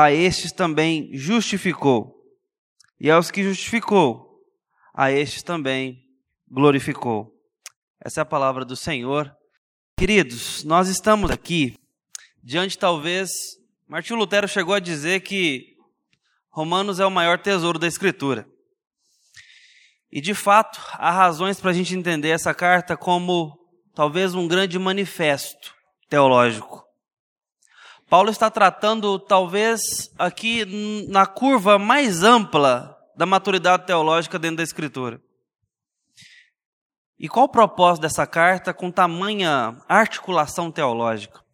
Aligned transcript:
a 0.00 0.12
estes 0.12 0.52
também 0.52 1.10
justificou. 1.12 2.14
E 3.00 3.10
aos 3.10 3.32
que 3.32 3.42
justificou, 3.42 4.44
a 4.94 5.10
estes 5.10 5.42
também 5.42 6.04
glorificou. 6.48 7.34
Essa 8.00 8.20
é 8.20 8.22
a 8.22 8.24
palavra 8.24 8.64
do 8.64 8.76
Senhor. 8.76 9.28
Queridos, 9.96 10.62
nós 10.62 10.88
estamos 10.88 11.32
aqui 11.32 11.76
diante, 12.40 12.78
talvez, 12.78 13.28
Martinho 13.88 14.20
Lutero 14.20 14.46
chegou 14.46 14.72
a 14.72 14.78
dizer 14.78 15.22
que 15.22 15.74
Romanos 16.48 17.00
é 17.00 17.04
o 17.04 17.10
maior 17.10 17.36
tesouro 17.36 17.76
da 17.76 17.88
Escritura. 17.88 18.48
E, 20.12 20.20
de 20.20 20.32
fato, 20.32 20.80
há 20.92 21.10
razões 21.10 21.58
para 21.58 21.72
a 21.72 21.74
gente 21.74 21.96
entender 21.96 22.28
essa 22.28 22.54
carta 22.54 22.96
como 22.96 23.58
talvez 23.96 24.32
um 24.32 24.46
grande 24.46 24.78
manifesto 24.78 25.74
teológico. 26.08 26.77
Paulo 28.08 28.30
está 28.30 28.50
tratando, 28.50 29.18
talvez, 29.18 30.10
aqui 30.18 30.64
na 31.08 31.26
curva 31.26 31.78
mais 31.78 32.22
ampla 32.22 32.96
da 33.14 33.26
maturidade 33.26 33.86
teológica 33.86 34.38
dentro 34.38 34.58
da 34.58 34.62
Escritura. 34.62 35.20
E 37.18 37.28
qual 37.28 37.44
o 37.44 37.50
propósito 37.50 38.02
dessa 38.02 38.26
carta 38.26 38.72
com 38.72 38.90
tamanha 38.90 39.76
articulação 39.86 40.70
teológica? 40.70 41.44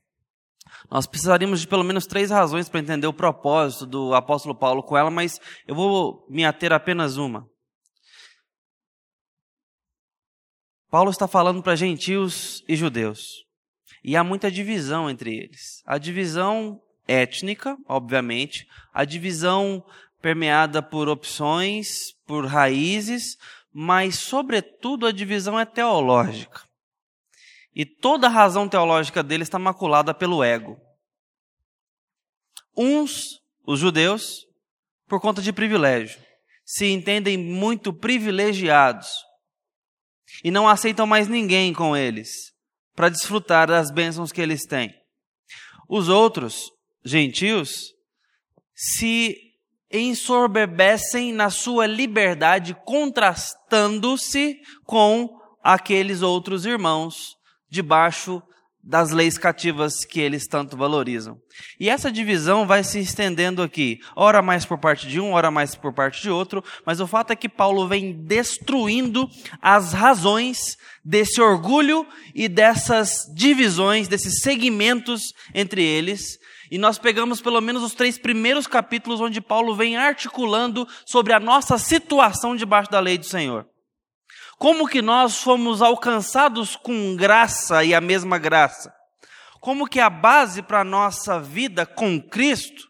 Nós 0.89 1.07
precisaríamos 1.07 1.61
de 1.61 1.67
pelo 1.67 1.83
menos 1.83 2.07
três 2.07 2.31
razões 2.31 2.69
para 2.69 2.79
entender 2.79 3.07
o 3.07 3.13
propósito 3.13 3.87
do 3.87 4.15
apóstolo 4.15 4.55
Paulo 4.55 4.83
com 4.83 4.97
ela, 4.97 5.11
mas 5.11 5.41
eu 5.67 5.75
vou 5.75 6.25
me 6.29 6.45
ater 6.45 6.73
a 6.73 6.77
apenas 6.77 7.17
uma. 7.17 7.49
Paulo 10.89 11.11
está 11.11 11.27
falando 11.27 11.63
para 11.63 11.75
gentios 11.75 12.63
e 12.69 12.77
judeus. 12.77 13.45
E 14.05 14.17
há 14.17 14.23
muita 14.23 14.51
divisão 14.51 15.09
entre 15.09 15.35
eles. 15.35 15.83
A 15.87 15.97
divisão 15.97 16.79
étnica, 17.09 17.75
obviamente, 17.89 18.69
a 18.93 19.03
divisão 19.03 19.83
permeada 20.21 20.83
por 20.83 21.09
opções, 21.09 22.13
por 22.27 22.45
raízes, 22.45 23.39
mas, 23.73 24.19
sobretudo, 24.19 25.07
a 25.07 25.13
divisão 25.13 25.59
é 25.59 25.65
teológica. 25.65 26.63
E 27.75 27.87
toda 27.87 28.27
a 28.27 28.31
razão 28.31 28.69
teológica 28.69 29.23
dele 29.23 29.43
está 29.43 29.59
maculada 29.59 30.13
pelo 30.13 30.45
ego. 30.45 30.79
Uns, 32.77 33.41
os 33.67 33.81
judeus, 33.81 34.47
por 35.09 35.19
conta 35.19 35.41
de 35.41 35.53
privilégio, 35.53 36.21
se 36.65 36.87
entendem 36.87 37.39
muito 37.39 37.93
privilegiados 37.93 39.09
e 40.43 40.51
não 40.51 40.69
aceitam 40.69 41.07
mais 41.07 41.27
ninguém 41.27 41.73
com 41.73 41.97
eles 41.97 42.54
para 42.95 43.09
desfrutar 43.09 43.69
das 43.69 43.91
bênçãos 43.91 44.33
que 44.33 44.41
eles 44.41 44.65
têm. 44.67 44.95
Os 45.89 46.09
outros, 46.09 46.71
gentios, 47.05 47.93
se 48.75 49.37
ensoberbecem 49.91 51.33
na 51.33 51.51
sua 51.51 51.87
liberdade, 51.87 52.75
contrastando-se 52.85 54.57
com 54.85 55.29
aqueles 55.63 56.23
outros 56.23 56.67
irmãos 56.67 57.37
debaixo 57.69 58.43
das 58.87 59.11
leis 59.11 59.39
cativas 59.39 60.05
que 60.05 60.21
eles 60.21 60.47
tanto 60.47 60.77
valorizam. 60.77 61.39
E 61.81 61.89
essa 61.89 62.13
divisão 62.13 62.67
vai 62.67 62.85
se 62.85 62.99
estendendo 62.99 63.63
aqui, 63.63 63.99
ora 64.15 64.43
mais 64.43 64.67
por 64.67 64.79
parte 64.79 65.09
de 65.09 65.19
um, 65.19 65.33
ora 65.33 65.51
mais 65.51 65.75
por 65.75 65.93
parte 65.95 66.21
de 66.21 66.31
outro, 66.31 66.63
mas 66.85 67.01
o 67.01 67.07
fato 67.07 67.33
é 67.33 67.37
que 67.37 67.49
Paulo 67.49 67.89
vem 67.89 68.13
destruindo 68.13 69.27
as 69.63 69.95
razões 69.95 70.77
desse 71.03 71.41
orgulho 71.41 72.07
e 72.35 72.47
dessas 72.47 73.11
divisões, 73.35 74.07
desses 74.07 74.41
segmentos 74.41 75.33
entre 75.55 75.83
eles. 75.83 76.39
E 76.71 76.77
nós 76.77 76.99
pegamos 76.99 77.41
pelo 77.41 77.61
menos 77.61 77.83
os 77.83 77.95
três 77.95 78.19
primeiros 78.19 78.67
capítulos 78.67 79.21
onde 79.21 79.41
Paulo 79.41 79.75
vem 79.75 79.97
articulando 79.97 80.87
sobre 81.07 81.33
a 81.33 81.41
nossa 81.41 81.79
situação 81.79 82.55
debaixo 82.55 82.91
da 82.91 83.01
lei 83.01 83.17
do 83.17 83.25
Senhor. 83.25 83.67
Como 84.59 84.89
que 84.89 85.03
nós 85.03 85.43
fomos 85.43 85.83
alcançados 85.83 86.77
com 86.77 87.17
graça 87.17 87.85
e 87.85 87.95
a 87.95 88.01
mesma 88.01 88.39
graça? 88.39 88.95
Como 89.61 89.89
que 89.89 90.01
a 90.01 90.11
base 90.11 90.63
para 90.63 90.81
a 90.81 90.85
nossa 90.85 91.41
vida 91.41 91.87
com 91.87 92.21
Cristo 92.21 92.89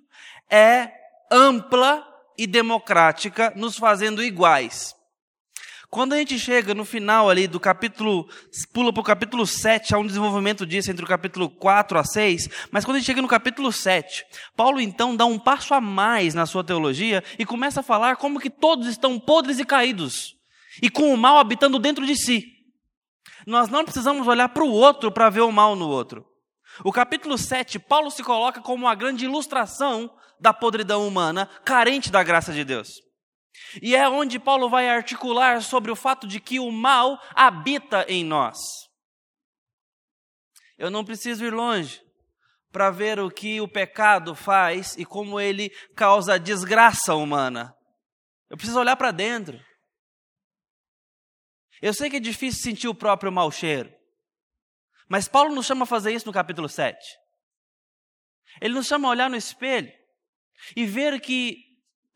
é 0.51 0.91
ampla 1.31 2.07
e 2.39 2.47
democrática, 2.47 3.53
nos 3.57 3.77
fazendo 3.77 4.23
iguais. 4.23 4.95
Quando 5.89 6.13
a 6.13 6.17
gente 6.17 6.37
chega 6.39 6.75
no 6.75 6.85
final 6.85 7.31
ali 7.31 7.47
do 7.47 7.61
capítulo, 7.61 8.29
pula 8.73 8.93
para 8.93 9.01
o 9.01 9.05
capítulo 9.05 9.47
7, 9.47 9.95
há 9.95 9.99
um 9.99 10.07
desenvolvimento 10.07 10.67
disso 10.67 10.91
entre 10.91 11.05
o 11.05 11.09
capítulo 11.09 11.49
4 11.49 11.97
a 11.97 12.05
6, 12.05 12.49
mas 12.73 12.85
quando 12.85 12.97
a 12.97 12.99
gente 12.99 13.07
chega 13.07 13.23
no 13.23 13.29
capítulo 13.29 13.71
7, 13.71 14.27
Paulo 14.57 14.81
então 14.81 15.15
dá 15.15 15.25
um 15.25 15.39
passo 15.39 15.73
a 15.73 15.81
mais 15.81 16.35
na 16.35 16.47
sua 16.47 16.65
teologia 16.65 17.23
e 17.39 17.47
começa 17.47 17.79
a 17.79 17.85
falar 17.85 18.17
como 18.17 18.41
que 18.41 18.51
todos 18.51 18.89
estão 18.89 19.21
podres 19.21 19.61
e 19.61 19.65
caídos 19.65 20.35
e 20.83 20.91
com 20.91 21.13
o 21.13 21.17
mal 21.17 21.39
habitando 21.39 21.79
dentro 21.79 22.07
de 22.07 22.17
si. 22.17 22.45
Nós 23.47 23.69
não 23.69 23.85
precisamos 23.85 24.27
olhar 24.27 24.49
para 24.49 24.65
o 24.65 24.71
outro 24.71 25.13
para 25.13 25.31
ver 25.31 25.43
o 25.43 25.53
mal 25.53 25.77
no 25.77 25.89
outro. 25.89 26.25
O 26.85 26.93
capítulo 26.93 27.37
7, 27.39 27.79
Paulo 27.79 28.11
se 28.11 28.23
coloca 28.23 28.61
como 28.61 28.87
uma 28.87 28.95
grande 28.95 29.25
ilustração 29.25 30.11
da 30.41 30.53
podridão 30.53 31.07
humana, 31.07 31.47
carente 31.65 32.11
da 32.11 32.23
graça 32.23 32.53
de 32.53 32.65
Deus. 32.65 32.89
E 33.81 33.95
é 33.95 34.09
onde 34.09 34.39
Paulo 34.39 34.69
vai 34.69 34.89
articular 34.89 35.63
sobre 35.63 35.91
o 35.91 35.97
fato 35.97 36.27
de 36.27 36.41
que 36.41 36.59
o 36.59 36.71
mal 36.73 37.21
habita 37.35 38.05
em 38.09 38.25
nós. 38.25 38.59
Eu 40.77 40.91
não 40.91 41.05
preciso 41.05 41.45
ir 41.45 41.53
longe 41.53 42.03
para 42.73 42.91
ver 42.91 43.21
o 43.21 43.31
que 43.31 43.61
o 43.61 43.69
pecado 43.69 44.35
faz 44.35 44.97
e 44.99 45.05
como 45.05 45.41
ele 45.41 45.71
causa 45.95 46.41
desgraça 46.41 47.15
humana. 47.15 47.73
Eu 48.51 48.57
preciso 48.57 48.81
olhar 48.81 48.97
para 48.97 49.13
dentro. 49.13 49.61
Eu 51.85 51.93
sei 51.93 52.09
que 52.09 52.17
é 52.17 52.21
difícil 52.21 52.63
sentir 52.63 52.89
o 52.89 52.95
próprio 52.95 53.31
mau 53.31 53.51
cheiro, 53.53 53.93
mas 55.07 55.29
Paulo 55.29 55.55
nos 55.55 55.67
chama 55.67 55.83
a 55.83 55.87
fazer 55.87 56.15
isso 56.15 56.25
no 56.25 56.33
capítulo 56.33 56.67
7. 56.67 56.97
Ele 58.59 58.73
nos 58.73 58.87
chama 58.87 59.07
a 59.07 59.11
olhar 59.11 59.29
no 59.29 59.37
espelho 59.37 59.93
e 60.75 60.87
ver 60.87 61.21
que 61.21 61.59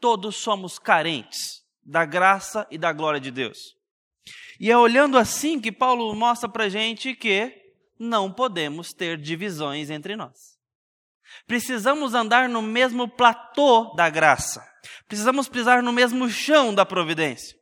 todos 0.00 0.36
somos 0.36 0.78
carentes 0.78 1.62
da 1.84 2.06
graça 2.06 2.66
e 2.70 2.78
da 2.78 2.94
glória 2.94 3.20
de 3.20 3.30
Deus. 3.30 3.58
E 4.58 4.70
é 4.70 4.78
olhando 4.78 5.18
assim 5.18 5.60
que 5.60 5.70
Paulo 5.70 6.14
mostra 6.14 6.48
para 6.48 6.70
gente 6.70 7.14
que 7.14 7.54
não 7.98 8.32
podemos 8.32 8.94
ter 8.94 9.18
divisões 9.18 9.90
entre 9.90 10.16
nós. 10.16 10.58
Precisamos 11.46 12.14
andar 12.14 12.48
no 12.48 12.62
mesmo 12.62 13.06
platô 13.06 13.92
da 13.94 14.08
graça. 14.08 14.66
Precisamos 15.06 15.46
pisar 15.46 15.82
no 15.82 15.92
mesmo 15.92 16.26
chão 16.30 16.74
da 16.74 16.86
providência. 16.86 17.57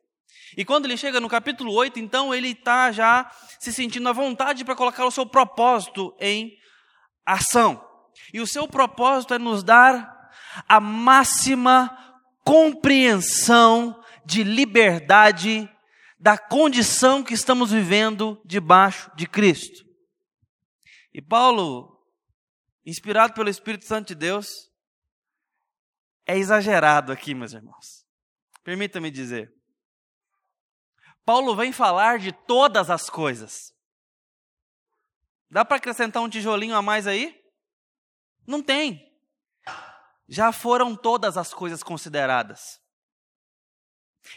E 0.56 0.65
quando 0.65 0.87
ele 0.87 0.97
chega 0.97 1.21
no 1.21 1.28
capítulo 1.28 1.72
8, 1.75 1.99
então 1.99 2.34
ele 2.34 2.49
está 2.49 2.91
já 2.91 3.31
se 3.61 3.72
sentindo 3.72 4.09
à 4.09 4.12
vontade 4.12 4.65
para 4.65 4.75
colocar 4.75 5.05
o 5.05 5.11
seu 5.11 5.27
propósito 5.27 6.17
em 6.19 6.56
ação. 7.27 7.84
E 8.33 8.41
o 8.41 8.47
seu 8.47 8.67
propósito 8.67 9.34
é 9.34 9.39
nos 9.39 9.62
dar 9.62 10.31
a 10.67 10.81
máxima 10.81 11.94
compreensão 12.43 14.03
de 14.25 14.43
liberdade 14.43 15.69
da 16.19 16.38
condição 16.38 17.23
que 17.23 17.35
estamos 17.35 17.70
vivendo 17.70 18.41
debaixo 18.44 19.11
de 19.14 19.26
Cristo. 19.26 19.85
E 21.12 21.20
Paulo, 21.20 22.00
inspirado 22.85 23.35
pelo 23.35 23.50
Espírito 23.50 23.85
Santo 23.85 24.09
de 24.09 24.14
Deus, 24.14 24.70
é 26.26 26.38
exagerado 26.38 27.12
aqui, 27.12 27.35
meus 27.35 27.52
irmãos. 27.52 28.06
Permita-me 28.64 29.11
dizer. 29.11 29.56
Paulo 31.26 31.56
vem 31.56 31.73
falar 31.73 32.20
de 32.20 32.31
todas 32.31 32.88
as 32.88 33.11
coisas. 33.11 33.75
Dá 35.50 35.64
para 35.64 35.76
acrescentar 35.76 36.23
um 36.23 36.28
tijolinho 36.28 36.76
a 36.76 36.81
mais 36.81 37.05
aí? 37.05 37.37
Não 38.46 38.62
tem. 38.62 39.05
Já 40.28 40.52
foram 40.52 40.94
todas 40.94 41.37
as 41.37 41.52
coisas 41.52 41.82
consideradas. 41.82 42.81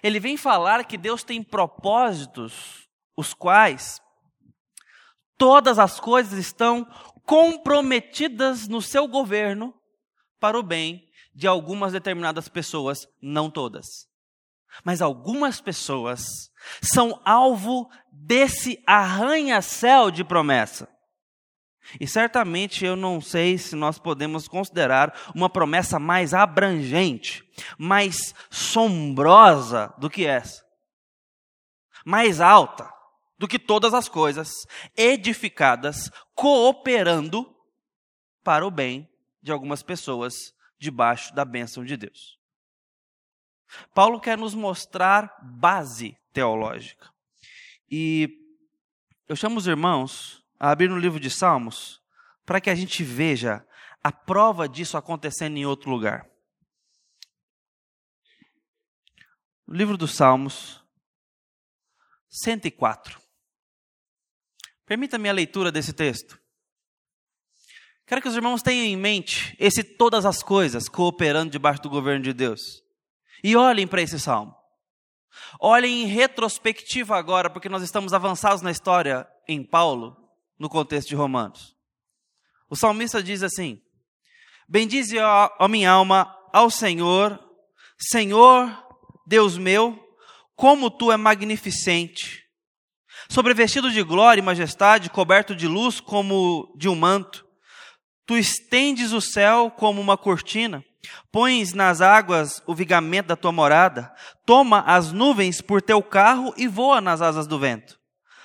Ele 0.01 0.19
vem 0.19 0.35
falar 0.35 0.83
que 0.83 0.97
Deus 0.97 1.23
tem 1.23 1.43
propósitos, 1.43 2.89
os 3.15 3.35
quais 3.35 4.01
todas 5.37 5.77
as 5.77 5.99
coisas 5.99 6.39
estão 6.39 6.85
comprometidas 7.23 8.67
no 8.67 8.81
seu 8.81 9.07
governo 9.07 9.79
para 10.39 10.57
o 10.57 10.63
bem 10.63 11.07
de 11.35 11.47
algumas 11.47 11.93
determinadas 11.93 12.47
pessoas, 12.47 13.07
não 13.21 13.49
todas. 13.49 14.09
Mas 14.83 15.01
algumas 15.01 15.59
pessoas 15.59 16.51
são 16.81 17.19
alvo 17.25 17.89
desse 18.11 18.81
arranha-céu 18.85 20.11
de 20.11 20.23
promessa. 20.23 20.87
E 21.99 22.07
certamente 22.07 22.85
eu 22.85 22.95
não 22.95 23.19
sei 23.19 23.57
se 23.57 23.75
nós 23.75 23.97
podemos 23.97 24.47
considerar 24.47 25.17
uma 25.33 25.49
promessa 25.49 25.97
mais 25.97 26.33
abrangente, 26.33 27.43
mais 27.77 28.35
sombrosa 28.49 29.93
do 29.97 30.09
que 30.09 30.25
essa. 30.25 30.63
Mais 32.05 32.41
alta 32.41 32.91
do 33.37 33.47
que 33.47 33.57
todas 33.57 33.93
as 33.93 34.09
coisas, 34.09 34.49
edificadas, 34.97 36.11
cooperando 36.35 37.55
para 38.43 38.67
o 38.67 38.71
bem 38.71 39.09
de 39.41 39.51
algumas 39.51 39.81
pessoas 39.81 40.53
debaixo 40.77 41.33
da 41.33 41.45
bênção 41.45 41.85
de 41.85 41.95
Deus. 41.95 42.38
Paulo 43.93 44.19
quer 44.19 44.37
nos 44.37 44.53
mostrar 44.53 45.37
base 45.41 46.17
teológica. 46.33 47.09
E 47.89 48.29
eu 49.27 49.35
chamo 49.35 49.57
os 49.57 49.67
irmãos 49.67 50.43
a 50.59 50.71
abrir 50.71 50.89
no 50.89 50.97
livro 50.97 51.19
de 51.19 51.29
Salmos 51.29 52.01
para 52.45 52.59
que 52.59 52.69
a 52.69 52.75
gente 52.75 53.03
veja 53.03 53.65
a 54.03 54.11
prova 54.11 54.67
disso 54.67 54.97
acontecendo 54.97 55.57
em 55.57 55.65
outro 55.65 55.89
lugar. 55.89 56.27
Livro 59.67 59.95
dos 59.97 60.15
Salmos, 60.15 60.83
104. 62.27 63.21
Permita-me 64.85 65.29
a 65.29 65.33
leitura 65.33 65.71
desse 65.71 65.93
texto. 65.93 66.39
Quero 68.07 68.23
que 68.23 68.27
os 68.27 68.35
irmãos 68.35 68.63
tenham 68.63 68.83
em 68.83 68.97
mente 68.97 69.55
esse 69.59 69.83
todas 69.83 70.25
as 70.25 70.41
coisas 70.41 70.89
cooperando 70.89 71.51
debaixo 71.51 71.83
do 71.83 71.89
governo 71.91 72.23
de 72.23 72.33
Deus. 72.33 72.83
E 73.43 73.55
olhem 73.55 73.87
para 73.87 74.01
esse 74.01 74.19
salmo. 74.19 74.55
Olhem 75.59 76.03
em 76.03 76.05
retrospectiva 76.05 77.17
agora, 77.17 77.49
porque 77.49 77.69
nós 77.69 77.83
estamos 77.83 78.13
avançados 78.13 78.61
na 78.61 78.71
história 78.71 79.27
em 79.47 79.63
Paulo, 79.63 80.17
no 80.57 80.69
contexto 80.69 81.09
de 81.09 81.15
Romanos. 81.15 81.75
O 82.69 82.75
salmista 82.75 83.21
diz 83.23 83.41
assim: 83.43 83.81
Bendize, 84.67 85.17
ó, 85.19 85.67
minha 85.67 85.91
alma, 85.91 86.35
ao 86.53 86.69
Senhor, 86.69 87.39
Senhor, 87.97 88.69
Deus 89.25 89.57
meu, 89.57 89.97
como 90.55 90.91
tu 90.91 91.11
é 91.11 91.17
magnificente. 91.17 92.43
Sobrevestido 93.29 93.91
de 93.91 94.01
glória 94.01 94.41
e 94.41 94.43
majestade, 94.43 95.09
coberto 95.09 95.55
de 95.55 95.67
luz 95.67 95.99
como 95.99 96.73
de 96.77 96.89
um 96.89 96.95
manto. 96.95 97.45
Tu 98.25 98.37
estendes 98.37 99.11
o 99.11 99.21
céu 99.21 99.71
como 99.71 99.99
uma 99.99 100.17
cortina, 100.17 100.83
pões 101.31 101.73
nas 101.73 102.01
águas 102.01 102.61
o 102.65 102.75
vigamento 102.75 103.27
da 103.27 103.35
tua 103.35 103.51
morada, 103.51 104.13
toma 104.45 104.81
as 104.81 105.11
nuvens 105.11 105.61
por 105.61 105.81
teu 105.81 106.01
carro 106.01 106.53
e 106.57 106.67
voa 106.67 107.01
nas 107.01 107.21
asas 107.21 107.47
do 107.47 107.59
vento. 107.59 107.99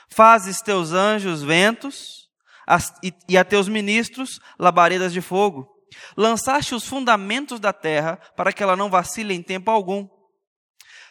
Fazes 0.08 0.60
teus 0.60 0.92
anjos 0.92 1.42
ventos 1.42 2.24
as, 2.66 2.92
e, 3.02 3.12
e 3.28 3.36
a 3.36 3.44
teus 3.44 3.68
ministros 3.68 4.40
labaredas 4.58 5.12
de 5.12 5.20
fogo. 5.20 5.68
Lançaste 6.16 6.74
os 6.74 6.86
fundamentos 6.86 7.60
da 7.60 7.72
terra 7.72 8.18
para 8.36 8.52
que 8.52 8.62
ela 8.62 8.76
não 8.76 8.90
vacile 8.90 9.34
em 9.34 9.42
tempo 9.42 9.70
algum. 9.70 10.08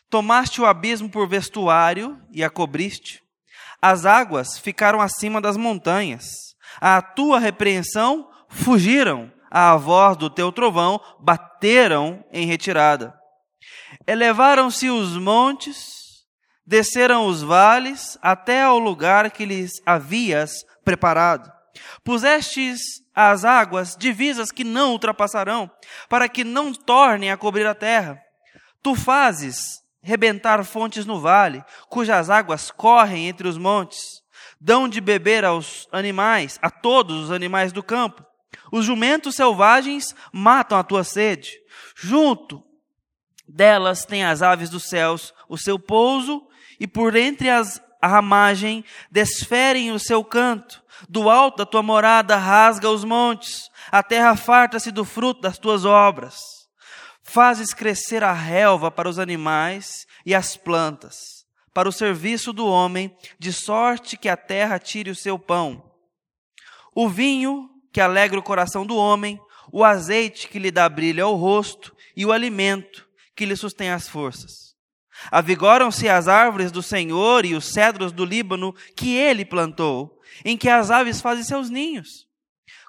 Tomaste 0.09 0.61
o 0.61 0.65
abismo 0.65 1.09
por 1.09 1.27
vestuário 1.27 2.19
e 2.31 2.43
a 2.43 2.49
cobriste. 2.49 3.21
As 3.81 4.05
águas 4.05 4.57
ficaram 4.57 5.01
acima 5.01 5.41
das 5.41 5.57
montanhas. 5.57 6.25
A 6.79 7.01
tua 7.01 7.39
repreensão 7.39 8.29
fugiram 8.47 9.31
à 9.53 9.75
voz 9.75 10.17
do 10.17 10.31
teu 10.31 10.51
trovão, 10.51 10.99
bateram 11.19 12.25
em 12.31 12.47
retirada. 12.47 13.13
Elevaram-se 14.07 14.89
os 14.89 15.15
montes, 15.15 16.25
desceram 16.65 17.27
os 17.27 17.43
vales, 17.43 18.17
até 18.19 18.63
ao 18.63 18.79
lugar 18.79 19.29
que 19.29 19.45
lhes 19.45 19.73
havias 19.85 20.65
preparado. 20.83 21.51
Pusestes 22.03 22.81
as 23.13 23.45
águas 23.45 23.95
divisas 23.95 24.51
que 24.51 24.63
não 24.63 24.91
ultrapassarão, 24.91 25.69
para 26.09 26.27
que 26.27 26.43
não 26.43 26.73
tornem 26.73 27.29
a 27.29 27.37
cobrir 27.37 27.67
a 27.67 27.75
terra. 27.75 28.19
Tu 28.81 28.95
fazes 28.95 29.83
rebentar 30.01 30.63
fontes 30.65 31.05
no 31.05 31.19
vale, 31.19 31.63
cujas 31.87 32.31
águas 32.31 32.71
correm 32.71 33.27
entre 33.27 33.47
os 33.47 33.57
montes. 33.57 33.99
Dão 34.59 34.89
de 34.89 34.99
beber 34.99 35.45
aos 35.45 35.87
animais, 35.91 36.57
a 36.59 36.71
todos 36.71 37.25
os 37.25 37.31
animais 37.31 37.71
do 37.71 37.83
campo. 37.83 38.25
Os 38.73 38.85
jumentos 38.85 39.35
selvagens 39.35 40.15
matam 40.31 40.79
a 40.79 40.83
tua 40.83 41.03
sede. 41.03 41.61
Junto 41.95 42.63
delas 43.47 44.03
tem 44.03 44.25
as 44.25 44.41
aves 44.41 44.67
dos 44.67 44.85
céus 44.89 45.31
o 45.47 45.59
seu 45.59 45.77
pouso, 45.77 46.47
e 46.79 46.87
por 46.87 47.15
entre 47.15 47.51
as 47.51 47.79
a 48.01 48.07
ramagem 48.07 48.83
desferem 49.11 49.91
o 49.91 49.99
seu 49.99 50.23
canto. 50.23 50.81
Do 51.07 51.29
alto 51.29 51.57
da 51.57 51.67
tua 51.67 51.83
morada 51.83 52.35
rasga 52.35 52.89
os 52.89 53.03
montes, 53.03 53.69
a 53.91 54.01
terra 54.01 54.35
farta-se 54.35 54.89
do 54.89 55.05
fruto 55.05 55.39
das 55.39 55.59
tuas 55.59 55.85
obras. 55.85 56.39
Fazes 57.21 57.75
crescer 57.75 58.23
a 58.23 58.33
relva 58.33 58.89
para 58.89 59.07
os 59.07 59.19
animais 59.19 60.07
e 60.25 60.33
as 60.33 60.57
plantas, 60.57 61.45
para 61.75 61.87
o 61.87 61.91
serviço 61.91 62.51
do 62.51 62.65
homem, 62.65 63.15
de 63.37 63.53
sorte 63.53 64.17
que 64.17 64.27
a 64.27 64.35
terra 64.35 64.79
tire 64.79 65.11
o 65.11 65.15
seu 65.15 65.37
pão. 65.37 65.91
O 66.95 67.07
vinho 67.07 67.69
que 67.93 68.01
alegra 68.01 68.39
o 68.39 68.43
coração 68.43 68.85
do 68.85 68.97
homem, 68.97 69.39
o 69.71 69.83
azeite 69.83 70.49
que 70.49 70.57
lhe 70.57 70.71
dá 70.71 70.89
brilho 70.89 71.23
ao 71.23 71.35
rosto 71.35 71.95
e 72.15 72.25
o 72.25 72.31
alimento 72.31 73.07
que 73.35 73.45
lhe 73.45 73.55
sustém 73.55 73.91
as 73.91 74.09
forças. 74.09 74.73
Avigoram-se 75.31 76.09
as 76.09 76.27
árvores 76.27 76.71
do 76.71 76.81
Senhor 76.81 77.45
e 77.45 77.53
os 77.53 77.71
cedros 77.71 78.11
do 78.11 78.25
Líbano 78.25 78.73
que 78.95 79.15
ele 79.15 79.45
plantou, 79.45 80.19
em 80.43 80.57
que 80.57 80.67
as 80.67 80.91
aves 80.91 81.21
fazem 81.21 81.43
seus 81.43 81.69
ninhos. 81.69 82.27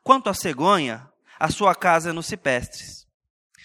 Quanto 0.02 0.30
à 0.30 0.34
cegonha, 0.34 1.06
a 1.38 1.50
sua 1.50 1.74
casa 1.74 2.10
é 2.10 2.12
nos 2.12 2.26
cipestres. 2.26 3.06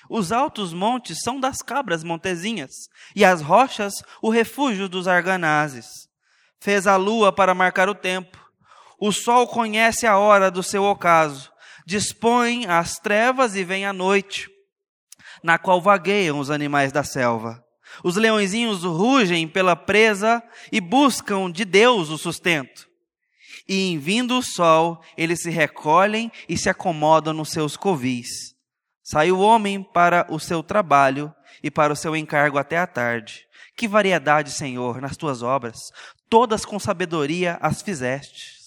Os 0.09 0.31
altos 0.31 0.73
montes 0.73 1.19
são 1.23 1.39
das 1.39 1.61
cabras 1.61 2.03
montezinhas, 2.03 2.71
e 3.15 3.23
as 3.23 3.41
rochas 3.41 3.93
o 4.21 4.29
refúgio 4.29 4.89
dos 4.89 5.07
arganazes. 5.07 5.85
Fez 6.59 6.85
a 6.85 6.97
lua 6.97 7.31
para 7.31 7.55
marcar 7.55 7.87
o 7.87 7.95
tempo, 7.95 8.48
o 8.99 9.11
sol 9.11 9.47
conhece 9.47 10.05
a 10.05 10.17
hora 10.17 10.51
do 10.51 10.61
seu 10.61 10.83
ocaso, 10.83 11.51
dispõe 11.85 12.65
as 12.67 12.99
trevas 12.99 13.55
e 13.55 13.63
vem 13.63 13.85
a 13.85 13.93
noite, 13.93 14.49
na 15.43 15.57
qual 15.57 15.81
vagueiam 15.81 16.39
os 16.39 16.51
animais 16.51 16.91
da 16.91 17.03
selva. 17.03 17.63
Os 18.03 18.15
leõezinhos 18.15 18.83
rugem 18.83 19.47
pela 19.47 19.75
presa 19.75 20.43
e 20.71 20.79
buscam 20.79 21.49
de 21.49 21.65
Deus 21.65 22.09
o 22.09 22.17
sustento. 22.17 22.87
E 23.67 23.91
em 23.91 23.97
vindo 23.97 24.37
o 24.37 24.43
sol, 24.43 25.01
eles 25.17 25.41
se 25.41 25.49
recolhem 25.49 26.31
e 26.47 26.57
se 26.57 26.69
acomodam 26.69 27.33
nos 27.33 27.49
seus 27.49 27.75
covis. 27.75 28.53
Sai 29.03 29.31
o 29.31 29.39
homem 29.39 29.81
para 29.81 30.27
o 30.29 30.39
seu 30.39 30.61
trabalho 30.61 31.33
e 31.63 31.71
para 31.71 31.93
o 31.93 31.95
seu 31.95 32.15
encargo 32.15 32.57
até 32.57 32.77
a 32.77 32.87
tarde. 32.87 33.45
Que 33.75 33.87
variedade, 33.87 34.51
Senhor, 34.51 35.01
nas 35.01 35.17
tuas 35.17 35.41
obras! 35.41 35.77
Todas 36.29 36.65
com 36.65 36.77
sabedoria 36.77 37.57
as 37.61 37.81
fizeste. 37.81 38.58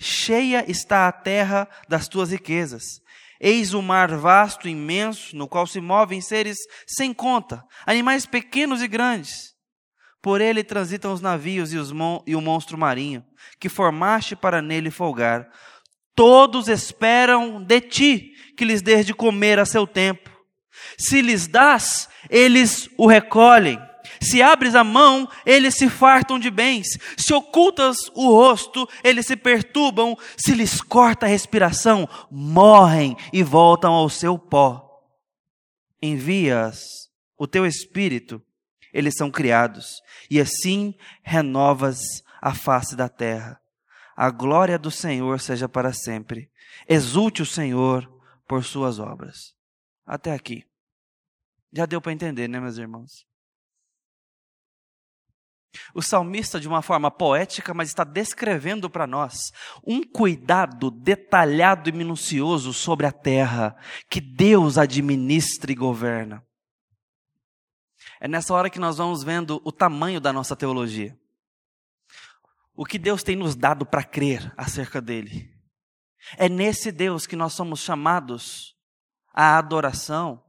Cheia 0.00 0.64
está 0.70 1.08
a 1.08 1.12
terra 1.12 1.68
das 1.88 2.08
tuas 2.08 2.30
riquezas. 2.30 3.00
Eis 3.40 3.74
o 3.74 3.82
mar 3.82 4.16
vasto, 4.16 4.68
imenso, 4.68 5.36
no 5.36 5.48
qual 5.48 5.66
se 5.66 5.80
movem 5.80 6.20
seres 6.20 6.58
sem 6.86 7.12
conta, 7.12 7.62
animais 7.84 8.24
pequenos 8.24 8.82
e 8.82 8.88
grandes. 8.88 9.54
Por 10.22 10.40
ele 10.40 10.64
transitam 10.64 11.12
os 11.12 11.20
navios 11.20 11.72
e, 11.72 11.76
os 11.76 11.92
mon 11.92 12.22
e 12.26 12.34
o 12.34 12.40
monstro 12.40 12.78
marinho, 12.78 13.22
que 13.60 13.68
formaste 13.68 14.34
para 14.34 14.62
nele 14.62 14.90
folgar. 14.90 15.46
Todos 16.14 16.68
esperam 16.68 17.62
de 17.62 17.80
ti 17.80 18.32
que 18.56 18.64
lhes 18.64 18.80
dês 18.80 19.04
de 19.04 19.12
comer 19.12 19.58
a 19.58 19.66
seu 19.66 19.86
tempo. 19.86 20.30
Se 20.98 21.20
lhes 21.20 21.46
dás, 21.46 22.08
eles 22.30 22.88
o 22.96 23.06
recolhem. 23.06 23.78
Se 24.24 24.42
abres 24.42 24.74
a 24.74 24.82
mão, 24.82 25.28
eles 25.44 25.74
se 25.74 25.88
fartam 25.88 26.38
de 26.38 26.50
bens. 26.50 26.86
Se 27.16 27.34
ocultas 27.34 27.96
o 28.14 28.28
rosto, 28.28 28.88
eles 29.02 29.26
se 29.26 29.36
perturbam. 29.36 30.16
Se 30.36 30.54
lhes 30.54 30.80
corta 30.80 31.26
a 31.26 31.28
respiração, 31.28 32.08
morrem 32.30 33.16
e 33.32 33.42
voltam 33.42 33.92
ao 33.92 34.08
seu 34.08 34.38
pó. 34.38 34.82
Envias 36.02 36.80
o 37.36 37.46
teu 37.46 37.66
espírito, 37.66 38.42
eles 38.92 39.14
são 39.16 39.30
criados, 39.30 40.00
e 40.30 40.40
assim 40.40 40.94
renovas 41.22 41.98
a 42.40 42.54
face 42.54 42.94
da 42.94 43.08
terra. 43.08 43.60
A 44.16 44.30
glória 44.30 44.78
do 44.78 44.90
Senhor 44.90 45.40
seja 45.40 45.68
para 45.68 45.92
sempre. 45.92 46.50
Exulte 46.88 47.42
o 47.42 47.46
Senhor 47.46 48.08
por 48.46 48.64
suas 48.64 48.98
obras. 48.98 49.54
Até 50.06 50.32
aqui. 50.32 50.64
Já 51.72 51.86
deu 51.86 52.00
para 52.00 52.12
entender, 52.12 52.48
né, 52.48 52.60
meus 52.60 52.78
irmãos? 52.78 53.26
O 55.94 56.02
salmista, 56.02 56.60
de 56.60 56.68
uma 56.68 56.82
forma 56.82 57.10
poética, 57.10 57.74
mas 57.74 57.88
está 57.88 58.04
descrevendo 58.04 58.88
para 58.88 59.06
nós 59.06 59.52
um 59.86 60.02
cuidado 60.02 60.90
detalhado 60.90 61.88
e 61.88 61.92
minucioso 61.92 62.72
sobre 62.72 63.06
a 63.06 63.12
terra 63.12 63.76
que 64.08 64.20
Deus 64.20 64.78
administra 64.78 65.72
e 65.72 65.74
governa. 65.74 66.44
É 68.20 68.28
nessa 68.28 68.54
hora 68.54 68.70
que 68.70 68.78
nós 68.78 68.98
vamos 68.98 69.22
vendo 69.22 69.60
o 69.64 69.72
tamanho 69.72 70.20
da 70.20 70.32
nossa 70.32 70.56
teologia. 70.56 71.18
O 72.74 72.84
que 72.84 72.98
Deus 72.98 73.22
tem 73.22 73.36
nos 73.36 73.54
dado 73.54 73.84
para 73.86 74.02
crer 74.02 74.52
acerca 74.56 75.00
dele. 75.00 75.52
É 76.36 76.48
nesse 76.48 76.90
Deus 76.90 77.26
que 77.26 77.36
nós 77.36 77.52
somos 77.52 77.80
chamados 77.80 78.74
à 79.32 79.58
adoração, 79.58 80.42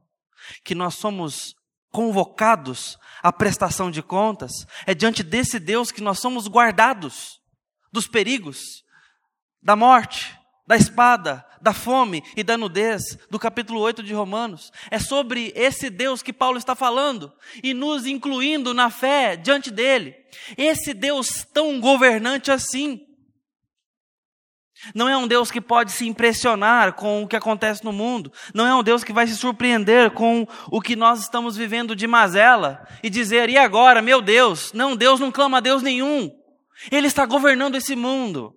que 0.64 0.74
nós 0.74 0.94
somos 0.94 1.54
convocados 1.96 2.98
à 3.22 3.32
prestação 3.32 3.90
de 3.90 4.02
contas, 4.02 4.52
é 4.84 4.94
diante 4.94 5.22
desse 5.22 5.58
Deus 5.58 5.90
que 5.90 6.02
nós 6.02 6.18
somos 6.18 6.46
guardados 6.46 7.40
dos 7.90 8.06
perigos, 8.06 8.84
da 9.62 9.74
morte, 9.74 10.38
da 10.66 10.76
espada, 10.76 11.42
da 11.58 11.72
fome 11.72 12.22
e 12.36 12.44
da 12.44 12.58
nudez, 12.58 13.16
do 13.30 13.38
capítulo 13.38 13.80
8 13.80 14.02
de 14.02 14.12
Romanos. 14.12 14.70
É 14.90 14.98
sobre 14.98 15.54
esse 15.56 15.88
Deus 15.88 16.22
que 16.22 16.34
Paulo 16.34 16.58
está 16.58 16.74
falando 16.74 17.32
e 17.62 17.72
nos 17.72 18.04
incluindo 18.04 18.74
na 18.74 18.90
fé 18.90 19.34
diante 19.34 19.70
dele. 19.70 20.14
Esse 20.58 20.92
Deus 20.92 21.46
tão 21.50 21.80
governante 21.80 22.50
assim, 22.50 23.05
não 24.94 25.08
é 25.08 25.16
um 25.16 25.26
Deus 25.26 25.50
que 25.50 25.60
pode 25.60 25.92
se 25.92 26.06
impressionar 26.06 26.92
com 26.92 27.22
o 27.22 27.28
que 27.28 27.36
acontece 27.36 27.84
no 27.84 27.92
mundo. 27.92 28.32
Não 28.54 28.66
é 28.66 28.74
um 28.74 28.82
Deus 28.82 29.02
que 29.02 29.12
vai 29.12 29.26
se 29.26 29.36
surpreender 29.36 30.10
com 30.10 30.46
o 30.70 30.80
que 30.80 30.94
nós 30.94 31.20
estamos 31.20 31.56
vivendo 31.56 31.96
de 31.96 32.06
mazela 32.06 32.86
e 33.02 33.08
dizer, 33.08 33.48
e 33.48 33.56
agora, 33.56 34.02
meu 34.02 34.20
Deus? 34.20 34.72
Não, 34.72 34.94
Deus 34.94 35.18
não 35.18 35.32
clama 35.32 35.58
a 35.58 35.60
Deus 35.60 35.82
nenhum. 35.82 36.30
Ele 36.90 37.06
está 37.06 37.24
governando 37.24 37.74
esse 37.74 37.96
mundo. 37.96 38.54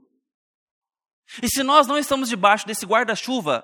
E 1.41 1.47
se 1.47 1.63
nós 1.63 1.87
não 1.87 1.97
estamos 1.97 2.27
debaixo 2.27 2.67
desse 2.67 2.85
guarda-chuva, 2.85 3.63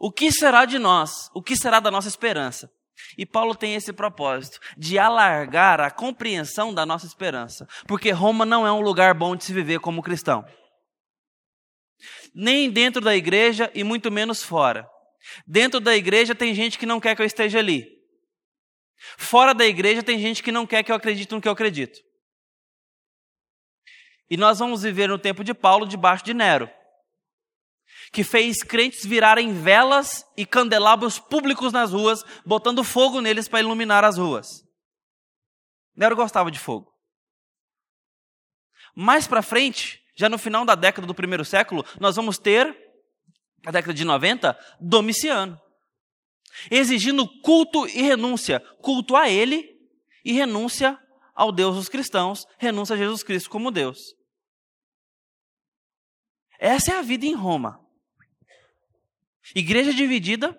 o 0.00 0.10
que 0.10 0.32
será 0.32 0.64
de 0.64 0.78
nós? 0.78 1.30
O 1.34 1.42
que 1.42 1.56
será 1.56 1.78
da 1.78 1.90
nossa 1.90 2.08
esperança? 2.08 2.68
E 3.16 3.24
Paulo 3.24 3.54
tem 3.54 3.74
esse 3.74 3.92
propósito 3.92 4.58
de 4.76 4.98
alargar 4.98 5.80
a 5.80 5.90
compreensão 5.90 6.74
da 6.74 6.86
nossa 6.86 7.06
esperança, 7.06 7.66
porque 7.86 8.10
Roma 8.10 8.44
não 8.44 8.66
é 8.66 8.72
um 8.72 8.80
lugar 8.80 9.14
bom 9.14 9.36
de 9.36 9.44
se 9.44 9.52
viver 9.52 9.78
como 9.78 10.02
cristão 10.02 10.44
nem 12.34 12.70
dentro 12.70 13.00
da 13.00 13.14
igreja 13.14 13.70
e 13.74 13.84
muito 13.84 14.10
menos 14.10 14.42
fora. 14.42 14.88
Dentro 15.46 15.80
da 15.80 15.96
igreja 15.96 16.34
tem 16.34 16.54
gente 16.54 16.78
que 16.78 16.86
não 16.86 17.00
quer 17.00 17.14
que 17.16 17.22
eu 17.22 17.26
esteja 17.26 17.58
ali. 17.58 17.94
Fora 19.16 19.54
da 19.54 19.66
igreja 19.66 20.02
tem 20.02 20.18
gente 20.18 20.42
que 20.42 20.52
não 20.52 20.66
quer 20.66 20.82
que 20.82 20.90
eu 20.90 20.96
acredite 20.96 21.32
no 21.32 21.40
que 21.40 21.48
eu 21.48 21.52
acredito. 21.52 22.00
E 24.30 24.36
nós 24.36 24.58
vamos 24.58 24.82
viver 24.82 25.08
no 25.08 25.18
tempo 25.18 25.44
de 25.44 25.52
Paulo 25.52 25.86
debaixo 25.86 26.24
de 26.24 26.32
Nero, 26.32 26.70
que 28.12 28.24
fez 28.24 28.62
crentes 28.62 29.04
virarem 29.04 29.52
velas 29.52 30.24
e 30.36 30.46
candelabros 30.46 31.18
públicos 31.18 31.72
nas 31.72 31.92
ruas, 31.92 32.24
botando 32.44 32.82
fogo 32.82 33.20
neles 33.20 33.48
para 33.48 33.60
iluminar 33.60 34.04
as 34.04 34.16
ruas. 34.16 34.64
Nero 35.94 36.16
gostava 36.16 36.50
de 36.50 36.58
fogo. 36.58 36.92
Mais 38.94 39.26
para 39.26 39.42
frente, 39.42 40.03
já 40.14 40.28
no 40.28 40.38
final 40.38 40.64
da 40.64 40.74
década 40.74 41.06
do 41.06 41.14
primeiro 41.14 41.44
século, 41.44 41.84
nós 41.98 42.16
vamos 42.16 42.38
ter, 42.38 42.66
na 43.64 43.72
década 43.72 43.94
de 43.94 44.04
90, 44.04 44.56
Domiciano. 44.80 45.60
Exigindo 46.70 47.26
culto 47.40 47.86
e 47.88 48.02
renúncia. 48.02 48.60
Culto 48.80 49.16
a 49.16 49.28
ele 49.28 49.68
e 50.24 50.32
renúncia 50.32 50.98
ao 51.34 51.50
Deus 51.50 51.74
dos 51.74 51.88
cristãos, 51.88 52.46
renúncia 52.58 52.94
a 52.94 52.98
Jesus 52.98 53.22
Cristo 53.24 53.50
como 53.50 53.72
Deus. 53.72 53.98
Essa 56.58 56.92
é 56.92 56.96
a 56.96 57.02
vida 57.02 57.26
em 57.26 57.34
Roma. 57.34 57.80
Igreja 59.54 59.92
dividida, 59.92 60.56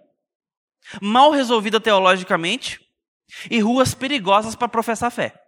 mal 1.02 1.32
resolvida 1.32 1.80
teologicamente 1.80 2.80
e 3.50 3.60
ruas 3.60 3.96
perigosas 3.96 4.56
para 4.56 4.68
professar 4.68 5.12
fé. 5.12 5.45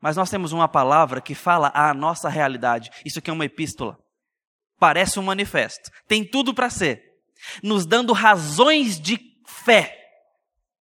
Mas 0.00 0.16
nós 0.16 0.30
temos 0.30 0.52
uma 0.52 0.68
palavra 0.68 1.20
que 1.20 1.34
fala 1.34 1.70
a 1.74 1.92
nossa 1.94 2.28
realidade. 2.28 2.90
Isso 3.04 3.18
aqui 3.18 3.30
é 3.30 3.32
uma 3.32 3.44
epístola. 3.44 3.98
Parece 4.78 5.18
um 5.18 5.22
manifesto. 5.22 5.90
Tem 6.06 6.24
tudo 6.24 6.52
para 6.52 6.70
ser. 6.70 7.02
Nos 7.62 7.86
dando 7.86 8.12
razões 8.12 9.00
de 9.00 9.18
fé. 9.46 9.96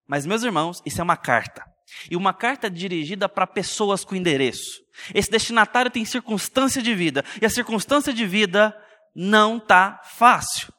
Mas, 0.07 0.25
meus 0.25 0.43
irmãos, 0.43 0.81
isso 0.85 0.99
é 0.99 1.03
uma 1.03 1.17
carta. 1.17 1.63
E 2.09 2.15
uma 2.15 2.33
carta 2.33 2.69
dirigida 2.69 3.29
para 3.29 3.47
pessoas 3.47 4.03
com 4.03 4.15
endereço. 4.15 4.81
Esse 5.13 5.31
destinatário 5.31 5.91
tem 5.91 6.03
circunstância 6.03 6.81
de 6.81 6.93
vida. 6.93 7.23
E 7.41 7.45
a 7.45 7.49
circunstância 7.49 8.13
de 8.13 8.25
vida 8.25 8.75
não 9.15 9.57
está 9.57 10.01
fácil. 10.03 10.73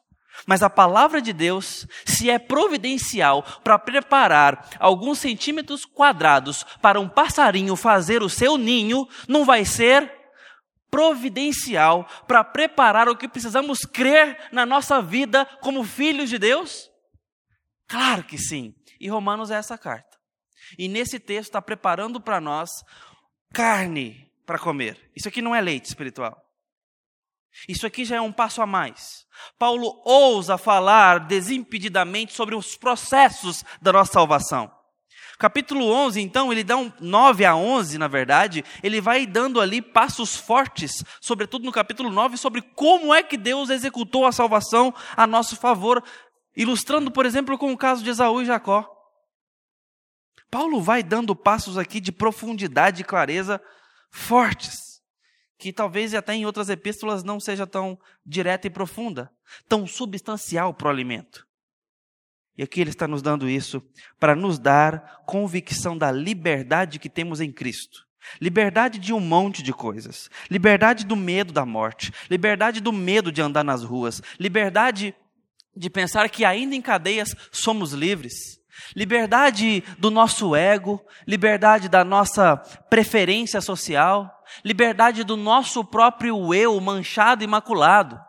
Mas 0.45 0.61
a 0.61 0.69
palavra 0.69 1.21
de 1.21 1.33
Deus, 1.33 1.87
se 2.05 2.29
é 2.29 2.37
providencial 2.37 3.43
para 3.63 3.79
preparar 3.79 4.69
alguns 4.79 5.19
centímetros 5.19 5.85
quadrados 5.85 6.63
para 6.81 6.99
um 6.99 7.09
passarinho 7.09 7.75
fazer 7.75 8.21
o 8.21 8.29
seu 8.29 8.57
ninho, 8.57 9.07
não 9.27 9.43
vai 9.43 9.65
ser 9.65 10.11
providencial 10.89 12.07
para 12.27 12.43
preparar 12.43 13.09
o 13.09 13.15
que 13.15 13.27
precisamos 13.27 13.79
crer 13.79 14.37
na 14.51 14.65
nossa 14.65 15.01
vida 15.01 15.45
como 15.61 15.83
filhos 15.83 16.29
de 16.29 16.37
Deus? 16.37 16.89
Claro 17.87 18.23
que 18.23 18.37
sim. 18.37 18.73
E 18.99 19.09
Romanos 19.09 19.51
é 19.51 19.55
essa 19.55 19.77
carta. 19.77 20.17
E 20.77 20.87
nesse 20.87 21.19
texto 21.19 21.49
está 21.49 21.61
preparando 21.61 22.19
para 22.19 22.41
nós 22.41 22.69
carne 23.53 24.29
para 24.45 24.59
comer. 24.59 25.11
Isso 25.15 25.27
aqui 25.27 25.41
não 25.41 25.55
é 25.55 25.61
leite 25.61 25.85
espiritual. 25.85 26.46
Isso 27.67 27.87
aqui 27.87 28.05
já 28.05 28.17
é 28.17 28.21
um 28.21 28.31
passo 28.31 28.61
a 28.61 28.65
mais. 28.65 29.25
Paulo 29.57 30.01
ousa 30.05 30.57
falar 30.57 31.19
desimpedidamente 31.19 32.33
sobre 32.33 32.55
os 32.55 32.75
processos 32.75 33.63
da 33.81 33.93
nossa 33.93 34.13
salvação. 34.13 34.71
Capítulo 35.39 35.91
11, 35.91 36.19
então, 36.19 36.51
ele 36.51 36.63
dá 36.63 36.75
um 36.75 36.91
9 36.99 37.45
a 37.45 37.55
11, 37.55 37.99
na 37.99 38.07
verdade, 38.07 38.65
ele 38.81 38.99
vai 38.99 39.23
dando 39.27 39.61
ali 39.61 39.83
passos 39.83 40.35
fortes, 40.35 41.03
sobretudo 41.21 41.63
no 41.63 41.71
capítulo 41.71 42.09
9, 42.09 42.37
sobre 42.37 42.59
como 42.61 43.13
é 43.13 43.21
que 43.21 43.37
Deus 43.37 43.69
executou 43.69 44.25
a 44.25 44.31
salvação 44.31 44.91
a 45.15 45.27
nosso 45.27 45.55
favor, 45.55 46.03
ilustrando, 46.55 47.11
por 47.11 47.23
exemplo, 47.23 47.55
com 47.55 47.71
o 47.71 47.77
caso 47.77 48.03
de 48.03 48.09
Esaú 48.09 48.41
e 48.41 48.45
Jacó. 48.45 48.91
Paulo 50.49 50.81
vai 50.81 51.03
dando 51.03 51.35
passos 51.35 51.77
aqui 51.77 51.99
de 51.99 52.11
profundidade 52.11 53.01
e 53.01 53.05
clareza 53.05 53.61
fortes 54.09 54.86
que 55.57 55.73
talvez 55.73 56.13
até 56.13 56.33
em 56.35 56.45
outras 56.45 56.69
epístolas 56.69 57.23
não 57.23 57.39
seja 57.39 57.65
tão 57.65 57.97
direta 58.25 58.67
e 58.67 58.69
profunda, 58.69 59.31
tão 59.67 59.87
substancial 59.87 60.73
para 60.73 60.87
o 60.87 60.91
alimento. 60.91 61.47
E 62.57 62.63
aqui 62.63 62.81
ele 62.81 62.89
está 62.89 63.07
nos 63.07 63.21
dando 63.21 63.47
isso 63.47 63.83
para 64.19 64.35
nos 64.35 64.57
dar 64.57 65.21
convicção 65.25 65.97
da 65.97 66.11
liberdade 66.11 66.99
que 66.99 67.09
temos 67.09 67.39
em 67.39 67.51
Cristo. 67.51 68.07
Liberdade 68.41 68.99
de 68.99 69.13
um 69.13 69.19
monte 69.19 69.61
de 69.61 69.71
coisas. 69.71 70.29
Liberdade 70.49 71.05
do 71.05 71.15
medo 71.15 71.53
da 71.53 71.65
morte. 71.65 72.11
Liberdade 72.29 72.81
do 72.81 72.91
medo 72.91 73.31
de 73.31 73.41
andar 73.41 73.63
nas 73.63 73.83
ruas. 73.83 74.21
Liberdade 74.39 75.15
de 75.75 75.89
pensar 75.89 76.29
que 76.29 76.43
ainda 76.43 76.75
em 76.75 76.81
cadeias 76.81 77.35
somos 77.51 77.93
livres. 77.93 78.56
Liberdade 78.95 79.83
do 79.97 80.09
nosso 80.09 80.55
ego. 80.55 81.03
Liberdade 81.27 81.89
da 81.89 82.03
nossa 82.03 82.57
preferência 82.89 83.61
social 83.61 84.33
liberdade 84.63 85.23
do 85.23 85.37
nosso 85.37 85.83
próprio 85.83 86.53
eu 86.53 86.79
manchado 86.79 87.43
e 87.43 87.47
maculado. 87.47 88.19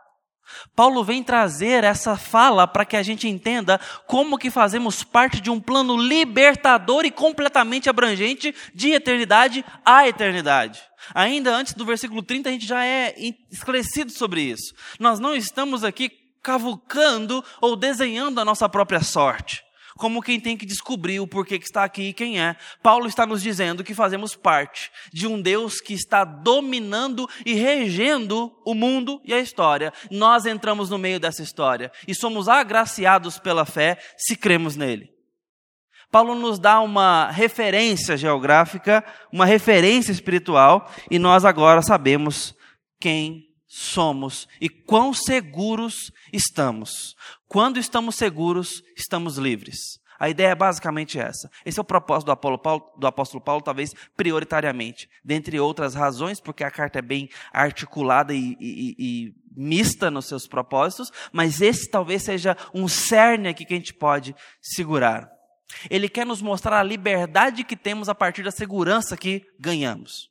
Paulo 0.74 1.04
vem 1.04 1.22
trazer 1.22 1.84
essa 1.84 2.16
fala 2.16 2.66
para 2.66 2.86
que 2.86 2.96
a 2.96 3.02
gente 3.02 3.28
entenda 3.28 3.78
como 4.06 4.38
que 4.38 4.50
fazemos 4.50 5.04
parte 5.04 5.42
de 5.42 5.50
um 5.50 5.60
plano 5.60 5.94
libertador 5.94 7.04
e 7.04 7.10
completamente 7.10 7.90
abrangente 7.90 8.54
de 8.74 8.92
eternidade 8.92 9.62
a 9.84 10.08
eternidade. 10.08 10.80
Ainda 11.14 11.54
antes 11.54 11.74
do 11.74 11.84
versículo 11.84 12.22
30 12.22 12.48
a 12.48 12.52
gente 12.52 12.66
já 12.66 12.82
é 12.82 13.14
esclarecido 13.50 14.10
sobre 14.10 14.40
isso. 14.40 14.74
Nós 14.98 15.20
não 15.20 15.36
estamos 15.36 15.84
aqui 15.84 16.10
cavucando 16.42 17.44
ou 17.60 17.76
desenhando 17.76 18.40
a 18.40 18.44
nossa 18.44 18.68
própria 18.70 19.02
sorte 19.02 19.67
como 19.98 20.22
quem 20.22 20.40
tem 20.40 20.56
que 20.56 20.64
descobrir 20.64 21.20
o 21.20 21.26
porquê 21.26 21.58
que 21.58 21.66
está 21.66 21.84
aqui 21.84 22.04
e 22.04 22.12
quem 22.12 22.40
é. 22.40 22.56
Paulo 22.82 23.06
está 23.06 23.26
nos 23.26 23.42
dizendo 23.42 23.84
que 23.84 23.94
fazemos 23.94 24.34
parte 24.34 24.90
de 25.12 25.26
um 25.26 25.42
Deus 25.42 25.80
que 25.80 25.92
está 25.92 26.24
dominando 26.24 27.28
e 27.44 27.52
regendo 27.54 28.56
o 28.64 28.74
mundo 28.74 29.20
e 29.24 29.34
a 29.34 29.40
história. 29.40 29.92
Nós 30.10 30.46
entramos 30.46 30.88
no 30.88 30.96
meio 30.96 31.18
dessa 31.18 31.42
história 31.42 31.90
e 32.06 32.14
somos 32.14 32.48
agraciados 32.48 33.38
pela 33.38 33.66
fé 33.66 33.98
se 34.16 34.36
cremos 34.36 34.76
nele. 34.76 35.10
Paulo 36.10 36.34
nos 36.34 36.58
dá 36.58 36.80
uma 36.80 37.30
referência 37.30 38.16
geográfica, 38.16 39.04
uma 39.30 39.44
referência 39.44 40.10
espiritual, 40.10 40.90
e 41.10 41.18
nós 41.18 41.44
agora 41.44 41.82
sabemos 41.82 42.54
quem 42.98 43.47
somos 43.68 44.48
e 44.60 44.68
quão 44.68 45.12
seguros 45.12 46.10
estamos. 46.32 47.14
Quando 47.46 47.78
estamos 47.78 48.16
seguros, 48.16 48.82
estamos 48.96 49.36
livres. 49.36 50.00
A 50.18 50.28
ideia 50.28 50.48
é 50.48 50.54
basicamente 50.54 51.18
essa. 51.18 51.48
Esse 51.64 51.78
é 51.78 51.82
o 51.82 51.84
propósito 51.84 52.26
do 52.26 52.32
apóstolo, 52.32 52.58
Paulo, 52.58 52.92
do 52.98 53.06
apóstolo 53.06 53.40
Paulo, 53.40 53.62
talvez 53.62 53.94
prioritariamente. 54.16 55.08
Dentre 55.22 55.60
outras 55.60 55.94
razões, 55.94 56.40
porque 56.40 56.64
a 56.64 56.70
carta 56.70 56.98
é 56.98 57.02
bem 57.02 57.28
articulada 57.52 58.34
e, 58.34 58.56
e, 58.58 58.96
e 58.98 59.34
mista 59.56 60.10
nos 60.10 60.26
seus 60.26 60.48
propósitos, 60.48 61.12
mas 61.32 61.60
esse 61.60 61.88
talvez 61.88 62.24
seja 62.24 62.56
um 62.74 62.88
cerne 62.88 63.48
aqui 63.48 63.64
que 63.64 63.74
a 63.74 63.76
gente 63.76 63.94
pode 63.94 64.34
segurar. 64.60 65.30
Ele 65.88 66.08
quer 66.08 66.26
nos 66.26 66.42
mostrar 66.42 66.80
a 66.80 66.82
liberdade 66.82 67.62
que 67.62 67.76
temos 67.76 68.08
a 68.08 68.14
partir 68.14 68.42
da 68.42 68.50
segurança 68.50 69.16
que 69.16 69.44
ganhamos. 69.60 70.30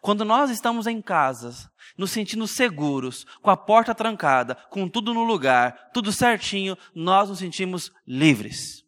Quando 0.00 0.24
nós 0.24 0.50
estamos 0.50 0.86
em 0.86 1.00
casa, 1.00 1.70
nos 1.96 2.10
sentindo 2.10 2.46
seguros, 2.46 3.24
com 3.42 3.50
a 3.50 3.56
porta 3.56 3.94
trancada, 3.94 4.54
com 4.70 4.88
tudo 4.88 5.14
no 5.14 5.24
lugar, 5.24 5.90
tudo 5.92 6.12
certinho, 6.12 6.76
nós 6.94 7.28
nos 7.28 7.38
sentimos 7.38 7.92
livres. 8.06 8.84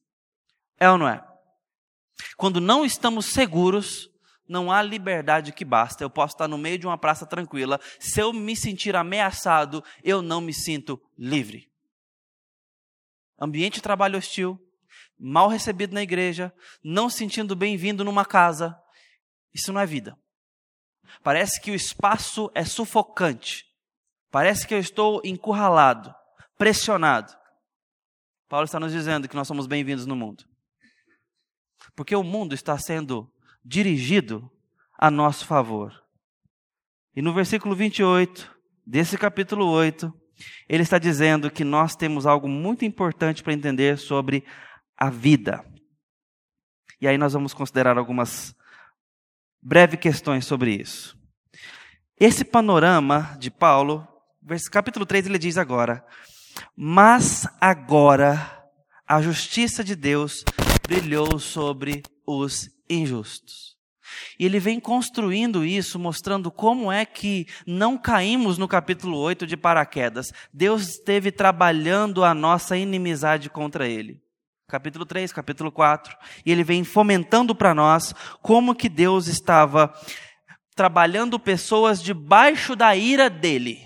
É 0.79 0.91
ou 0.91 0.99
não 0.99 1.09
é? 1.09 1.25
Quando 2.37 2.61
não 2.61 2.85
estamos 2.85 3.27
seguros, 3.27 4.11
não 4.49 4.73
há 4.73 4.83
liberdade 4.83 5.53
que 5.53 5.65
basta. 5.65 6.03
Eu 6.03 6.11
posso 6.11 6.35
estar 6.35 6.49
no 6.49 6.59
meio 6.59 6.79
de 6.79 6.87
uma 6.87 6.99
praça 6.99 7.27
tranquila. 7.27 7.79
Se 8.01 8.21
eu 8.21 8.33
me 8.33 8.57
sentir 8.57 8.97
ameaçado, 8.97 9.85
eu 10.03 10.23
não 10.23 10.41
me 10.41 10.55
sinto 10.55 11.01
livre. 11.17 11.71
Ambiente 13.41 13.75
de 13.75 13.83
trabalho 13.83 14.19
hostil, 14.19 14.59
mal 15.19 15.49
recebido 15.49 15.95
na 15.95 16.03
igreja, 16.03 16.53
não 16.83 17.09
sentindo 17.09 17.55
bem-vindo 17.55 18.05
numa 18.05 18.25
casa. 18.25 18.77
Isso 19.55 19.73
não 19.73 19.81
é 19.81 19.87
vida. 19.87 20.19
Parece 21.23 21.61
que 21.61 21.71
o 21.71 21.75
espaço 21.75 22.51
é 22.55 22.65
sufocante. 22.65 23.65
Parece 24.31 24.67
que 24.67 24.75
eu 24.75 24.79
estou 24.79 25.21
encurralado, 25.25 26.15
pressionado. 26.57 27.33
Paulo 28.49 28.65
está 28.65 28.79
nos 28.79 28.93
dizendo 28.93 29.29
que 29.29 29.37
nós 29.37 29.49
somos 29.49 29.67
bem-vindos 29.67 30.07
no 30.07 30.17
mundo. 30.17 30.45
Porque 31.95 32.15
o 32.15 32.23
mundo 32.23 32.55
está 32.55 32.77
sendo 32.79 33.31
dirigido 33.65 34.51
a 34.99 35.11
nosso 35.11 35.47
favor. 35.47 35.93
E 37.15 37.23
no 37.23 37.33
versículo 37.33 37.75
28 37.75 38.55
desse 38.87 39.19
capítulo 39.19 39.67
8, 39.67 40.13
ele 40.69 40.83
está 40.83 40.99
dizendo 40.99 41.51
que 41.51 41.65
nós 41.65 41.97
temos 41.97 42.27
algo 42.27 42.49
muito 42.49 42.85
importante 42.85 43.43
para 43.43 43.53
entender 43.53 43.99
sobre 43.99 44.45
a 44.97 45.11
vida. 45.11 45.65
E 47.01 47.07
aí 47.07 47.17
nós 47.19 47.33
vamos 47.33 47.55
considerar 47.55 47.97
algumas 47.99 48.55
breves 49.63 50.01
questões 50.01 50.45
sobre 50.45 50.75
isso. 50.75 51.17
Esse 52.19 52.45
panorama 52.45 53.37
de 53.39 53.51
Paulo, 53.51 54.07
capítulo 54.71 55.07
3, 55.07 55.27
ele 55.27 55.39
diz 55.39 55.57
agora: 55.57 56.05
Mas 56.77 57.47
agora 57.61 58.59
a 59.07 59.23
justiça 59.23 59.85
de 59.85 59.95
Deus 59.95 60.45
brilhou 60.87 61.39
sobre 61.39 62.03
os 62.27 62.69
injustos. 62.91 63.77
E 64.39 64.45
ele 64.45 64.59
vem 64.59 64.81
construindo 64.81 65.65
isso, 65.65 65.99
mostrando 65.99 66.51
como 66.51 66.91
é 66.91 67.05
que 67.05 67.47
não 67.67 67.99
caímos 67.99 68.59
no 68.59 68.67
capítulo 68.67 69.19
8 69.19 69.47
de 69.47 69.57
paraquedas. 69.57 70.33
Deus 70.53 70.89
esteve 70.89 71.31
trabalhando 71.31 72.25
a 72.25 72.35
nossa 72.35 72.77
inimizade 72.77 73.51
contra 73.51 73.87
ele. 73.87 74.21
Capítulo 74.69 75.07
3, 75.07 75.33
capítulo 75.33 75.73
4. 75.73 76.15
E 76.45 76.53
ele 76.53 76.63
vem 76.63 76.85
fomentando 76.85 77.55
para 77.55 77.75
nós 77.75 78.15
como 78.43 78.75
que 78.75 78.91
Deus 78.91 79.27
estava 79.27 79.91
trabalhando 80.77 81.41
pessoas 81.41 82.03
debaixo 82.03 82.77
da 82.77 82.95
ira 82.95 83.31
dele, 83.31 83.79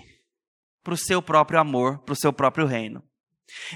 para 0.83 0.93
o 0.93 0.97
seu 0.97 1.21
próprio 1.21 1.57
amor, 1.57 1.99
para 1.99 2.11
o 2.11 2.17
seu 2.17 2.33
próprio 2.33 2.67
reino. 2.67 3.01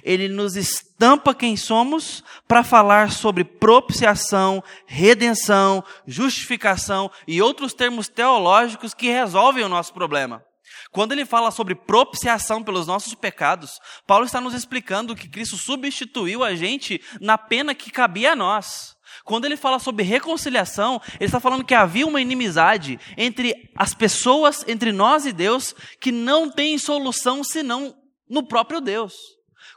Ele 0.03 0.27
nos 0.27 0.57
estampa 0.57 1.33
quem 1.33 1.55
somos 1.55 2.25
para 2.45 2.61
falar 2.61 3.09
sobre 3.09 3.45
propiciação, 3.45 4.61
redenção, 4.85 5.81
justificação 6.05 7.09
e 7.25 7.41
outros 7.41 7.73
termos 7.73 8.09
teológicos 8.09 8.93
que 8.93 9.09
resolvem 9.09 9.63
o 9.63 9.69
nosso 9.69 9.93
problema. 9.93 10.43
Quando 10.91 11.11
ele 11.11 11.25
fala 11.25 11.51
sobre 11.51 11.75
propiciação 11.75 12.63
pelos 12.63 12.87
nossos 12.87 13.13
pecados, 13.13 13.79
Paulo 14.05 14.25
está 14.25 14.39
nos 14.39 14.53
explicando 14.53 15.15
que 15.15 15.29
Cristo 15.29 15.57
substituiu 15.57 16.43
a 16.43 16.55
gente 16.55 17.01
na 17.19 17.37
pena 17.37 17.75
que 17.75 17.91
cabia 17.91 18.31
a 18.31 18.35
nós. 18.35 18.95
Quando 19.23 19.45
ele 19.45 19.57
fala 19.57 19.79
sobre 19.79 20.03
reconciliação, 20.03 21.01
ele 21.15 21.25
está 21.25 21.39
falando 21.39 21.63
que 21.63 21.73
havia 21.73 22.07
uma 22.07 22.21
inimizade 22.21 22.99
entre 23.17 23.71
as 23.75 23.93
pessoas, 23.93 24.63
entre 24.67 24.91
nós 24.91 25.25
e 25.25 25.33
Deus, 25.33 25.75
que 25.99 26.11
não 26.11 26.49
tem 26.49 26.77
solução 26.77 27.43
senão 27.43 27.95
no 28.29 28.47
próprio 28.47 28.79
Deus. 28.79 29.13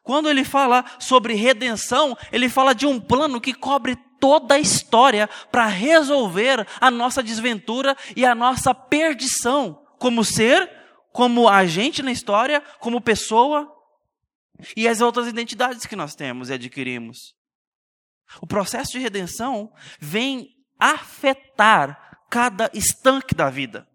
Quando 0.03 0.29
ele 0.29 0.45
fala 0.45 0.85
sobre 0.99 1.35
redenção, 1.35 2.17
ele 2.33 2.49
fala 2.49 2.75
de 2.75 2.87
um 2.87 3.01
plano 3.01 3.41
que 3.41 3.53
cobre 3.53 3.97
toda 4.19 4.55
a 4.55 4.61
história 4.61 5.29
para 5.51 5.67
resolver 5.67 6.67
a 6.81 6.91
nossa 6.91 7.23
desventura 7.23 7.97
e 8.15 8.25
a 8.25 8.35
nossa 8.35 8.75
perdição 8.75 9.81
como 9.99 10.25
ser, 10.25 10.71
como 11.21 11.51
agente 11.51 12.03
na 12.03 12.11
história, 12.11 12.63
como 12.79 12.99
pessoa 12.99 13.71
e 14.75 14.89
as 14.89 15.03
outras 15.03 15.27
identidades 15.27 15.85
que 15.85 15.95
nós 15.95 16.15
temos 16.15 16.49
e 16.49 16.55
adquirimos. 16.55 17.37
O 18.41 18.47
processo 18.47 18.93
de 18.93 19.01
redenção 19.01 19.71
vem 19.99 20.49
afetar 20.79 22.25
cada 22.31 22.71
estanque 22.73 23.35
da 23.35 23.51
vida. 23.51 23.87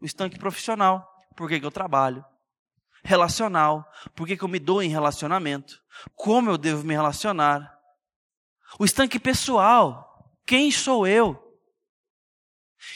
O 0.00 0.06
estanque 0.06 0.38
profissional, 0.38 1.04
por 1.34 1.48
que 1.48 1.56
eu 1.56 1.70
trabalho? 1.72 2.24
relacional. 3.02 3.84
Por 4.14 4.28
que, 4.28 4.40
eu 4.40 4.46
me 4.46 4.60
dou 4.60 4.80
em 4.80 4.88
relacionamento? 4.88 5.82
Como 6.14 6.48
eu 6.48 6.56
devo 6.56 6.86
me 6.86 6.94
relacionar? 6.94 7.76
O 8.78 8.84
estanque 8.84 9.18
pessoal. 9.18 10.32
Quem 10.46 10.70
sou 10.70 11.08
eu? 11.08 11.41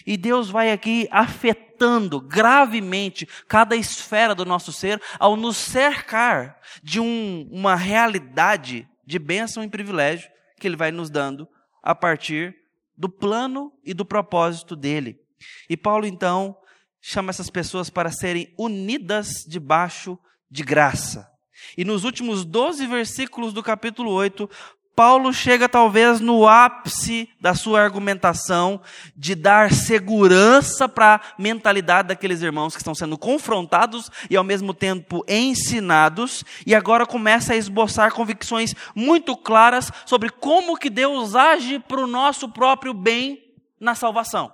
E 0.07 0.17
Deus 0.17 0.51
vai 0.51 0.73
aqui 0.73 1.09
afetando 1.11 2.21
gravemente 2.21 3.27
cada 3.47 3.77
esfera 3.77 4.35
do 4.35 4.45
nosso 4.45 4.73
ser 4.73 5.01
ao 5.19 5.37
nos 5.37 5.57
cercar 5.57 6.59
de 6.83 7.01
um, 7.01 7.49
uma 7.51 7.75
realidade 7.75 8.89
de 9.05 9.19
bênção 9.19 9.63
e 9.63 9.69
privilégio 9.69 10.31
que 10.59 10.67
Ele 10.67 10.77
vai 10.77 10.91
nos 10.91 11.11
dando 11.11 11.49
a 11.83 11.95
partir 11.95 12.57
do 12.97 13.09
plano 13.09 13.73
e 13.85 13.93
do 13.93 14.05
propósito 14.05 14.75
dele. 14.75 15.21
E 15.69 15.77
Paulo, 15.77 16.07
então, 16.07 16.57
chama 17.01 17.31
essas 17.31 17.51
pessoas 17.51 17.91
para 17.91 18.11
serem 18.11 18.53
unidas 18.59 19.45
debaixo 19.47 20.19
de 20.51 20.63
graça. 20.63 21.31
E 21.77 21.85
nos 21.85 22.05
últimos 22.05 22.45
12 22.45 22.87
versículos 22.87 23.53
do 23.53 23.63
capítulo 23.63 24.11
8, 24.11 24.49
Paulo 24.97 25.31
chega 25.31 25.69
talvez 25.69 26.21
no 26.21 26.49
ápice 26.49 27.29
da 27.39 27.55
sua 27.55 27.83
argumentação 27.83 28.81
de 29.15 29.35
dar 29.35 29.71
segurança 29.71 30.89
para 30.89 31.17
a 31.17 31.21
mentalidade 31.39 32.09
daqueles 32.09 32.41
irmãos 32.41 32.75
que 32.75 32.81
estão 32.81 32.95
sendo 32.95 33.19
confrontados 33.19 34.11
e 34.31 34.37
ao 34.37 34.43
mesmo 34.43 34.73
tempo 34.73 35.23
ensinados, 35.29 36.43
e 36.67 36.75
agora 36.75 37.05
começa 37.05 37.53
a 37.53 37.57
esboçar 37.57 38.11
convicções 38.15 38.75
muito 38.95 39.37
claras 39.37 39.93
sobre 40.07 40.31
como 40.31 40.79
que 40.79 40.89
Deus 40.89 41.35
age 41.35 41.79
para 41.79 42.01
o 42.01 42.07
nosso 42.07 42.49
próprio 42.49 42.95
bem 42.95 43.55
na 43.79 43.95
salvação. 43.95 44.51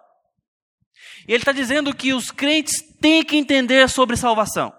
E 1.28 1.32
ele 1.32 1.42
está 1.42 1.52
dizendo 1.52 1.94
que 1.94 2.12
os 2.12 2.32
crentes 2.32 2.82
têm 3.00 3.24
que 3.24 3.36
entender 3.36 3.88
sobre 3.88 4.16
salvação. 4.16 4.72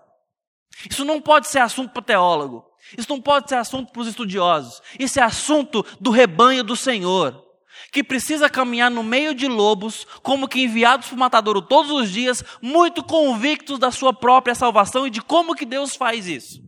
Isso 0.90 1.06
não 1.06 1.22
pode 1.22 1.48
ser 1.48 1.60
assunto 1.60 1.94
para 1.94 2.02
teólogo. 2.02 2.73
Isso 2.98 3.10
não 3.10 3.22
pode 3.22 3.50
ser 3.50 3.56
assunto 3.56 3.92
para 3.92 4.02
os 4.02 4.08
estudiosos. 4.08 4.82
Isso 5.00 5.20
é 5.20 5.24
assunto 5.24 5.86
do 6.00 6.12
rebanho 6.12 6.64
do 6.64 6.76
Senhor, 6.76 7.44
que 7.92 8.04
precisa 8.04 8.50
caminhar 8.50 8.92
no 8.92 9.04
meio 9.04 9.34
de 9.34 9.48
lobos, 9.48 10.06
como 10.22 10.48
que 10.48 10.62
enviados 10.62 11.08
para 11.08 11.16
o 11.16 11.20
matadouro 11.20 11.62
todos 11.62 11.92
os 11.92 12.10
dias, 12.10 12.44
muito 12.62 13.04
convictos 13.04 13.80
da 13.80 13.92
sua 13.92 14.14
própria 14.14 14.56
salvação 14.56 15.08
e 15.08 15.10
de 15.10 15.22
como 15.22 15.56
que 15.56 15.66
Deus 15.66 15.96
faz 15.96 16.28
isso. 16.28 16.62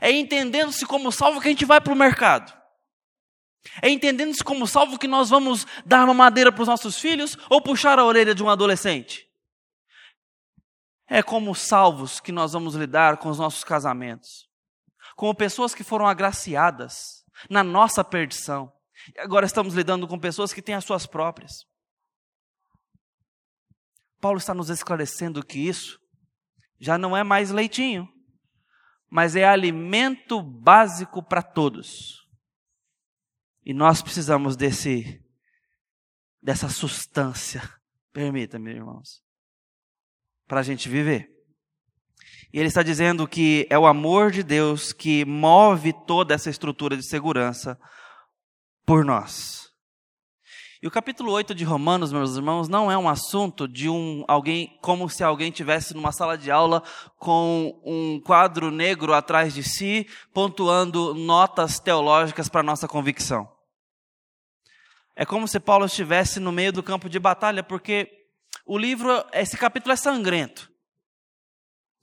É 0.00 0.10
entendendo-se 0.10 0.84
como 0.84 1.12
salvo 1.12 1.40
que 1.40 1.48
a 1.48 1.50
gente 1.50 1.64
vai 1.64 1.80
para 1.80 1.92
o 1.92 1.96
mercado. 1.96 2.52
É 3.82 3.88
entendendo-se 3.88 4.42
como 4.42 4.66
salvo 4.66 4.98
que 4.98 5.08
nós 5.08 5.30
vamos 5.30 5.66
dar 5.84 6.04
uma 6.04 6.14
madeira 6.14 6.52
para 6.52 6.62
os 6.62 6.68
nossos 6.68 6.98
filhos 6.98 7.36
ou 7.50 7.60
puxar 7.60 7.98
a 7.98 8.04
orelha 8.04 8.34
de 8.34 8.42
um 8.42 8.50
adolescente. 8.50 9.26
É 11.08 11.22
como 11.22 11.54
salvos 11.54 12.20
que 12.20 12.32
nós 12.32 12.52
vamos 12.52 12.74
lidar 12.74 13.18
com 13.18 13.28
os 13.28 13.38
nossos 13.38 13.62
casamentos. 13.62 14.46
Como 15.16 15.34
pessoas 15.34 15.74
que 15.74 15.82
foram 15.82 16.06
agraciadas 16.06 17.24
na 17.50 17.64
nossa 17.64 18.04
perdição. 18.04 18.72
E 19.14 19.18
agora 19.18 19.46
estamos 19.46 19.74
lidando 19.74 20.06
com 20.06 20.18
pessoas 20.18 20.52
que 20.52 20.62
têm 20.62 20.74
as 20.74 20.84
suas 20.84 21.06
próprias. 21.06 21.66
Paulo 24.20 24.38
está 24.38 24.54
nos 24.54 24.70
esclarecendo 24.70 25.44
que 25.44 25.58
isso 25.58 25.98
já 26.78 26.96
não 26.96 27.16
é 27.16 27.24
mais 27.24 27.50
leitinho, 27.50 28.08
mas 29.10 29.36
é 29.36 29.44
alimento 29.44 30.42
básico 30.42 31.22
para 31.22 31.42
todos. 31.42 32.26
E 33.64 33.74
nós 33.74 34.02
precisamos 34.02 34.56
desse 34.56 35.22
dessa 36.42 36.68
substância. 36.68 37.62
Permita-me, 38.12 38.70
irmãos. 38.70 39.22
Para 40.46 40.60
a 40.60 40.62
gente 40.62 40.88
viver. 40.88 41.35
E 42.52 42.58
ele 42.58 42.68
está 42.68 42.82
dizendo 42.82 43.26
que 43.26 43.66
é 43.68 43.78
o 43.78 43.86
amor 43.86 44.30
de 44.30 44.42
Deus 44.42 44.92
que 44.92 45.24
move 45.24 45.92
toda 46.06 46.34
essa 46.34 46.48
estrutura 46.48 46.96
de 46.96 47.06
segurança 47.06 47.78
por 48.84 49.04
nós. 49.04 49.66
E 50.82 50.86
o 50.86 50.90
capítulo 50.90 51.32
8 51.32 51.54
de 51.54 51.64
Romanos, 51.64 52.12
meus 52.12 52.36
irmãos, 52.36 52.68
não 52.68 52.92
é 52.92 52.96
um 52.96 53.08
assunto 53.08 53.66
de 53.66 53.88
um 53.88 54.24
alguém 54.28 54.78
como 54.82 55.08
se 55.08 55.24
alguém 55.24 55.50
tivesse 55.50 55.94
numa 55.94 56.12
sala 56.12 56.36
de 56.36 56.50
aula 56.50 56.82
com 57.18 57.80
um 57.84 58.20
quadro 58.20 58.70
negro 58.70 59.12
atrás 59.14 59.54
de 59.54 59.62
si, 59.62 60.06
pontuando 60.32 61.14
notas 61.14 61.80
teológicas 61.80 62.48
para 62.48 62.62
nossa 62.62 62.86
convicção. 62.86 63.50
É 65.16 65.24
como 65.24 65.48
se 65.48 65.58
Paulo 65.58 65.86
estivesse 65.86 66.38
no 66.38 66.52
meio 66.52 66.72
do 66.72 66.82
campo 66.82 67.08
de 67.08 67.18
batalha, 67.18 67.62
porque 67.62 68.08
o 68.66 68.76
livro, 68.76 69.24
esse 69.32 69.56
capítulo 69.56 69.92
é 69.92 69.96
sangrento. 69.96 70.70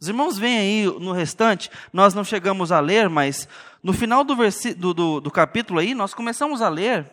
Os 0.04 0.10
irmãos 0.10 0.38
veem 0.38 0.58
aí 0.58 1.00
no 1.00 1.14
restante, 1.14 1.72
nós 1.94 2.14
não 2.14 2.26
chegamos 2.26 2.74
a 2.74 2.82
ler, 2.82 3.08
mas 3.08 3.48
no 3.82 3.94
final 3.94 4.22
do, 4.22 4.36
do, 4.76 4.94
do, 4.94 5.22
do 5.22 5.32
capítulo 5.32 5.80
aí, 5.80 5.96
nós 5.96 6.14
começamos 6.14 6.62
a 6.62 6.68
ler 6.68 7.10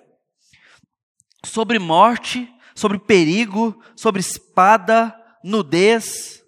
sobre 1.47 1.79
morte, 1.79 2.53
sobre 2.75 2.99
perigo, 2.99 3.81
sobre 3.95 4.19
espada, 4.19 5.17
nudez. 5.45 6.43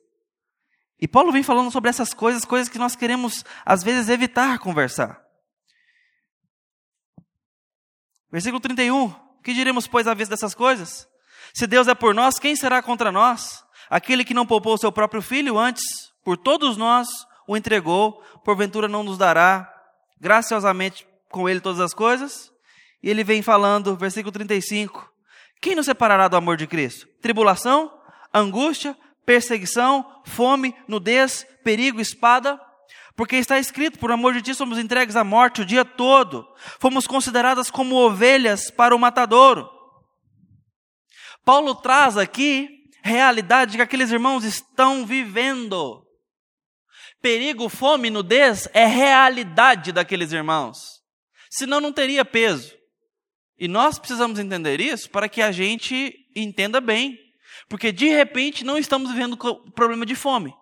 E 1.01 1.07
Paulo 1.07 1.31
vem 1.31 1.45
falando 1.45 1.71
sobre 1.71 1.89
essas 1.89 2.13
coisas, 2.13 2.45
coisas 2.45 2.69
que 2.69 2.77
nós 2.77 2.97
queremos, 2.97 3.45
às 3.65 3.85
vezes, 3.85 4.09
evitar 4.09 4.59
conversar. 4.59 5.23
Versículo 8.33 8.59
31. 8.59 9.15
Que 9.45 9.55
diremos, 9.55 9.87
pois, 9.87 10.09
à 10.09 10.15
vez 10.15 10.29
dessas 10.29 10.57
coisas? 10.57 11.09
Se 11.55 11.69
Deus 11.69 11.87
é 11.87 11.95
por 11.95 12.13
nós, 12.13 12.41
quem 12.41 12.57
será 12.57 12.83
contra 12.83 13.13
nós? 13.13 13.65
Aquele 13.89 14.25
que 14.25 14.35
não 14.35 14.45
poupou 14.45 14.75
o 14.75 14.79
seu 14.79 14.91
próprio 14.91 15.23
filho, 15.23 15.57
antes, 15.57 16.12
por 16.25 16.37
todos 16.37 16.77
nós, 16.77 17.09
o 17.47 17.57
entregou, 17.57 18.23
porventura 18.45 18.89
não 18.89 19.03
nos 19.03 19.19
dará 19.19 19.73
graciosamente 20.21 21.07
com 21.31 21.49
ele 21.49 21.61
todas 21.61 21.81
as 21.81 21.93
coisas? 21.93 22.53
E 23.03 23.11
ele 23.11 23.25
vem 23.25 23.43
falando, 23.43 23.97
versículo 23.97 24.31
35: 24.31 25.11
Quem 25.61 25.75
nos 25.75 25.87
separará 25.87 26.29
do 26.29 26.37
amor 26.37 26.57
de 26.57 26.67
Cristo? 26.67 27.09
Tribulação, 27.21 27.93
angústia, 28.33 28.97
perseguição, 29.27 30.23
fome, 30.25 30.75
nudez, 30.87 31.47
perigo, 31.65 32.01
espada? 32.01 32.61
Porque 33.17 33.37
está 33.37 33.59
escrito: 33.59 33.99
por 33.99 34.13
amor 34.13 34.35
de 34.35 34.43
ti 34.43 34.55
somos 34.55 34.79
entregues 34.79 35.17
à 35.17 35.25
morte 35.25 35.63
o 35.63 35.67
dia 35.67 35.85
todo, 35.85 36.47
fomos 36.79 37.07
consideradas 37.07 37.71
como 37.71 37.97
ovelhas 37.97 38.71
para 38.71 38.95
o 38.95 38.99
matadouro. 38.99 39.69
Paulo 41.45 41.75
traz 41.75 42.17
aqui 42.17 42.69
realidade 43.03 43.77
que 43.77 43.83
aqueles 43.83 44.13
irmãos 44.13 44.45
estão 44.45 45.05
vivendo. 45.05 46.07
Perigo, 47.23 47.69
fome, 47.69 48.11
nudez 48.11 48.69
é 48.75 48.85
realidade 48.85 49.93
daqueles 49.93 50.33
irmãos. 50.33 51.01
Senão 51.51 51.81
não 51.81 51.93
teria 51.93 52.25
peso. 52.25 52.77
E 53.57 53.69
nós 53.69 53.97
precisamos 53.97 54.41
entender 54.41 54.81
isso 54.81 55.09
para 55.09 55.29
que 55.29 55.41
a 55.41 55.53
gente 55.53 56.15
entenda 56.35 56.81
bem. 56.81 57.17
Porque 57.69 57.93
de 57.93 58.09
repente 58.09 58.65
não 58.65 58.77
estamos 58.77 59.13
vivendo 59.13 59.37
problema 59.73 60.05
de 60.05 60.17
fome. 60.17 60.53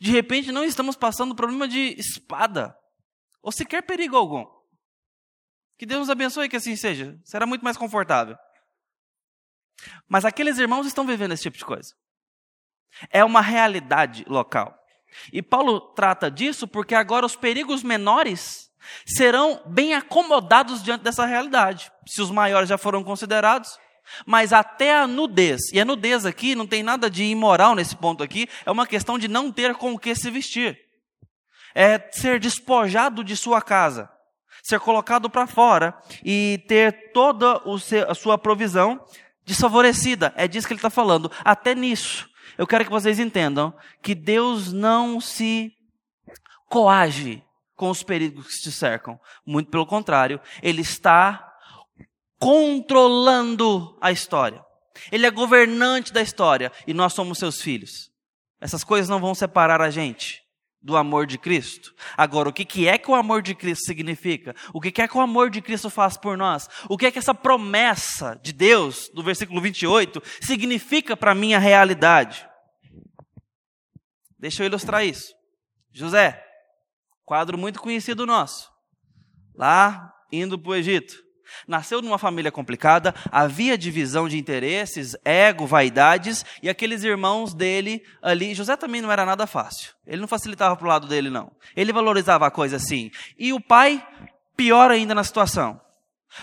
De 0.00 0.10
repente 0.10 0.50
não 0.50 0.64
estamos 0.64 0.96
passando 0.96 1.36
problema 1.36 1.68
de 1.68 1.94
espada. 1.98 2.76
Ou 3.40 3.52
sequer 3.52 3.82
perigo 3.82 4.16
algum. 4.16 4.44
Que 5.78 5.86
Deus 5.86 6.00
nos 6.00 6.10
abençoe 6.10 6.48
que 6.48 6.56
assim 6.56 6.74
seja. 6.74 7.16
Será 7.24 7.46
muito 7.46 7.62
mais 7.62 7.76
confortável. 7.76 8.36
Mas 10.08 10.24
aqueles 10.24 10.58
irmãos 10.58 10.86
estão 10.86 11.06
vivendo 11.06 11.32
esse 11.32 11.44
tipo 11.44 11.58
de 11.58 11.64
coisa. 11.64 11.94
É 13.10 13.24
uma 13.24 13.40
realidade 13.40 14.24
local. 14.26 14.76
E 15.32 15.42
Paulo 15.42 15.80
trata 15.80 16.30
disso 16.30 16.66
porque 16.66 16.94
agora 16.94 17.26
os 17.26 17.36
perigos 17.36 17.82
menores 17.82 18.70
serão 19.04 19.60
bem 19.66 19.94
acomodados 19.94 20.82
diante 20.82 21.02
dessa 21.02 21.26
realidade, 21.26 21.90
se 22.06 22.22
os 22.22 22.30
maiores 22.30 22.68
já 22.68 22.78
foram 22.78 23.02
considerados. 23.02 23.78
Mas 24.24 24.52
até 24.52 24.96
a 24.96 25.06
nudez, 25.06 25.60
e 25.72 25.80
a 25.80 25.84
nudez 25.84 26.24
aqui 26.24 26.54
não 26.54 26.66
tem 26.66 26.82
nada 26.82 27.10
de 27.10 27.24
imoral 27.24 27.74
nesse 27.74 27.96
ponto 27.96 28.22
aqui, 28.22 28.48
é 28.64 28.70
uma 28.70 28.86
questão 28.86 29.18
de 29.18 29.26
não 29.26 29.50
ter 29.50 29.74
com 29.74 29.92
o 29.92 29.98
que 29.98 30.14
se 30.14 30.30
vestir. 30.30 30.78
É 31.74 31.98
ser 32.12 32.38
despojado 32.38 33.24
de 33.24 33.36
sua 33.36 33.60
casa, 33.60 34.08
ser 34.62 34.78
colocado 34.78 35.28
para 35.28 35.46
fora 35.46 35.92
e 36.24 36.64
ter 36.68 37.12
toda 37.12 37.60
a 38.08 38.14
sua 38.14 38.38
provisão 38.38 39.04
desfavorecida. 39.44 40.32
É 40.36 40.46
disso 40.48 40.66
que 40.66 40.72
ele 40.72 40.78
está 40.78 40.88
falando. 40.88 41.30
Até 41.44 41.74
nisso, 41.74 42.28
eu 42.56 42.66
quero 42.66 42.84
que 42.84 42.90
vocês 42.90 43.18
entendam 43.18 43.74
que 44.02 44.14
Deus 44.14 44.72
não 44.72 45.20
se 45.20 45.72
coage 46.68 47.42
com 47.74 47.90
os 47.90 48.02
perigos 48.02 48.46
que 48.46 48.62
te 48.62 48.72
cercam. 48.72 49.20
Muito 49.44 49.70
pelo 49.70 49.86
contrário, 49.86 50.40
ele 50.62 50.80
está 50.80 51.54
controlando 52.38 53.96
a 54.00 54.10
história. 54.10 54.64
Ele 55.12 55.26
é 55.26 55.30
governante 55.30 56.12
da 56.12 56.22
história 56.22 56.72
e 56.86 56.94
nós 56.94 57.12
somos 57.12 57.38
seus 57.38 57.60
filhos. 57.60 58.10
Essas 58.60 58.82
coisas 58.82 59.08
não 59.08 59.20
vão 59.20 59.34
separar 59.34 59.82
a 59.82 59.90
gente 59.90 60.45
do 60.82 60.96
amor 60.96 61.26
de 61.26 61.38
Cristo. 61.38 61.94
Agora, 62.16 62.48
o 62.48 62.52
que 62.52 62.88
é 62.88 62.96
que 62.96 63.10
o 63.10 63.14
amor 63.14 63.42
de 63.42 63.54
Cristo 63.54 63.86
significa? 63.86 64.54
O 64.72 64.80
que 64.80 65.02
é 65.02 65.08
que 65.08 65.16
o 65.16 65.20
amor 65.20 65.50
de 65.50 65.60
Cristo 65.60 65.90
faz 65.90 66.16
por 66.16 66.36
nós? 66.36 66.68
O 66.88 66.96
que 66.96 67.06
é 67.06 67.10
que 67.10 67.18
essa 67.18 67.34
promessa 67.34 68.38
de 68.42 68.52
Deus, 68.52 69.10
do 69.12 69.22
versículo 69.22 69.60
28, 69.60 70.22
significa 70.40 71.16
para 71.16 71.32
a 71.32 71.34
minha 71.34 71.58
realidade? 71.58 72.48
Deixa 74.38 74.62
eu 74.62 74.66
ilustrar 74.66 75.04
isso. 75.04 75.34
José, 75.92 76.46
Quadro 77.26 77.58
muito 77.58 77.80
conhecido 77.80 78.24
nosso. 78.24 78.70
Lá, 79.56 80.14
indo 80.30 80.56
para 80.56 80.70
o 80.70 80.74
Egito. 80.76 81.25
Nasceu 81.66 82.02
numa 82.02 82.18
família 82.18 82.52
complicada, 82.52 83.14
havia 83.30 83.78
divisão 83.78 84.28
de 84.28 84.38
interesses, 84.38 85.16
ego, 85.24 85.66
vaidades, 85.66 86.44
e 86.62 86.68
aqueles 86.68 87.04
irmãos 87.04 87.54
dele 87.54 88.02
ali. 88.22 88.54
José 88.54 88.76
também 88.76 89.00
não 89.00 89.12
era 89.12 89.24
nada 89.24 89.46
fácil. 89.46 89.92
Ele 90.06 90.20
não 90.20 90.28
facilitava 90.28 90.76
para 90.76 90.84
o 90.84 90.88
lado 90.88 91.06
dele, 91.06 91.30
não. 91.30 91.52
Ele 91.74 91.92
valorizava 91.92 92.46
a 92.46 92.50
coisa 92.50 92.76
assim. 92.76 93.10
E 93.38 93.52
o 93.52 93.60
pai, 93.60 94.04
pior 94.56 94.90
ainda 94.90 95.14
na 95.14 95.24
situação 95.24 95.80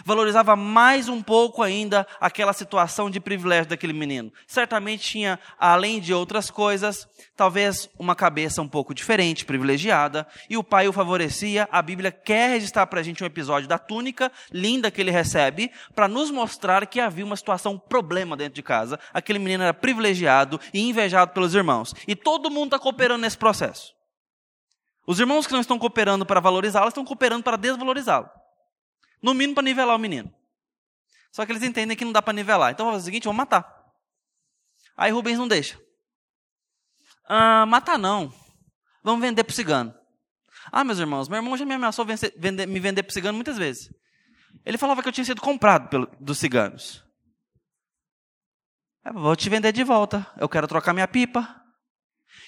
valorizava 0.06 0.56
mais 0.56 1.10
um 1.10 1.22
pouco 1.22 1.62
ainda 1.62 2.08
aquela 2.20 2.54
situação 2.54 3.10
de 3.10 3.20
privilégio 3.20 3.70
daquele 3.70 3.94
menino. 3.94 4.32
Certamente 4.48 5.04
tinha, 5.04 5.40
além 5.60 6.00
de 6.00 6.14
outras 6.14 6.50
coisas, 6.50 7.08
talvez 7.36 7.90
uma 7.98 8.16
cabeça 8.16 8.62
um 8.62 8.68
pouco 8.68 8.94
diferente, 8.94 9.46
privilegiada, 9.46 10.28
e 10.50 10.58
o 10.58 10.64
pai 10.64 10.88
o 10.88 10.94
favorecia. 10.94 11.68
A 11.72 11.82
Bíblia 11.82 12.12
quer 12.12 12.50
registrar 12.52 12.88
para 12.88 13.00
a 13.00 13.04
gente 13.04 13.24
um 13.24 13.28
episódio 13.28 13.68
da 13.68 13.78
túnica 13.78 14.32
linda 14.52 14.92
que 14.92 15.02
ele 15.02 15.12
recebe, 15.12 15.72
para 15.96 16.08
nos 16.08 16.32
mostrar 16.32 16.86
que 16.88 17.00
havia 17.00 17.26
uma 17.26 17.36
situação, 17.36 17.74
um 17.74 17.80
problema 17.80 18.36
dentro 18.36 18.54
de 18.56 18.64
casa. 18.64 19.00
Aquele 19.14 19.40
menino 19.40 19.64
era 19.64 19.74
privilegiado 19.74 20.60
e 20.74 20.82
invejado 20.82 21.32
pelos 21.32 21.54
irmãos. 21.54 21.94
E 22.08 22.16
todo 22.16 22.50
mundo 22.50 22.66
está 22.66 22.80
cooperando 22.80 23.22
nesse 23.22 23.38
processo. 23.38 23.94
Os 25.06 25.20
irmãos 25.20 25.46
que 25.46 25.54
não 25.54 25.60
estão 25.60 25.78
cooperando 25.78 26.26
para 26.26 26.40
valorizá-lo, 26.40 26.88
estão 26.88 27.04
cooperando 27.04 27.44
para 27.44 27.58
desvalorizá-lo. 27.58 28.30
No 29.24 29.34
mínimo 29.34 29.56
para 29.56 29.64
nivelar 29.64 29.96
o 29.96 30.00
menino. 30.00 30.32
Só 31.32 31.46
que 31.46 31.52
eles 31.52 31.64
entendem 31.64 31.96
que 31.98 32.06
não 32.06 32.12
dá 32.12 32.22
para 32.22 32.34
nivelar. 32.34 32.72
Então 32.72 32.86
vamos 32.86 33.00
fazer 33.00 33.04
o 33.04 33.12
seguinte, 33.12 33.24
vamos 33.24 33.38
matar. 33.38 33.66
Aí 34.96 35.12
Rubens 35.12 35.40
não 35.40 35.48
deixa. 35.48 35.80
Ah, 37.28 37.66
matar 37.66 37.98
não. 37.98 38.32
Vamos 39.04 39.22
vender 39.22 39.44
para 39.44 39.52
o 39.52 39.56
cigano. 39.56 39.96
Ah, 40.72 40.84
meus 40.84 41.00
irmãos, 41.00 41.28
meu 41.28 41.38
irmão 41.38 41.58
já 41.58 41.66
me 41.66 41.74
ameaçou 41.74 42.06
vencer, 42.06 42.34
vender, 42.38 42.68
me 42.68 42.80
vender 42.80 43.04
para 43.04 43.10
o 43.10 43.14
cigano 43.14 43.36
muitas 43.36 43.58
vezes. 43.58 43.90
Ele 44.66 44.78
falava 44.78 45.02
que 45.02 45.08
eu 45.10 45.14
tinha 45.14 45.26
sido 45.26 45.42
comprado 45.42 45.90
pelo, 45.90 46.06
dos 46.20 46.38
ciganos. 46.38 47.04
Eu 49.06 49.14
vou 49.14 49.36
te 49.36 49.50
vender 49.50 49.72
de 49.72 49.84
volta. 49.84 50.26
Eu 50.38 50.48
quero 50.48 50.68
trocar 50.68 50.94
minha 50.94 51.08
pipa. 51.08 51.62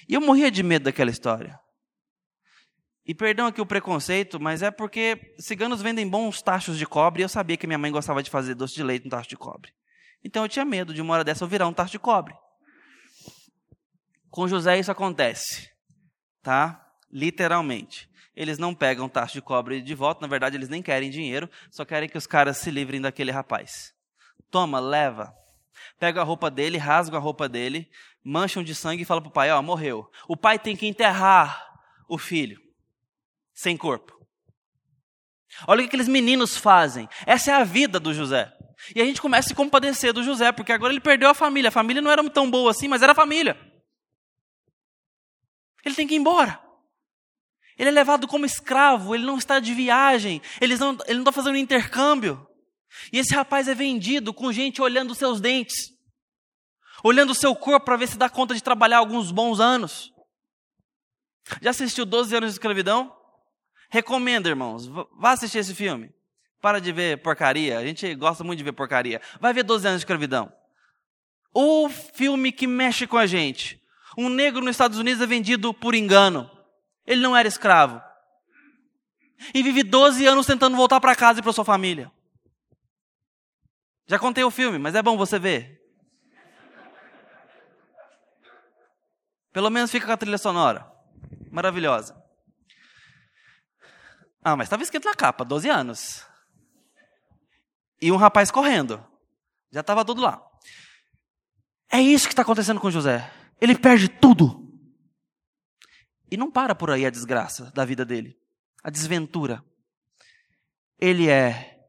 E 0.08 0.14
eu 0.14 0.20
morria 0.20 0.50
de 0.50 0.62
medo 0.62 0.84
daquela 0.84 1.10
história. 1.10 1.58
E 3.06 3.14
perdão 3.14 3.46
aqui 3.46 3.60
o 3.60 3.66
preconceito, 3.66 4.40
mas 4.40 4.62
é 4.62 4.70
porque 4.70 5.32
ciganos 5.38 5.80
vendem 5.80 6.08
bons 6.08 6.42
tachos 6.42 6.76
de 6.76 6.84
cobre 6.84 7.22
e 7.22 7.24
eu 7.24 7.28
sabia 7.28 7.56
que 7.56 7.66
minha 7.66 7.78
mãe 7.78 7.92
gostava 7.92 8.20
de 8.20 8.28
fazer 8.28 8.56
doce 8.56 8.74
de 8.74 8.82
leite 8.82 9.04
no 9.04 9.10
tacho 9.10 9.28
de 9.28 9.36
cobre. 9.36 9.72
Então 10.24 10.42
eu 10.42 10.48
tinha 10.48 10.64
medo 10.64 10.92
de 10.92 11.00
uma 11.00 11.14
hora 11.14 11.22
dessa 11.22 11.44
eu 11.44 11.48
virar 11.48 11.68
um 11.68 11.72
tacho 11.72 11.92
de 11.92 12.00
cobre. 12.00 12.34
Com 14.28 14.48
José 14.48 14.76
isso 14.76 14.90
acontece, 14.90 15.70
tá? 16.42 16.84
Literalmente. 17.08 18.10
Eles 18.34 18.58
não 18.58 18.74
pegam 18.74 19.08
tacho 19.08 19.34
de 19.34 19.40
cobre 19.40 19.80
de 19.80 19.94
volta, 19.94 20.20
na 20.20 20.26
verdade 20.26 20.56
eles 20.56 20.68
nem 20.68 20.82
querem 20.82 21.08
dinheiro, 21.08 21.48
só 21.70 21.84
querem 21.84 22.08
que 22.08 22.18
os 22.18 22.26
caras 22.26 22.56
se 22.56 22.72
livrem 22.72 23.00
daquele 23.00 23.30
rapaz. 23.30 23.94
Toma, 24.50 24.80
leva. 24.80 25.32
Pega 25.96 26.22
a 26.22 26.24
roupa 26.24 26.50
dele, 26.50 26.76
rasga 26.76 27.18
a 27.18 27.20
roupa 27.20 27.48
dele, 27.48 27.88
mancham 28.24 28.64
de 28.64 28.74
sangue 28.74 29.02
e 29.02 29.06
fala 29.06 29.22
pro 29.22 29.30
pai, 29.30 29.52
ó, 29.52 29.62
morreu. 29.62 30.10
O 30.26 30.36
pai 30.36 30.58
tem 30.58 30.76
que 30.76 30.88
enterrar 30.88 31.64
o 32.08 32.18
filho 32.18 32.65
sem 33.56 33.76
corpo. 33.76 34.14
Olha 35.66 35.78
o 35.78 35.82
que 35.82 35.88
aqueles 35.88 36.06
meninos 36.06 36.56
fazem. 36.56 37.08
Essa 37.24 37.50
é 37.50 37.54
a 37.54 37.64
vida 37.64 37.98
do 37.98 38.12
José. 38.12 38.52
E 38.94 39.00
a 39.00 39.04
gente 39.04 39.22
começa 39.22 39.46
a 39.46 39.48
se 39.48 39.54
compadecer 39.54 40.12
do 40.12 40.22
José, 40.22 40.52
porque 40.52 40.70
agora 40.70 40.92
ele 40.92 41.00
perdeu 41.00 41.30
a 41.30 41.34
família. 41.34 41.68
A 41.68 41.72
família 41.72 42.02
não 42.02 42.10
era 42.10 42.28
tão 42.28 42.50
boa 42.50 42.70
assim, 42.70 42.86
mas 42.86 43.00
era 43.00 43.14
família. 43.14 43.58
Ele 45.82 45.94
tem 45.94 46.06
que 46.06 46.14
ir 46.14 46.18
embora. 46.18 46.62
Ele 47.78 47.88
é 47.88 47.92
levado 47.92 48.28
como 48.28 48.44
escravo, 48.44 49.14
ele 49.14 49.24
não 49.24 49.38
está 49.38 49.58
de 49.58 49.72
viagem, 49.74 50.40
ele 50.60 50.76
não, 50.76 50.96
ele 51.06 51.14
não 51.14 51.22
está 51.22 51.32
fazendo 51.32 51.56
intercâmbio. 51.56 52.46
E 53.12 53.18
esse 53.18 53.34
rapaz 53.34 53.68
é 53.68 53.74
vendido 53.74 54.32
com 54.32 54.52
gente 54.52 54.80
olhando 54.82 55.10
os 55.12 55.18
seus 55.18 55.40
dentes, 55.40 55.90
olhando 57.04 57.30
o 57.30 57.34
seu 57.34 57.54
corpo 57.54 57.86
para 57.86 57.96
ver 57.96 58.08
se 58.08 58.16
dá 58.16 58.28
conta 58.28 58.54
de 58.54 58.62
trabalhar 58.62 58.98
alguns 58.98 59.30
bons 59.30 59.60
anos. 59.60 60.10
Já 61.62 61.70
assistiu 61.70 62.04
12 62.04 62.34
anos 62.36 62.50
de 62.50 62.54
escravidão? 62.54 63.15
Recomendo, 63.88 64.48
irmãos, 64.48 64.86
vá 64.86 65.32
assistir 65.32 65.58
esse 65.58 65.74
filme. 65.74 66.14
Para 66.60 66.80
de 66.80 66.90
ver 66.90 67.22
porcaria, 67.22 67.78
a 67.78 67.84
gente 67.84 68.14
gosta 68.14 68.42
muito 68.42 68.58
de 68.58 68.64
ver 68.64 68.72
porcaria. 68.72 69.20
Vai 69.40 69.52
ver 69.52 69.62
12 69.62 69.86
anos 69.86 70.00
de 70.00 70.04
escravidão. 70.04 70.52
O 71.54 71.88
filme 71.88 72.52
que 72.52 72.66
mexe 72.66 73.06
com 73.06 73.16
a 73.16 73.26
gente. 73.26 73.80
Um 74.16 74.28
negro 74.28 74.60
nos 74.60 74.72
Estados 74.72 74.98
Unidos 74.98 75.22
é 75.22 75.26
vendido 75.26 75.72
por 75.72 75.94
engano. 75.94 76.50
Ele 77.06 77.20
não 77.20 77.36
era 77.36 77.46
escravo. 77.46 78.02
E 79.54 79.62
vive 79.62 79.82
12 79.82 80.26
anos 80.26 80.46
tentando 80.46 80.76
voltar 80.76 81.00
para 81.00 81.14
casa 81.14 81.40
e 81.40 81.42
para 81.42 81.52
sua 81.52 81.64
família. 81.64 82.10
Já 84.06 84.18
contei 84.18 84.42
o 84.44 84.50
filme, 84.50 84.78
mas 84.78 84.94
é 84.94 85.02
bom 85.02 85.16
você 85.16 85.38
ver. 85.38 85.80
Pelo 89.52 89.70
menos 89.70 89.90
fica 89.90 90.06
com 90.06 90.12
a 90.12 90.16
trilha 90.16 90.38
sonora. 90.38 90.90
Maravilhosa. 91.50 92.25
Ah, 94.48 94.54
mas 94.54 94.66
estava 94.66 94.84
escrito 94.84 95.06
na 95.06 95.14
capa, 95.14 95.44
12 95.44 95.68
anos. 95.68 96.24
E 98.00 98.12
um 98.12 98.16
rapaz 98.16 98.48
correndo. 98.48 99.04
Já 99.72 99.80
estava 99.80 100.04
tudo 100.04 100.22
lá. 100.22 100.40
É 101.90 102.00
isso 102.00 102.28
que 102.28 102.32
está 102.32 102.42
acontecendo 102.42 102.78
com 102.78 102.88
José. 102.88 103.28
Ele 103.60 103.76
perde 103.76 104.08
tudo. 104.08 104.72
E 106.30 106.36
não 106.36 106.48
para 106.48 106.76
por 106.76 106.92
aí 106.92 107.04
a 107.04 107.10
desgraça 107.10 107.72
da 107.72 107.84
vida 107.84 108.04
dele, 108.04 108.38
a 108.84 108.88
desventura. 108.88 109.64
Ele 110.96 111.28
é 111.28 111.84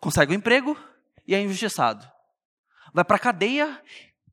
consegue 0.00 0.32
um 0.32 0.36
emprego 0.38 0.76
e 1.24 1.36
é 1.36 1.40
injustiçado. 1.40 2.04
Vai 2.92 3.04
para 3.04 3.14
a 3.14 3.20
cadeia 3.20 3.80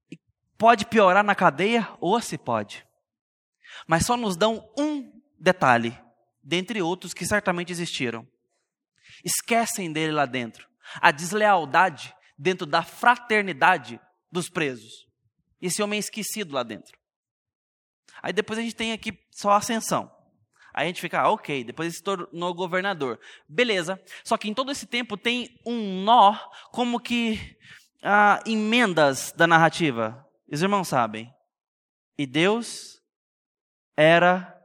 e 0.10 0.19
pode 0.58 0.88
piorar 0.88 1.23
na 1.23 1.36
cadeia 1.36 1.88
ou 2.02 2.19
se 2.19 2.36
pode. 2.36 2.84
Mas 3.86 4.08
só 4.08 4.17
nos 4.17 4.36
dão 4.36 4.67
um 4.76 5.21
detalhe, 5.39 5.95
dentre 6.47 6.81
outros 6.81 7.13
que 7.13 7.25
certamente 7.25 7.73
existiram. 7.73 8.25
Esquecem 9.23 9.91
dele 9.91 10.13
lá 10.13 10.25
dentro. 10.25 10.65
A 11.01 11.12
deslealdade 11.12 12.15
dentro 12.38 12.65
da 12.65 12.81
fraternidade 12.81 13.99
dos 14.31 14.49
presos. 14.49 15.05
Esse 15.62 15.83
homem 15.83 15.97
é 15.97 15.99
esquecido 15.99 16.53
lá 16.53 16.63
dentro. 16.63 16.97
Aí 18.23 18.31
depois 18.31 18.57
a 18.57 18.62
gente 18.62 18.75
tem 18.75 18.93
aqui 18.93 19.19
só 19.29 19.51
a 19.51 19.57
ascensão. 19.57 20.10
Aí 20.73 20.86
a 20.86 20.88
gente 20.88 21.01
fica, 21.01 21.19
ah, 21.19 21.31
ok, 21.31 21.65
depois 21.65 21.88
ele 21.88 21.97
se 21.97 22.03
tornou 22.03 22.53
governador. 22.53 23.19
Beleza. 23.49 24.01
Só 24.23 24.38
que 24.38 24.47
em 24.47 24.53
todo 24.53 24.71
esse 24.71 24.86
tempo 24.86 25.17
tem 25.17 25.60
um 25.65 26.03
nó, 26.03 26.33
como 26.71 26.99
que 26.99 27.57
ah, 28.01 28.41
emendas 28.45 29.33
da 29.36 29.45
narrativa. 29.45 30.25
Os 30.49 30.62
irmãos 30.62 30.88
sabem. 30.88 31.33
E 32.17 32.25
Deus 32.25 33.01
era 33.97 34.55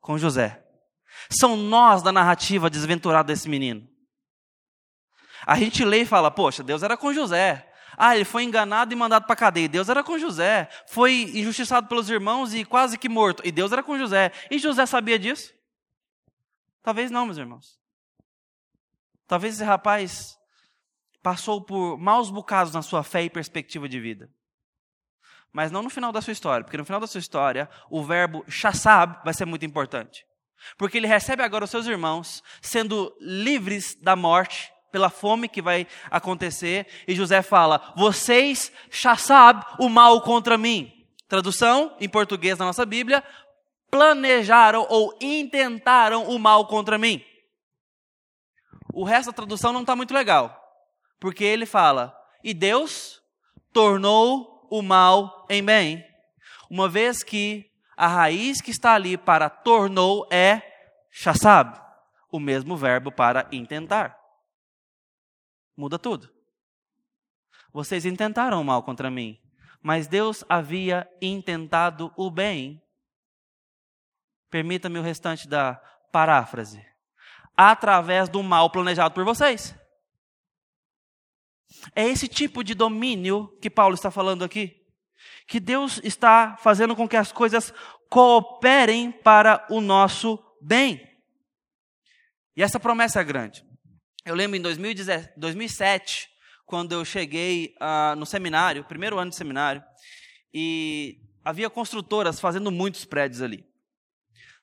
com 0.00 0.18
José. 0.18 0.59
São 1.30 1.56
nós 1.56 2.02
da 2.02 2.10
narrativa 2.10 2.68
desventurada 2.68 3.32
desse 3.32 3.48
menino. 3.48 3.88
A 5.46 5.56
gente 5.56 5.84
lê 5.84 6.02
e 6.02 6.06
fala, 6.06 6.30
poxa, 6.30 6.62
Deus 6.62 6.82
era 6.82 6.96
com 6.96 7.12
José. 7.12 7.66
Ah, 7.96 8.14
ele 8.14 8.24
foi 8.24 8.44
enganado 8.44 8.92
e 8.92 8.96
mandado 8.96 9.26
para 9.26 9.36
cadeia. 9.36 9.68
Deus 9.68 9.88
era 9.88 10.02
com 10.02 10.18
José. 10.18 10.68
Foi 10.88 11.12
injustiçado 11.34 11.86
pelos 11.86 12.08
irmãos 12.08 12.54
e 12.54 12.64
quase 12.64 12.98
que 12.98 13.08
morto. 13.08 13.42
E 13.46 13.52
Deus 13.52 13.72
era 13.72 13.82
com 13.82 13.98
José. 13.98 14.32
E 14.50 14.58
José 14.58 14.86
sabia 14.86 15.18
disso? 15.18 15.52
Talvez 16.82 17.10
não, 17.10 17.26
meus 17.26 17.38
irmãos. 17.38 17.78
Talvez 19.26 19.54
esse 19.54 19.64
rapaz 19.64 20.36
passou 21.22 21.60
por 21.60 21.98
maus 21.98 22.30
bocados 22.30 22.72
na 22.72 22.82
sua 22.82 23.02
fé 23.02 23.22
e 23.22 23.30
perspectiva 23.30 23.88
de 23.88 24.00
vida. 24.00 24.30
Mas 25.52 25.70
não 25.70 25.82
no 25.82 25.90
final 25.90 26.12
da 26.12 26.22
sua 26.22 26.32
história, 26.32 26.64
porque 26.64 26.78
no 26.78 26.84
final 26.84 27.00
da 27.00 27.06
sua 27.06 27.18
história, 27.18 27.68
o 27.90 28.02
verbo 28.02 28.44
chassab 28.48 29.20
vai 29.24 29.34
ser 29.34 29.44
muito 29.44 29.64
importante. 29.64 30.24
Porque 30.76 30.98
ele 30.98 31.06
recebe 31.06 31.42
agora 31.42 31.64
os 31.64 31.70
seus 31.70 31.86
irmãos, 31.86 32.42
sendo 32.60 33.14
livres 33.20 33.94
da 34.00 34.14
morte, 34.14 34.72
pela 34.90 35.08
fome 35.08 35.48
que 35.48 35.62
vai 35.62 35.86
acontecer, 36.10 36.86
e 37.06 37.14
José 37.14 37.42
fala: 37.42 37.92
Vocês 37.96 38.72
já 38.90 39.16
sabem 39.16 39.64
o 39.78 39.88
mal 39.88 40.20
contra 40.22 40.58
mim. 40.58 40.92
Tradução 41.28 41.96
em 42.00 42.08
português 42.08 42.58
na 42.58 42.64
nossa 42.64 42.84
Bíblia: 42.84 43.22
planejaram 43.90 44.86
ou 44.88 45.16
intentaram 45.20 46.28
o 46.28 46.38
mal 46.38 46.66
contra 46.66 46.98
mim. 46.98 47.24
O 48.92 49.04
resto 49.04 49.26
da 49.26 49.36
tradução 49.36 49.72
não 49.72 49.82
está 49.82 49.94
muito 49.94 50.12
legal, 50.12 50.60
porque 51.20 51.44
ele 51.44 51.66
fala: 51.66 52.16
E 52.42 52.52
Deus 52.52 53.20
tornou 53.72 54.66
o 54.70 54.82
mal 54.82 55.46
em 55.48 55.62
bem, 55.62 56.04
uma 56.68 56.88
vez 56.88 57.22
que 57.22 57.69
a 58.00 58.08
raiz 58.08 58.60
que 58.60 58.70
está 58.70 58.94
ali 58.94 59.16
para 59.16 59.50
tornou 59.50 60.26
é 60.30 60.62
chasab, 61.10 61.80
o 62.30 62.40
mesmo 62.40 62.76
verbo 62.76 63.12
para 63.12 63.48
intentar 63.52 64.20
muda 65.80 65.98
tudo. 65.98 66.30
Vocês 67.72 68.04
intentaram 68.04 68.60
o 68.60 68.64
mal 68.64 68.82
contra 68.82 69.10
mim, 69.10 69.40
mas 69.82 70.06
Deus 70.06 70.44
havia 70.46 71.08
intentado 71.22 72.12
o 72.16 72.30
bem. 72.30 72.82
Permita-me 74.50 74.98
o 74.98 75.02
restante 75.02 75.48
da 75.48 75.76
paráfrase. 76.12 76.84
Através 77.56 78.28
do 78.28 78.42
mal 78.42 78.70
planejado 78.70 79.14
por 79.14 79.24
vocês. 79.24 79.74
É 81.94 82.04
esse 82.04 82.28
tipo 82.28 82.62
de 82.62 82.74
domínio 82.74 83.48
que 83.60 83.70
Paulo 83.70 83.94
está 83.94 84.10
falando 84.10 84.44
aqui. 84.44 84.79
Que 85.50 85.58
Deus 85.58 86.00
está 86.04 86.56
fazendo 86.62 86.94
com 86.94 87.08
que 87.08 87.16
as 87.16 87.32
coisas 87.32 87.74
cooperem 88.08 89.10
para 89.10 89.66
o 89.68 89.80
nosso 89.80 90.38
bem. 90.62 91.04
E 92.56 92.62
essa 92.62 92.78
promessa 92.78 93.20
é 93.20 93.24
grande. 93.24 93.64
Eu 94.24 94.36
lembro 94.36 94.56
em 94.56 94.62
2007, 94.62 96.28
quando 96.64 96.92
eu 96.92 97.04
cheguei 97.04 97.74
uh, 97.80 98.14
no 98.14 98.24
seminário, 98.24 98.84
primeiro 98.84 99.18
ano 99.18 99.32
de 99.32 99.36
seminário, 99.36 99.82
e 100.54 101.18
havia 101.44 101.68
construtoras 101.68 102.38
fazendo 102.38 102.70
muitos 102.70 103.04
prédios 103.04 103.42
ali. 103.42 103.66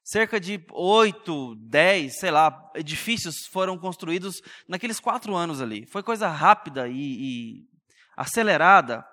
Cerca 0.01 0.39
de 0.39 0.63
oito, 0.71 1.53
dez, 1.55 2.17
sei 2.17 2.31
lá, 2.31 2.71
edifícios 2.73 3.45
foram 3.45 3.77
construídos 3.77 4.41
naqueles 4.69 5.01
quatro 5.01 5.35
anos 5.35 5.59
ali. 5.59 5.85
Foi 5.85 6.01
coisa 6.01 6.29
rápida 6.29 6.87
e, 6.87 6.93
e 6.95 7.67
acelerada. 8.15 9.05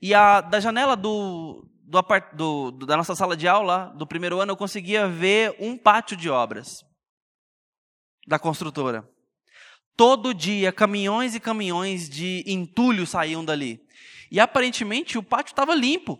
E 0.00 0.14
a, 0.14 0.40
da 0.40 0.60
janela 0.60 0.96
do, 0.96 1.66
do, 1.82 2.70
do, 2.70 2.86
da 2.86 2.96
nossa 2.96 3.14
sala 3.14 3.36
de 3.36 3.46
aula, 3.46 3.92
do 3.96 4.06
primeiro 4.06 4.40
ano, 4.40 4.52
eu 4.52 4.56
conseguia 4.56 5.06
ver 5.06 5.56
um 5.58 5.76
pátio 5.76 6.16
de 6.16 6.30
obras 6.30 6.84
da 8.26 8.38
construtora. 8.38 9.08
Todo 9.96 10.32
dia, 10.32 10.72
caminhões 10.72 11.34
e 11.34 11.40
caminhões 11.40 12.08
de 12.08 12.42
entulho 12.46 13.06
saíam 13.06 13.44
dali. 13.44 13.80
E 14.30 14.40
aparentemente 14.40 15.18
o 15.18 15.22
pátio 15.22 15.52
estava 15.52 15.74
limpo. 15.74 16.18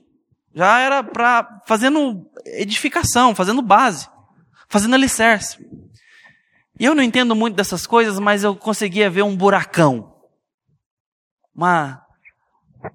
Já 0.55 0.81
era 0.81 1.03
para 1.03 1.63
fazendo 1.67 2.29
edificação, 2.45 3.35
fazendo 3.35 3.63
base, 3.63 4.09
fazendo 4.69 4.95
alicerce. 4.95 5.59
E 6.79 6.85
eu 6.85 6.95
não 6.95 7.03
entendo 7.03 7.37
muito 7.37 7.55
dessas 7.55 7.87
coisas, 7.87 8.19
mas 8.19 8.43
eu 8.43 8.57
conseguia 8.57 9.09
ver 9.09 9.23
um 9.23 9.37
buracão. 9.37 10.17
Uma, 11.55 12.05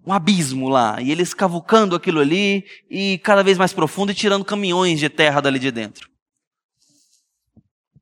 um 0.06 0.14
abismo 0.14 0.70
lá. 0.70 1.02
E 1.02 1.12
eles 1.12 1.34
cavucando 1.34 1.96
aquilo 1.96 2.20
ali, 2.20 2.66
e 2.90 3.18
cada 3.20 3.44
vez 3.44 3.58
mais 3.58 3.74
profundo, 3.74 4.12
e 4.12 4.16
tirando 4.16 4.46
caminhões 4.46 5.00
de 5.00 5.10
terra 5.10 5.42
dali 5.42 5.60
de 5.60 5.72
dentro. 5.72 6.10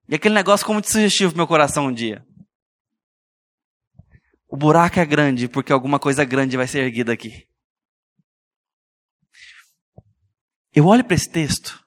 E 0.08 0.15
aquele 0.15 0.36
negócio 0.36 0.63
ficou 0.63 0.76
muito 0.76 0.91
sugestivo 0.91 1.32
para 1.32 1.38
meu 1.38 1.48
coração 1.48 1.88
um 1.88 1.93
dia. 1.93 2.26
O 4.48 4.56
buraco 4.56 5.00
é 5.00 5.06
grande 5.06 5.48
porque 5.48 5.74
alguma 5.74 5.98
coisa 5.98 6.24
grande 6.24 6.56
vai 6.56 6.67
ser 6.67 6.84
erguida 6.84 7.12
aqui. 7.12 7.48
Eu 10.76 10.86
olho 10.86 11.04
para 11.04 11.15
esse 11.15 11.30
texto 11.30 11.84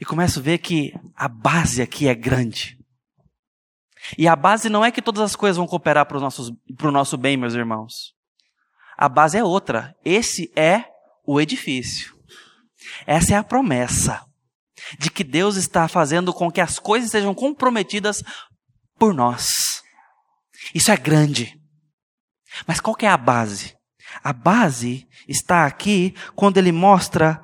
e 0.00 0.04
começo 0.04 0.40
a 0.40 0.42
ver 0.42 0.58
que 0.58 0.92
a 1.14 1.28
base 1.28 1.80
aqui 1.80 2.08
é 2.08 2.14
grande. 2.14 2.76
E 4.16 4.26
a 4.26 4.34
base 4.34 4.68
não 4.68 4.84
é 4.84 4.90
que 4.90 5.02
todas 5.02 5.22
as 5.22 5.36
coisas 5.36 5.56
vão 5.56 5.66
cooperar 5.66 6.06
para 6.06 6.18
o 6.18 6.90
nosso 6.90 7.16
bem, 7.16 7.36
meus 7.36 7.54
irmãos. 7.54 8.17
A 8.98 9.08
base 9.08 9.38
é 9.38 9.44
outra. 9.44 9.94
Esse 10.04 10.50
é 10.56 10.84
o 11.24 11.40
edifício. 11.40 12.16
Essa 13.06 13.34
é 13.34 13.36
a 13.36 13.44
promessa 13.44 14.26
de 14.98 15.08
que 15.08 15.22
Deus 15.22 15.56
está 15.56 15.86
fazendo 15.86 16.34
com 16.34 16.50
que 16.50 16.60
as 16.60 16.80
coisas 16.80 17.10
sejam 17.10 17.32
comprometidas 17.32 18.24
por 18.98 19.14
nós. 19.14 19.46
Isso 20.74 20.90
é 20.90 20.96
grande. 20.96 21.56
Mas 22.66 22.80
qual 22.80 22.96
que 22.96 23.06
é 23.06 23.08
a 23.08 23.16
base? 23.16 23.76
A 24.24 24.32
base 24.32 25.06
está 25.28 25.64
aqui 25.64 26.14
quando 26.34 26.58
ele 26.58 26.72
mostra 26.72 27.42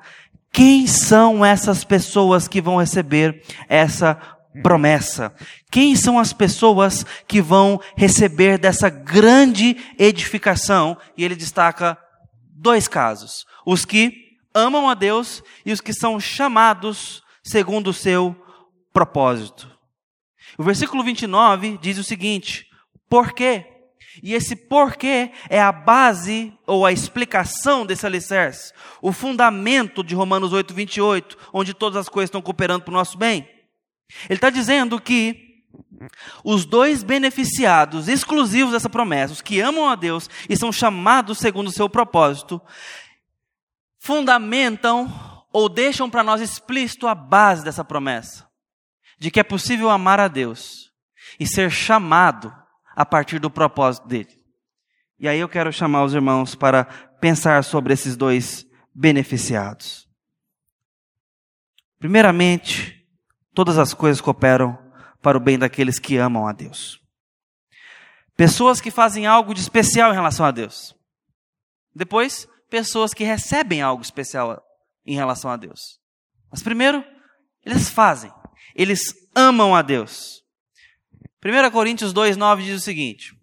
Quem 0.51 0.87
são 0.87 1.45
essas 1.45 1.83
pessoas 1.83 2.47
que 2.47 2.61
vão 2.61 2.77
receber 2.77 3.43
essa 3.67 4.34
promessa? 4.61 5.33
Quem 5.71 5.95
são 5.95 6.19
as 6.19 6.33
pessoas 6.33 7.05
que 7.27 7.41
vão 7.41 7.79
receber 7.95 8.57
dessa 8.57 8.89
grande 8.89 9.77
edificação? 9.97 10.97
E 11.17 11.23
ele 11.23 11.35
destaca 11.35 11.97
dois 12.55 12.87
casos: 12.87 13.45
os 13.65 13.85
que 13.85 14.13
amam 14.53 14.89
a 14.89 14.93
Deus 14.93 15.43
e 15.65 15.71
os 15.71 15.81
que 15.81 15.93
são 15.93 16.19
chamados 16.19 17.21
segundo 17.43 17.89
o 17.89 17.93
seu 17.93 18.35
propósito. 18.93 19.69
O 20.57 20.63
versículo 20.63 21.03
29 21.03 21.77
diz 21.81 21.97
o 21.97 22.03
seguinte: 22.03 22.65
Por 23.09 23.33
quê? 23.33 23.65
E 24.23 24.33
esse 24.33 24.55
porquê 24.55 25.31
é 25.49 25.61
a 25.61 25.71
base 25.71 26.53
ou 26.65 26.85
a 26.85 26.91
explicação 26.91 27.85
desse 27.85 28.05
alicerce, 28.05 28.71
o 29.01 29.11
fundamento 29.11 30.03
de 30.03 30.15
Romanos 30.15 30.53
8, 30.53 30.73
28, 30.73 31.37
onde 31.53 31.73
todas 31.73 31.97
as 31.97 32.09
coisas 32.09 32.29
estão 32.29 32.41
cooperando 32.41 32.83
para 32.83 32.91
o 32.91 32.95
nosso 32.95 33.17
bem. 33.17 33.47
Ele 34.29 34.37
está 34.37 34.49
dizendo 34.49 34.99
que 34.99 35.63
os 36.43 36.65
dois 36.65 37.03
beneficiados 37.03 38.07
exclusivos 38.07 38.73
dessa 38.73 38.89
promessa, 38.89 39.33
os 39.33 39.41
que 39.41 39.59
amam 39.59 39.89
a 39.89 39.95
Deus 39.95 40.29
e 40.49 40.55
são 40.55 40.71
chamados 40.71 41.37
segundo 41.37 41.67
o 41.67 41.71
seu 41.71 41.89
propósito, 41.89 42.61
fundamentam 43.99 45.43
ou 45.51 45.69
deixam 45.69 46.09
para 46.09 46.23
nós 46.23 46.41
explícito 46.41 47.07
a 47.07 47.15
base 47.15 47.63
dessa 47.63 47.83
promessa, 47.83 48.47
de 49.17 49.31
que 49.31 49.39
é 49.39 49.43
possível 49.43 49.89
amar 49.89 50.19
a 50.19 50.27
Deus 50.27 50.91
e 51.39 51.47
ser 51.47 51.71
chamado 51.71 52.53
a 52.95 53.05
partir 53.05 53.39
do 53.39 53.49
propósito 53.49 54.07
dele. 54.07 54.43
E 55.17 55.27
aí 55.27 55.39
eu 55.39 55.49
quero 55.49 55.71
chamar 55.71 56.03
os 56.03 56.13
irmãos 56.13 56.55
para 56.55 56.83
pensar 57.21 57.63
sobre 57.63 57.93
esses 57.93 58.17
dois 58.17 58.65
beneficiados. 58.93 60.07
Primeiramente, 61.97 63.04
todas 63.55 63.77
as 63.77 63.93
coisas 63.93 64.21
cooperam 64.21 64.77
para 65.21 65.37
o 65.37 65.41
bem 65.41 65.57
daqueles 65.57 65.97
que 65.97 66.17
amam 66.17 66.45
a 66.45 66.51
Deus. 66.51 66.99
Pessoas 68.35 68.81
que 68.81 68.91
fazem 68.91 69.25
algo 69.25 69.53
de 69.53 69.61
especial 69.61 70.11
em 70.11 70.13
relação 70.13 70.45
a 70.45 70.51
Deus. 70.51 70.93
Depois, 71.95 72.47
pessoas 72.69 73.13
que 73.13 73.23
recebem 73.23 73.81
algo 73.81 74.03
especial 74.03 74.61
em 75.05 75.15
relação 75.15 75.49
a 75.49 75.55
Deus. 75.55 75.99
Mas 76.51 76.61
primeiro, 76.61 77.03
eles 77.65 77.89
fazem. 77.89 78.31
Eles 78.75 79.13
amam 79.33 79.73
a 79.73 79.81
Deus. 79.81 80.43
1 81.43 81.71
Coríntios 81.71 82.13
2,9 82.13 82.63
diz 82.63 82.81
o 82.81 82.83
seguinte: 82.83 83.33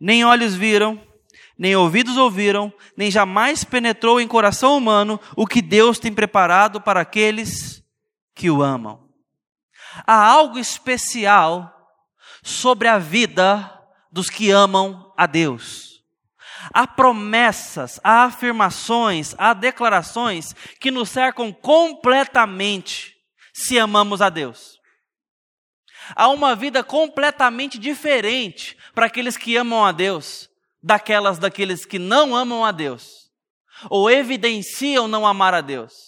Nem 0.00 0.24
olhos 0.24 0.56
viram, 0.56 1.00
nem 1.56 1.76
ouvidos 1.76 2.16
ouviram, 2.16 2.72
nem 2.96 3.10
jamais 3.10 3.62
penetrou 3.62 4.20
em 4.20 4.26
coração 4.26 4.76
humano 4.76 5.20
o 5.36 5.46
que 5.46 5.62
Deus 5.62 6.00
tem 6.00 6.12
preparado 6.12 6.80
para 6.80 7.00
aqueles 7.00 7.84
que 8.34 8.50
o 8.50 8.62
amam. 8.62 9.07
Há 10.06 10.14
algo 10.14 10.58
especial 10.58 11.74
sobre 12.42 12.88
a 12.88 12.98
vida 12.98 13.72
dos 14.10 14.30
que 14.30 14.50
amam 14.50 15.12
a 15.16 15.26
Deus. 15.26 16.02
Há 16.72 16.86
promessas, 16.86 18.00
há 18.02 18.24
afirmações, 18.24 19.34
há 19.38 19.54
declarações 19.54 20.54
que 20.80 20.90
nos 20.90 21.08
cercam 21.08 21.52
completamente 21.52 23.16
se 23.52 23.78
amamos 23.78 24.20
a 24.20 24.28
Deus. 24.28 24.78
Há 26.14 26.28
uma 26.28 26.54
vida 26.54 26.82
completamente 26.82 27.78
diferente 27.78 28.76
para 28.94 29.06
aqueles 29.06 29.36
que 29.36 29.56
amam 29.56 29.84
a 29.84 29.92
Deus, 29.92 30.48
daquelas 30.82 31.38
daqueles 31.38 31.84
que 31.84 31.98
não 31.98 32.34
amam 32.34 32.64
a 32.64 32.72
Deus, 32.72 33.30
ou 33.90 34.10
evidenciam 34.10 35.06
não 35.06 35.26
amar 35.26 35.54
a 35.54 35.60
Deus. 35.60 36.07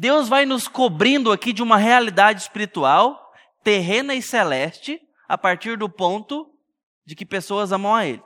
Deus 0.00 0.30
vai 0.30 0.46
nos 0.46 0.66
cobrindo 0.66 1.30
aqui 1.30 1.52
de 1.52 1.62
uma 1.62 1.76
realidade 1.76 2.40
espiritual, 2.40 3.20
terrena 3.62 4.14
e 4.14 4.22
celeste, 4.22 4.98
a 5.28 5.36
partir 5.36 5.76
do 5.76 5.90
ponto 5.90 6.50
de 7.04 7.14
que 7.14 7.26
pessoas 7.26 7.70
amam 7.70 7.94
a 7.94 8.06
Ele. 8.06 8.22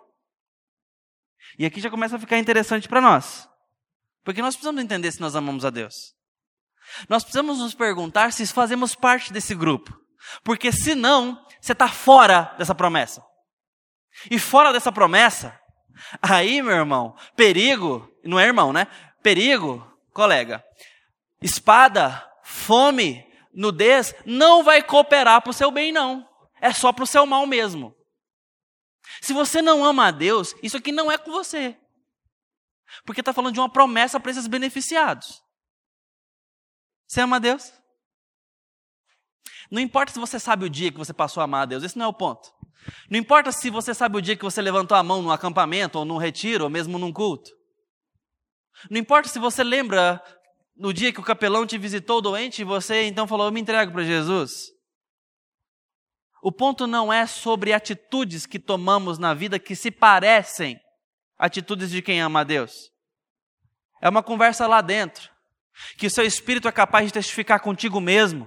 E 1.58 1.66
aqui 1.66 1.80
já 1.80 1.90
começa 1.90 2.14
a 2.14 2.18
ficar 2.20 2.38
interessante 2.38 2.88
para 2.88 3.00
nós. 3.00 3.48
Porque 4.22 4.40
nós 4.40 4.54
precisamos 4.54 4.80
entender 4.84 5.10
se 5.10 5.20
nós 5.20 5.34
amamos 5.34 5.64
a 5.64 5.70
Deus. 5.70 6.14
Nós 7.08 7.24
precisamos 7.24 7.58
nos 7.58 7.74
perguntar 7.74 8.32
se 8.32 8.46
fazemos 8.46 8.94
parte 8.94 9.32
desse 9.32 9.52
grupo. 9.52 9.92
Porque 10.44 10.70
senão, 10.70 11.44
você 11.60 11.72
está 11.72 11.88
fora 11.88 12.54
dessa 12.56 12.72
promessa. 12.72 13.20
E 14.30 14.38
fora 14.38 14.72
dessa 14.72 14.92
promessa, 14.92 15.58
aí, 16.22 16.62
meu 16.62 16.76
irmão, 16.76 17.16
perigo, 17.34 18.08
não 18.22 18.38
é 18.38 18.46
irmão, 18.46 18.72
né? 18.72 18.87
Perigo, 19.24 19.84
colega, 20.12 20.64
espada, 21.44 22.26
fome, 22.42 23.22
nudez, 23.52 24.14
não 24.24 24.64
vai 24.64 24.83
cooperar 24.83 25.42
para 25.42 25.50
o 25.50 25.54
seu 25.54 25.70
bem, 25.70 25.92
não. 25.92 26.26
É 26.59 26.72
só 26.72 26.90
para 26.90 27.04
o 27.04 27.07
seu 27.07 27.26
mal 27.26 27.46
mesmo. 27.46 27.94
Se 29.20 29.35
você 29.35 29.61
não 29.61 29.85
ama 29.85 30.07
a 30.07 30.11
Deus, 30.11 30.54
isso 30.62 30.78
aqui 30.78 30.90
não 30.90 31.12
é 31.12 31.18
com 31.18 31.30
você. 31.30 31.78
Porque 33.04 33.20
está 33.20 33.35
falando 33.35 33.52
de 33.52 33.61
uma 33.61 33.70
promessa 33.70 34.18
para 34.18 34.30
esses 34.30 34.46
beneficiados. 34.46 35.42
Você 37.07 37.20
ama 37.20 37.37
a 37.37 37.38
Deus? 37.38 37.70
Não 39.70 39.83
importa 39.83 40.12
se 40.12 40.18
você 40.18 40.40
sabe 40.40 40.64
o 40.64 40.70
dia 40.70 40.90
que 40.90 40.98
você 40.98 41.12
passou 41.12 41.42
a 41.42 41.44
amar 41.44 41.64
a 41.64 41.66
Deus, 41.66 41.83
esse 41.85 41.98
não 41.98 42.07
é 42.07 42.09
o 42.09 42.14
ponto. 42.14 42.50
Não 43.11 43.18
importa 43.18 43.52
se 43.52 43.68
você 43.68 43.92
sabe 43.92 44.16
o 44.16 44.22
dia 44.22 44.37
que 44.37 44.44
você 44.44 44.62
levantou 44.62 44.96
a 44.96 45.02
mão 45.02 45.20
num 45.20 45.30
acampamento, 45.30 45.98
ou 45.98 46.04
num 46.07 46.16
retiro, 46.16 46.64
ou 46.64 46.70
mesmo 46.70 46.98
num 46.98 47.12
culto. 47.12 47.50
Não 48.90 48.98
importa 48.98 49.28
se 49.28 49.38
você 49.38 49.62
lembra 49.62 50.22
no 50.76 50.92
dia 50.92 51.12
que 51.12 51.20
o 51.20 51.24
capelão 51.24 51.66
te 51.66 51.78
visitou 51.78 52.20
doente 52.20 52.64
você 52.64 53.04
então 53.04 53.26
falou: 53.26 53.46
Eu 53.46 53.52
me 53.52 53.60
entrego 53.60 53.92
para 53.92 54.04
Jesus. 54.04 54.72
O 56.42 56.52
ponto 56.52 56.87
não 56.87 57.12
é 57.12 57.26
sobre 57.26 57.72
atitudes 57.72 58.44
que 58.44 58.58
tomamos 58.58 59.18
na 59.18 59.32
vida 59.32 59.58
que 59.58 59.74
se 59.74 59.90
parecem 59.90 60.78
atitudes 61.38 61.90
de 61.90 62.02
quem 62.02 62.20
ama 62.20 62.40
a 62.40 62.44
Deus. 62.44 62.90
É 64.02 64.08
uma 64.08 64.22
conversa 64.22 64.66
lá 64.66 64.82
dentro, 64.82 65.30
que 65.96 66.06
o 66.06 66.10
seu 66.10 66.24
espírito 66.24 66.68
é 66.68 66.72
capaz 66.72 67.06
de 67.06 67.14
testificar 67.14 67.60
contigo 67.60 67.98
mesmo 67.98 68.46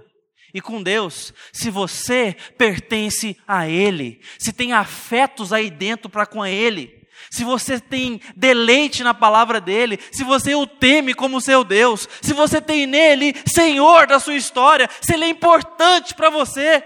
e 0.54 0.62
com 0.62 0.82
Deus, 0.82 1.34
se 1.52 1.70
você 1.70 2.36
pertence 2.58 3.38
a 3.48 3.68
Ele, 3.68 4.22
se 4.40 4.54
tem 4.54 4.74
afetos 4.74 5.52
aí 5.52 5.70
dentro 5.70 6.10
para 6.10 6.26
com 6.26 6.46
Ele, 6.46 6.97
se 7.30 7.44
você 7.44 7.80
tem 7.80 8.22
deleite 8.36 9.04
na 9.04 9.14
palavra 9.14 9.60
dele, 9.60 10.00
se 10.12 10.24
você 10.24 10.56
o 10.56 10.66
teme 10.66 11.14
como 11.14 11.42
seu 11.42 11.64
Deus, 11.64 12.08
se 12.22 12.34
você 12.34 12.62
tem 12.62 12.86
nele 12.86 13.34
Senhor 13.48 14.08
da 14.08 14.20
sua 14.20 14.36
história, 14.36 14.90
se 15.02 15.14
ele 15.14 15.26
é 15.26 15.30
importante 15.30 16.14
para 16.14 16.30
você, 16.30 16.84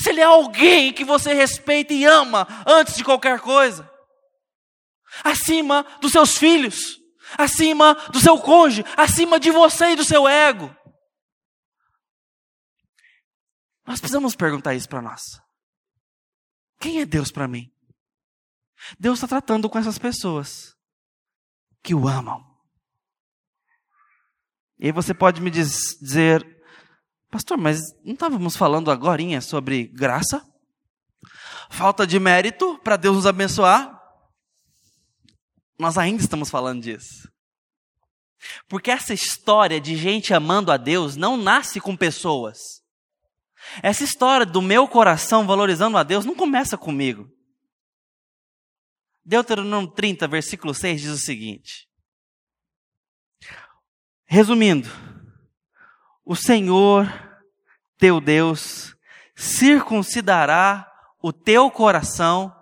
se 0.00 0.10
ele 0.10 0.20
é 0.20 0.24
alguém 0.24 0.92
que 0.92 1.04
você 1.04 1.32
respeita 1.32 1.92
e 1.92 2.04
ama 2.04 2.46
antes 2.66 2.96
de 2.96 3.04
qualquer 3.04 3.40
coisa, 3.40 3.90
acima 5.22 5.84
dos 6.00 6.12
seus 6.12 6.36
filhos, 6.36 6.98
acima 7.38 7.94
do 8.10 8.20
seu 8.20 8.38
cônjuge, 8.38 8.84
acima 8.96 9.38
de 9.38 9.50
você 9.50 9.90
e 9.90 9.96
do 9.96 10.04
seu 10.04 10.26
ego. 10.26 10.74
Nós 13.86 14.00
precisamos 14.00 14.34
perguntar 14.34 14.74
isso 14.74 14.88
para 14.88 15.02
nós. 15.02 15.22
Quem 16.80 17.00
é 17.00 17.06
Deus 17.06 17.30
para 17.30 17.46
mim? 17.46 17.73
Deus 18.98 19.18
está 19.18 19.28
tratando 19.28 19.68
com 19.68 19.78
essas 19.78 19.98
pessoas 19.98 20.74
que 21.82 21.94
o 21.94 22.08
amam. 22.08 22.44
E 24.78 24.86
aí 24.86 24.92
você 24.92 25.14
pode 25.14 25.40
me 25.40 25.50
diz, 25.50 25.96
dizer, 26.00 26.44
pastor, 27.30 27.56
mas 27.56 27.80
não 28.04 28.14
estávamos 28.14 28.56
falando 28.56 28.90
agora 28.90 29.22
sobre 29.40 29.86
graça? 29.88 30.44
Falta 31.70 32.06
de 32.06 32.18
mérito 32.18 32.78
para 32.78 32.96
Deus 32.96 33.16
nos 33.16 33.26
abençoar? 33.26 33.98
Nós 35.78 35.98
ainda 35.98 36.22
estamos 36.22 36.50
falando 36.50 36.82
disso. 36.82 37.28
Porque 38.68 38.90
essa 38.90 39.14
história 39.14 39.80
de 39.80 39.96
gente 39.96 40.34
amando 40.34 40.70
a 40.70 40.76
Deus 40.76 41.16
não 41.16 41.36
nasce 41.36 41.80
com 41.80 41.96
pessoas. 41.96 42.58
Essa 43.82 44.04
história 44.04 44.44
do 44.44 44.60
meu 44.60 44.86
coração 44.86 45.46
valorizando 45.46 45.96
a 45.96 46.02
Deus 46.02 46.24
não 46.24 46.34
começa 46.34 46.76
comigo. 46.76 47.33
Deuteronômio 49.24 49.90
30, 49.90 50.28
versículo 50.28 50.74
6 50.74 51.00
diz 51.00 51.10
o 51.10 51.18
seguinte: 51.18 51.88
Resumindo, 54.26 54.88
o 56.24 56.36
Senhor 56.36 57.06
teu 57.98 58.20
Deus 58.20 58.94
circuncidará 59.34 60.90
o 61.22 61.32
teu 61.32 61.70
coração 61.70 62.54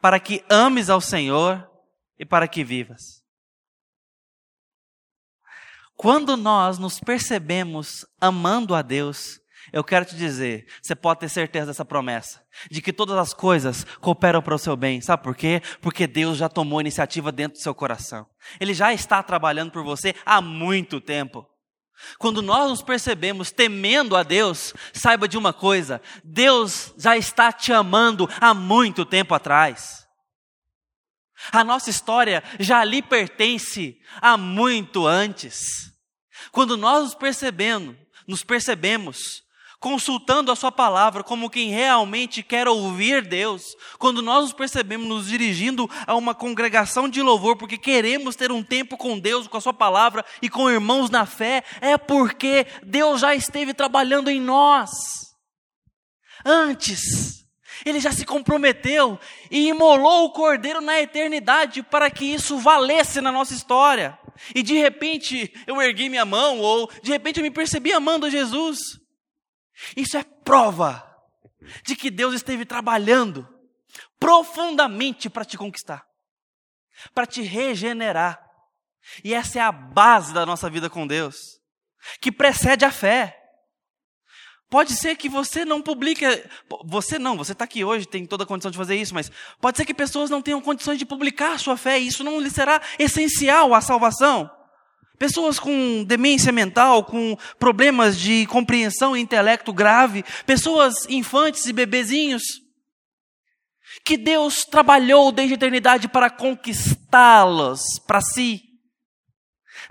para 0.00 0.20
que 0.20 0.44
ames 0.48 0.88
ao 0.88 1.00
Senhor 1.00 1.68
e 2.18 2.24
para 2.24 2.46
que 2.46 2.62
vivas. 2.62 3.24
Quando 5.96 6.36
nós 6.36 6.78
nos 6.78 7.00
percebemos 7.00 8.06
amando 8.20 8.74
a 8.74 8.82
Deus, 8.82 9.40
Eu 9.74 9.82
quero 9.82 10.04
te 10.04 10.14
dizer, 10.14 10.68
você 10.80 10.94
pode 10.94 11.18
ter 11.18 11.28
certeza 11.28 11.66
dessa 11.66 11.84
promessa, 11.84 12.40
de 12.70 12.80
que 12.80 12.92
todas 12.92 13.18
as 13.18 13.34
coisas 13.34 13.84
cooperam 14.00 14.40
para 14.40 14.54
o 14.54 14.58
seu 14.58 14.76
bem. 14.76 15.00
Sabe 15.00 15.24
por 15.24 15.34
quê? 15.34 15.60
Porque 15.80 16.06
Deus 16.06 16.38
já 16.38 16.48
tomou 16.48 16.80
iniciativa 16.80 17.32
dentro 17.32 17.58
do 17.58 17.62
seu 17.62 17.74
coração. 17.74 18.24
Ele 18.60 18.72
já 18.72 18.94
está 18.94 19.20
trabalhando 19.20 19.72
por 19.72 19.82
você 19.82 20.14
há 20.24 20.40
muito 20.40 21.00
tempo. 21.00 21.44
Quando 22.20 22.40
nós 22.40 22.70
nos 22.70 22.82
percebemos 22.82 23.50
temendo 23.50 24.14
a 24.14 24.22
Deus, 24.22 24.72
saiba 24.92 25.26
de 25.26 25.36
uma 25.36 25.52
coisa: 25.52 26.00
Deus 26.22 26.94
já 26.96 27.16
está 27.16 27.50
te 27.50 27.72
amando 27.72 28.30
há 28.40 28.54
muito 28.54 29.04
tempo 29.04 29.34
atrás. 29.34 30.06
A 31.50 31.64
nossa 31.64 31.90
história 31.90 32.44
já 32.60 32.84
lhe 32.84 33.02
pertence 33.02 33.98
há 34.20 34.36
muito 34.36 35.04
antes. 35.04 35.92
Quando 36.52 36.76
nós 36.76 37.02
nos 37.02 37.14
percebemos, 37.16 37.96
nos 38.24 38.44
percebemos 38.44 39.43
consultando 39.84 40.50
a 40.50 40.56
Sua 40.56 40.72
palavra 40.72 41.22
como 41.22 41.50
quem 41.50 41.68
realmente 41.68 42.42
quer 42.42 42.66
ouvir 42.66 43.20
Deus, 43.20 43.76
quando 43.98 44.22
nós 44.22 44.44
nos 44.44 44.52
percebemos 44.54 45.06
nos 45.06 45.26
dirigindo 45.26 45.90
a 46.06 46.14
uma 46.14 46.34
congregação 46.34 47.06
de 47.06 47.20
louvor, 47.20 47.58
porque 47.58 47.76
queremos 47.76 48.34
ter 48.34 48.50
um 48.50 48.62
tempo 48.62 48.96
com 48.96 49.18
Deus, 49.18 49.46
com 49.46 49.58
a 49.58 49.60
Sua 49.60 49.74
palavra 49.74 50.24
e 50.40 50.48
com 50.48 50.70
irmãos 50.70 51.10
na 51.10 51.26
fé, 51.26 51.62
é 51.82 51.98
porque 51.98 52.66
Deus 52.82 53.20
já 53.20 53.34
esteve 53.34 53.74
trabalhando 53.74 54.30
em 54.30 54.40
nós. 54.40 54.90
Antes, 56.46 57.44
Ele 57.84 58.00
já 58.00 58.10
se 58.10 58.24
comprometeu 58.24 59.20
e 59.50 59.68
imolou 59.68 60.24
o 60.24 60.32
cordeiro 60.32 60.80
na 60.80 60.98
eternidade 60.98 61.82
para 61.82 62.10
que 62.10 62.24
isso 62.24 62.56
valesse 62.56 63.20
na 63.20 63.30
nossa 63.30 63.52
história. 63.52 64.18
E 64.54 64.62
de 64.62 64.78
repente 64.78 65.52
eu 65.66 65.82
ergui 65.82 66.08
minha 66.08 66.24
mão, 66.24 66.58
ou 66.60 66.90
de 67.02 67.10
repente 67.10 67.36
eu 67.36 67.42
me 67.42 67.50
percebi 67.50 67.92
amando 67.92 68.30
Jesus. 68.30 69.03
Isso 69.96 70.16
é 70.16 70.22
prova 70.22 71.02
de 71.84 71.96
que 71.96 72.10
Deus 72.10 72.34
esteve 72.34 72.64
trabalhando 72.64 73.48
profundamente 74.18 75.28
para 75.28 75.44
te 75.44 75.56
conquistar, 75.56 76.04
para 77.14 77.26
te 77.26 77.42
regenerar. 77.42 78.40
E 79.22 79.34
essa 79.34 79.58
é 79.58 79.62
a 79.62 79.72
base 79.72 80.32
da 80.32 80.46
nossa 80.46 80.70
vida 80.70 80.88
com 80.88 81.06
Deus, 81.06 81.36
que 82.20 82.32
precede 82.32 82.84
a 82.84 82.90
fé. 82.90 83.40
Pode 84.70 84.94
ser 84.94 85.14
que 85.16 85.28
você 85.28 85.64
não 85.64 85.82
publique, 85.82 86.24
você 86.84 87.18
não, 87.18 87.36
você 87.36 87.52
está 87.52 87.64
aqui 87.64 87.84
hoje, 87.84 88.06
tem 88.06 88.26
toda 88.26 88.44
a 88.44 88.46
condição 88.46 88.70
de 88.70 88.78
fazer 88.78 88.96
isso, 88.96 89.14
mas 89.14 89.30
pode 89.60 89.76
ser 89.76 89.84
que 89.84 89.94
pessoas 89.94 90.30
não 90.30 90.42
tenham 90.42 90.60
condições 90.60 90.98
de 90.98 91.04
publicar 91.04 91.52
a 91.52 91.58
sua 91.58 91.76
fé, 91.76 92.00
e 92.00 92.06
isso 92.06 92.24
não 92.24 92.40
lhe 92.40 92.50
será 92.50 92.80
essencial 92.98 93.74
à 93.74 93.80
salvação. 93.80 94.50
Pessoas 95.18 95.60
com 95.60 96.04
demência 96.04 96.50
mental, 96.50 97.04
com 97.04 97.36
problemas 97.58 98.18
de 98.18 98.46
compreensão 98.46 99.16
e 99.16 99.20
intelecto 99.20 99.72
grave, 99.72 100.24
pessoas 100.44 101.06
infantes 101.08 101.66
e 101.66 101.72
bebezinhos, 101.72 102.42
que 104.04 104.16
Deus 104.16 104.64
trabalhou 104.64 105.30
desde 105.30 105.54
a 105.54 105.56
eternidade 105.56 106.08
para 106.08 106.28
conquistá-los 106.28 107.98
para 108.06 108.20
si. 108.20 108.62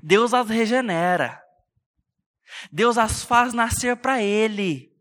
Deus 0.02 0.34
as 0.34 0.50
regenera. 0.50 1.42
Deus 2.72 2.98
as 2.98 3.24
faz 3.24 3.54
nascer 3.54 3.96
para 3.98 4.22
Ele. 4.22 4.92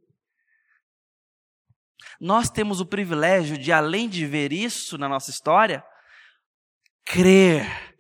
Nós 2.21 2.49
temos 2.49 2.81
o 2.81 2.87
privilégio 2.87 3.59
de, 3.59 3.73
além 3.73 4.09
de 4.09 4.25
ver 4.27 4.53
isso 4.53 4.97
na 4.97 5.09
nossa 5.09 5.31
história, 5.31 5.85
crer 7.05 7.92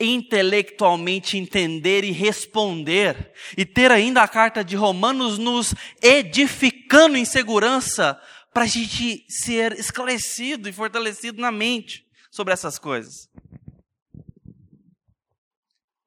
intelectualmente 0.00 1.36
entender 1.36 2.02
e 2.04 2.10
responder, 2.10 3.32
e 3.56 3.66
ter 3.66 3.92
ainda 3.92 4.22
a 4.22 4.28
carta 4.28 4.64
de 4.64 4.74
Romanos 4.74 5.38
nos 5.38 5.74
edificando 6.02 7.16
em 7.16 7.24
segurança, 7.24 8.20
para 8.52 8.64
a 8.64 8.66
gente 8.66 9.24
ser 9.28 9.78
esclarecido 9.78 10.68
e 10.68 10.72
fortalecido 10.72 11.40
na 11.40 11.52
mente 11.52 12.06
sobre 12.30 12.52
essas 12.52 12.78
coisas. 12.78 13.28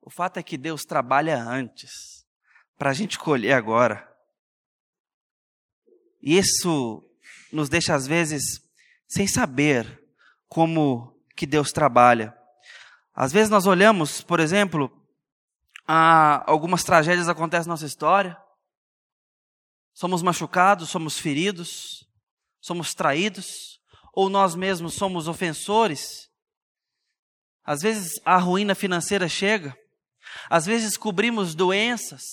O 0.01 0.09
fato 0.09 0.37
é 0.37 0.43
que 0.43 0.57
Deus 0.57 0.83
trabalha 0.83 1.41
antes, 1.41 2.25
para 2.77 2.89
a 2.89 2.93
gente 2.93 3.17
colher 3.17 3.53
agora. 3.53 4.11
E 6.21 6.37
isso 6.37 7.03
nos 7.51 7.69
deixa, 7.69 7.95
às 7.95 8.05
vezes, 8.05 8.61
sem 9.07 9.27
saber 9.27 10.01
como 10.47 11.17
que 11.35 11.45
Deus 11.45 11.71
trabalha. 11.71 12.35
Às 13.13 13.31
vezes 13.31 13.49
nós 13.49 13.65
olhamos, 13.65 14.21
por 14.21 14.39
exemplo, 14.39 14.91
algumas 15.85 16.83
tragédias 16.83 17.29
acontecem 17.29 17.67
na 17.67 17.73
nossa 17.73 17.85
história. 17.85 18.37
Somos 19.93 20.23
machucados, 20.23 20.89
somos 20.89 21.19
feridos, 21.19 22.07
somos 22.59 22.95
traídos, 22.95 23.79
ou 24.13 24.29
nós 24.29 24.55
mesmos 24.55 24.95
somos 24.95 25.27
ofensores. 25.27 26.29
Às 27.63 27.81
vezes 27.81 28.13
a 28.25 28.37
ruína 28.37 28.73
financeira 28.73 29.29
chega, 29.29 29.77
às 30.49 30.65
vezes 30.65 30.89
descobrimos 30.89 31.53
doenças, 31.53 32.23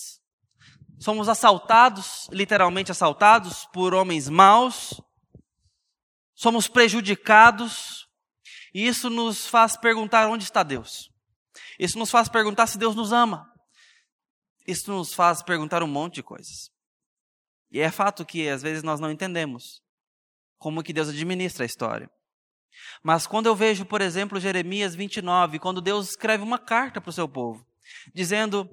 somos 0.99 1.29
assaltados, 1.29 2.27
literalmente 2.31 2.91
assaltados 2.91 3.65
por 3.73 3.93
homens 3.93 4.27
maus, 4.27 4.99
somos 6.33 6.67
prejudicados, 6.67 8.07
e 8.73 8.87
isso 8.87 9.09
nos 9.09 9.47
faz 9.47 9.77
perguntar 9.77 10.27
onde 10.27 10.43
está 10.43 10.63
Deus. 10.63 11.09
Isso 11.77 11.97
nos 11.97 12.09
faz 12.09 12.29
perguntar 12.29 12.67
se 12.67 12.77
Deus 12.77 12.95
nos 12.95 13.11
ama. 13.11 13.51
Isso 14.65 14.91
nos 14.91 15.13
faz 15.13 15.41
perguntar 15.41 15.83
um 15.83 15.87
monte 15.87 16.15
de 16.15 16.23
coisas. 16.23 16.69
E 17.71 17.79
é 17.79 17.89
fato 17.91 18.25
que 18.25 18.47
às 18.47 18.61
vezes 18.61 18.83
nós 18.83 18.99
não 18.99 19.11
entendemos 19.11 19.81
como 20.57 20.83
que 20.83 20.93
Deus 20.93 21.09
administra 21.09 21.63
a 21.63 21.65
história. 21.65 22.09
Mas 23.03 23.25
quando 23.25 23.47
eu 23.47 23.55
vejo, 23.55 23.85
por 23.85 24.01
exemplo, 24.01 24.39
Jeremias 24.39 24.95
29, 24.95 25.59
quando 25.59 25.81
Deus 25.81 26.09
escreve 26.09 26.43
uma 26.43 26.59
carta 26.59 27.01
para 27.01 27.09
o 27.09 27.13
seu 27.13 27.27
povo, 27.27 27.65
dizendo: 28.13 28.69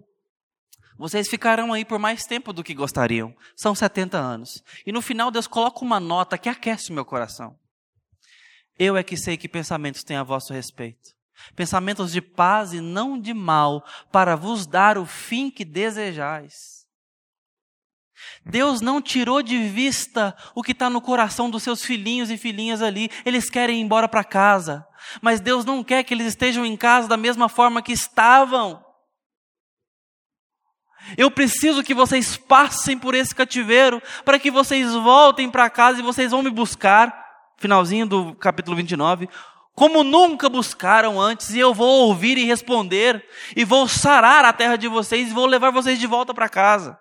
Vocês 0.97 1.29
ficarão 1.29 1.73
aí 1.73 1.85
por 1.85 1.99
mais 1.99 2.25
tempo 2.25 2.53
do 2.53 2.63
que 2.63 2.75
gostariam, 2.75 3.35
são 3.57 3.75
70 3.75 4.19
anos. 4.19 4.63
E 4.87 4.93
no 4.93 5.03
final 5.03 5.31
Deus 5.31 5.47
coloca 5.47 5.85
uma 5.85 5.99
nota 5.99 6.39
que 6.39 6.49
aquece 6.49 6.91
o 6.91 6.95
meu 6.95 7.05
coração. 7.05 7.59
Eu 8.79 8.97
é 8.97 9.03
que 9.03 9.17
sei 9.17 9.37
que 9.37 9.49
pensamentos 9.49 10.05
têm 10.05 10.17
a 10.17 10.23
vosso 10.23 10.53
respeito. 10.53 11.11
Pensamentos 11.55 12.13
de 12.13 12.21
paz 12.21 12.73
e 12.73 12.81
não 12.81 13.19
de 13.19 13.33
mal, 13.33 13.85
para 14.13 14.37
vos 14.37 14.67
dar 14.67 14.99
o 14.99 15.07
fim 15.07 15.51
que 15.51 15.65
desejais. 15.65 16.79
Deus 18.45 18.81
não 18.81 19.01
tirou 19.01 19.43
de 19.43 19.69
vista 19.69 20.37
o 20.55 20.63
que 20.63 20.73
está 20.73 20.91
no 20.91 21.01
coração 21.01 21.51
dos 21.51 21.63
seus 21.63 21.85
filhinhos 21.85 22.31
e 22.31 22.37
filhinhas 22.37 22.83
ali. 22.83 23.11
Eles 23.25 23.49
querem 23.49 23.79
ir 23.79 23.83
embora 23.83 24.09
para 24.09 24.25
casa. 24.25 24.87
Mas 25.21 25.41
Deus 25.41 25.65
não 25.65 25.85
quer 25.85 26.03
que 26.03 26.15
eles 26.15 26.27
estejam 26.27 26.67
em 26.67 26.77
casa 26.77 27.09
da 27.09 27.17
mesma 27.17 27.49
forma 27.49 27.83
que 27.83 27.93
estavam. 27.93 28.85
Eu 31.17 31.31
preciso 31.31 31.83
que 31.83 31.95
vocês 31.95 32.37
passem 32.37 32.99
por 32.99 33.15
esse 33.15 33.35
cativeiro 33.35 34.03
para 34.25 34.39
que 34.39 34.51
vocês 34.51 34.93
voltem 34.93 35.51
para 35.51 35.71
casa 35.71 36.01
e 36.01 36.03
vocês 36.03 36.33
vão 36.33 36.43
me 36.43 36.51
buscar 36.51 37.28
finalzinho 37.59 38.07
do 38.07 38.35
capítulo 38.37 38.77
29, 38.77 39.29
como 39.75 40.03
nunca 40.03 40.49
buscaram 40.49 41.21
antes, 41.21 41.51
e 41.51 41.59
eu 41.59 41.75
vou 41.75 42.09
ouvir 42.09 42.39
e 42.39 42.45
responder, 42.45 43.25
e 43.55 43.65
vou 43.65 43.87
sarar 43.87 44.45
a 44.45 44.53
terra 44.53 44.77
de 44.77 44.89
vocês, 44.89 45.31
e 45.31 45.35
vou 45.35 45.47
levar 45.47 45.71
vocês 45.71 45.99
de 45.99 46.07
volta 46.07 46.33
para 46.33 46.49
casa. 46.49 46.99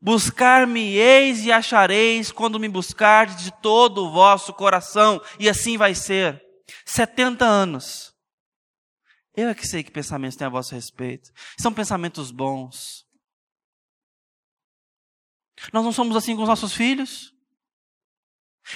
Buscar-me-eis 0.00 1.44
e 1.44 1.52
achareis 1.52 2.32
quando 2.32 2.58
me 2.58 2.68
buscardes 2.68 3.44
de 3.44 3.52
todo 3.60 4.06
o 4.06 4.12
vosso 4.12 4.52
coração, 4.52 5.20
e 5.38 5.48
assim 5.48 5.76
vai 5.76 5.94
ser. 5.94 6.40
70 6.84 7.44
anos. 7.44 8.12
Eu 9.36 9.48
é 9.48 9.54
que 9.54 9.66
sei 9.66 9.82
que 9.82 9.90
pensamentos 9.90 10.36
têm 10.36 10.46
a 10.46 10.50
vosso 10.50 10.74
respeito. 10.74 11.30
São 11.58 11.72
pensamentos 11.72 12.30
bons. 12.30 13.04
Nós 15.72 15.84
não 15.84 15.92
somos 15.92 16.16
assim 16.16 16.34
com 16.34 16.42
os 16.42 16.48
nossos 16.48 16.72
filhos? 16.72 17.32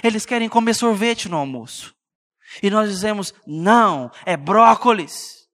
Eles 0.03 0.27
querem 0.27 0.49
comer 0.49 0.75
sorvete 0.75 1.29
no 1.29 1.37
almoço. 1.37 1.95
E 2.63 2.71
nós 2.71 2.91
dizemos: 2.91 3.33
não, 3.47 4.11
é 4.25 4.37
brócolis. 4.37 5.49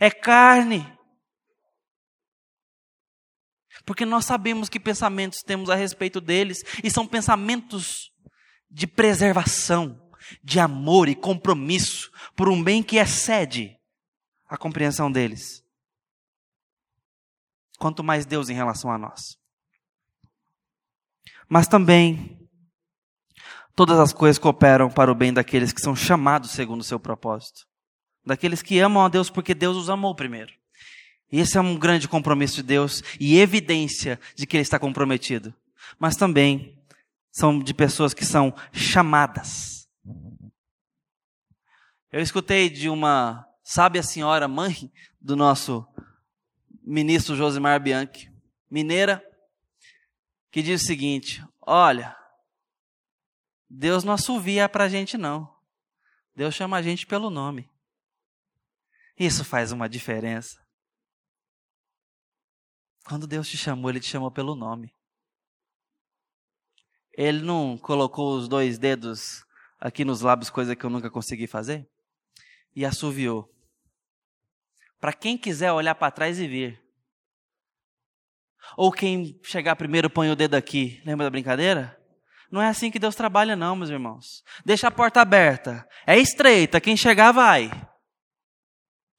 É 0.00 0.10
carne. 0.10 0.86
Porque 3.86 4.04
nós 4.04 4.26
sabemos 4.26 4.68
que 4.68 4.78
pensamentos 4.78 5.38
temos 5.38 5.70
a 5.70 5.74
respeito 5.74 6.20
deles, 6.20 6.58
e 6.84 6.90
são 6.90 7.06
pensamentos 7.06 8.12
de 8.70 8.86
preservação, 8.86 10.10
de 10.44 10.60
amor 10.60 11.08
e 11.08 11.14
compromisso 11.14 12.10
por 12.36 12.50
um 12.50 12.62
bem 12.62 12.82
que 12.82 12.96
excede 12.96 13.78
a 14.46 14.58
compreensão 14.58 15.10
deles. 15.10 15.64
Quanto 17.78 18.04
mais 18.04 18.26
Deus 18.26 18.50
em 18.50 18.54
relação 18.54 18.90
a 18.90 18.98
nós. 18.98 19.38
Mas 21.48 21.66
também 21.66 22.37
todas 23.78 24.00
as 24.00 24.12
coisas 24.12 24.38
cooperam 24.38 24.90
para 24.90 25.12
o 25.12 25.14
bem 25.14 25.32
daqueles 25.32 25.72
que 25.72 25.80
são 25.80 25.94
chamados 25.94 26.50
segundo 26.50 26.80
o 26.80 26.84
seu 26.84 26.98
propósito. 26.98 27.64
Daqueles 28.26 28.60
que 28.60 28.80
amam 28.80 29.04
a 29.04 29.08
Deus 29.08 29.30
porque 29.30 29.54
Deus 29.54 29.76
os 29.76 29.88
amou 29.88 30.16
primeiro. 30.16 30.52
Esse 31.30 31.58
é 31.58 31.60
um 31.60 31.78
grande 31.78 32.08
compromisso 32.08 32.56
de 32.56 32.64
Deus 32.64 33.04
e 33.20 33.38
evidência 33.38 34.18
de 34.34 34.48
que 34.48 34.56
Ele 34.56 34.62
está 34.62 34.80
comprometido. 34.80 35.54
Mas 35.96 36.16
também 36.16 36.76
são 37.30 37.60
de 37.60 37.72
pessoas 37.72 38.12
que 38.12 38.26
são 38.26 38.52
chamadas. 38.72 39.88
Eu 42.10 42.20
escutei 42.20 42.68
de 42.68 42.88
uma 42.88 43.46
sábia 43.62 44.02
senhora, 44.02 44.48
mãe 44.48 44.90
do 45.20 45.36
nosso 45.36 45.86
ministro 46.82 47.36
Josimar 47.36 47.80
Bianchi, 47.80 48.28
mineira, 48.68 49.22
que 50.50 50.62
diz 50.62 50.82
o 50.82 50.84
seguinte: 50.84 51.44
Olha, 51.64 52.18
Deus 53.68 54.02
não 54.04 54.14
assovia 54.14 54.68
para 54.68 54.84
a 54.84 54.88
gente, 54.88 55.18
não. 55.18 55.54
Deus 56.34 56.54
chama 56.54 56.76
a 56.76 56.82
gente 56.82 57.06
pelo 57.06 57.30
nome. 57.30 57.70
Isso 59.18 59.44
faz 59.44 59.72
uma 59.72 59.88
diferença. 59.88 60.64
Quando 63.04 63.26
Deus 63.26 63.48
te 63.48 63.56
chamou, 63.56 63.90
Ele 63.90 64.00
te 64.00 64.06
chamou 64.06 64.30
pelo 64.30 64.54
nome. 64.54 64.94
Ele 67.12 67.42
não 67.42 67.76
colocou 67.76 68.36
os 68.36 68.48
dois 68.48 68.78
dedos 68.78 69.44
aqui 69.80 70.04
nos 70.04 70.20
lábios, 70.20 70.50
coisa 70.50 70.76
que 70.76 70.84
eu 70.84 70.90
nunca 70.90 71.10
consegui 71.10 71.46
fazer, 71.46 71.88
e 72.76 72.84
assoviou. 72.84 73.52
Para 75.00 75.12
quem 75.12 75.36
quiser 75.36 75.72
olhar 75.72 75.94
para 75.94 76.12
trás 76.12 76.38
e 76.38 76.46
ver. 76.46 76.80
Ou 78.76 78.92
quem 78.92 79.40
chegar 79.42 79.74
primeiro 79.76 80.08
põe 80.08 80.30
o 80.30 80.36
dedo 80.36 80.54
aqui. 80.54 81.02
Lembra 81.04 81.26
da 81.26 81.30
brincadeira? 81.30 81.97
Não 82.50 82.62
é 82.62 82.68
assim 82.68 82.90
que 82.90 82.98
Deus 82.98 83.14
trabalha, 83.14 83.54
não, 83.54 83.76
meus 83.76 83.90
irmãos. 83.90 84.42
Deixa 84.64 84.88
a 84.88 84.90
porta 84.90 85.20
aberta. 85.20 85.86
É 86.06 86.18
estreita. 86.18 86.80
Quem 86.80 86.96
chegar, 86.96 87.32
vai. 87.32 87.70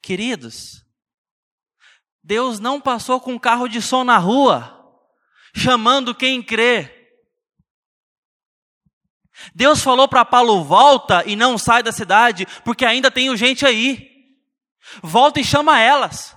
Queridos, 0.01 0.83
Deus 2.23 2.59
não 2.59 2.81
passou 2.81 3.19
com 3.19 3.33
um 3.33 3.39
carro 3.39 3.67
de 3.67 3.81
som 3.81 4.03
na 4.03 4.17
rua, 4.17 4.75
chamando 5.55 6.15
quem 6.15 6.41
crê. 6.41 6.95
Deus 9.53 9.81
falou 9.81 10.07
para 10.07 10.25
Paulo: 10.25 10.63
volta 10.63 11.23
e 11.25 11.35
não 11.35 11.57
sai 11.57 11.83
da 11.83 11.91
cidade, 11.91 12.47
porque 12.63 12.85
ainda 12.85 13.11
tem 13.11 13.35
gente 13.37 13.65
aí. 13.65 14.09
Volta 15.03 15.39
e 15.39 15.43
chama 15.43 15.79
elas. 15.79 16.35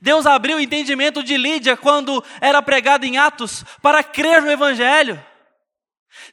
Deus 0.00 0.24
abriu 0.24 0.56
o 0.56 0.60
entendimento 0.60 1.22
de 1.22 1.36
Lídia 1.36 1.76
quando 1.76 2.24
era 2.40 2.62
pregado 2.62 3.04
em 3.04 3.18
Atos 3.18 3.64
para 3.82 4.02
crer 4.02 4.40
no 4.40 4.50
Evangelho. 4.50 5.22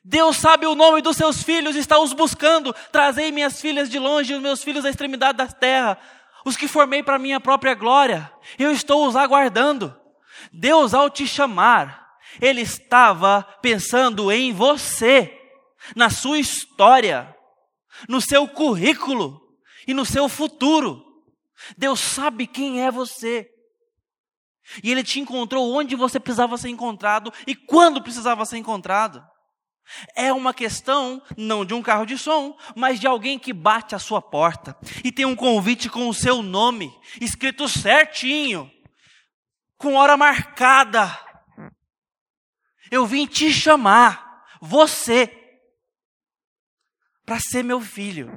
Deus 0.04 0.38
sabe 0.38 0.66
o 0.66 0.76
nome 0.76 1.02
dos 1.02 1.18
seus 1.18 1.44
filhos, 1.44 1.76
está 1.76 2.00
os 2.00 2.14
buscando. 2.14 2.74
Trazei 2.92 3.32
minhas 3.32 3.60
filhas 3.60 3.90
de 3.90 4.00
longe 4.00 4.34
os 4.34 4.42
meus 4.42 4.64
filhos 4.64 4.84
da 4.84 4.90
extremidade 4.90 5.38
da 5.38 5.48
terra 5.48 5.98
os 6.46 6.58
que 6.58 6.68
formei 6.68 7.04
para 7.04 7.20
minha 7.20 7.40
própria 7.40 7.74
glória, 7.74 8.32
eu 8.58 8.72
estou 8.72 9.08
os 9.08 9.16
aguardando. 9.16 9.96
Deus, 10.52 10.94
ao 10.94 11.10
te 11.10 11.28
chamar, 11.28 12.18
Ele 12.42 12.62
estava 12.62 13.44
pensando 13.62 14.32
em 14.32 14.52
você, 14.52 15.38
na 15.96 16.10
sua 16.10 16.40
história, 16.40 17.36
no 18.08 18.20
seu 18.22 18.48
currículo 18.48 19.40
e 19.88 19.94
no 19.94 20.06
seu 20.06 20.28
futuro. 20.28 21.04
Deus 21.78 22.00
sabe 22.00 22.48
quem 22.48 22.82
é 22.82 22.90
você. 22.90 23.48
E 24.84 24.90
Ele 24.90 25.04
te 25.04 25.20
encontrou 25.20 25.72
onde 25.74 25.96
você 25.96 26.20
precisava 26.20 26.58
ser 26.58 26.70
encontrado 26.70 27.32
e 27.46 27.56
quando 27.56 28.02
precisava 28.02 28.46
ser 28.46 28.58
encontrado. 28.58 29.24
É 30.16 30.32
uma 30.32 30.54
questão 30.54 31.22
não 31.38 31.66
de 31.66 31.74
um 31.74 31.82
carro 31.82 32.06
de 32.06 32.18
som, 32.18 32.58
mas 32.76 33.00
de 33.00 33.08
alguém 33.08 33.38
que 33.38 33.54
bate 33.54 33.96
a 33.96 34.00
sua 34.00 34.22
porta 34.22 34.78
e 35.04 35.12
tem 35.12 35.26
um 35.26 35.36
convite 35.36 35.90
com 35.90 36.08
o 36.08 36.14
seu 36.14 36.42
nome 36.42 36.94
escrito 37.20 37.68
certinho, 37.68 38.72
com 39.78 39.96
hora 39.96 40.16
marcada. 40.16 41.18
Eu 42.90 43.06
vim 43.06 43.26
te 43.26 43.52
chamar, 43.52 44.46
você, 44.62 45.32
para 47.26 47.40
ser 47.40 47.64
meu 47.64 47.80
filho, 47.80 48.30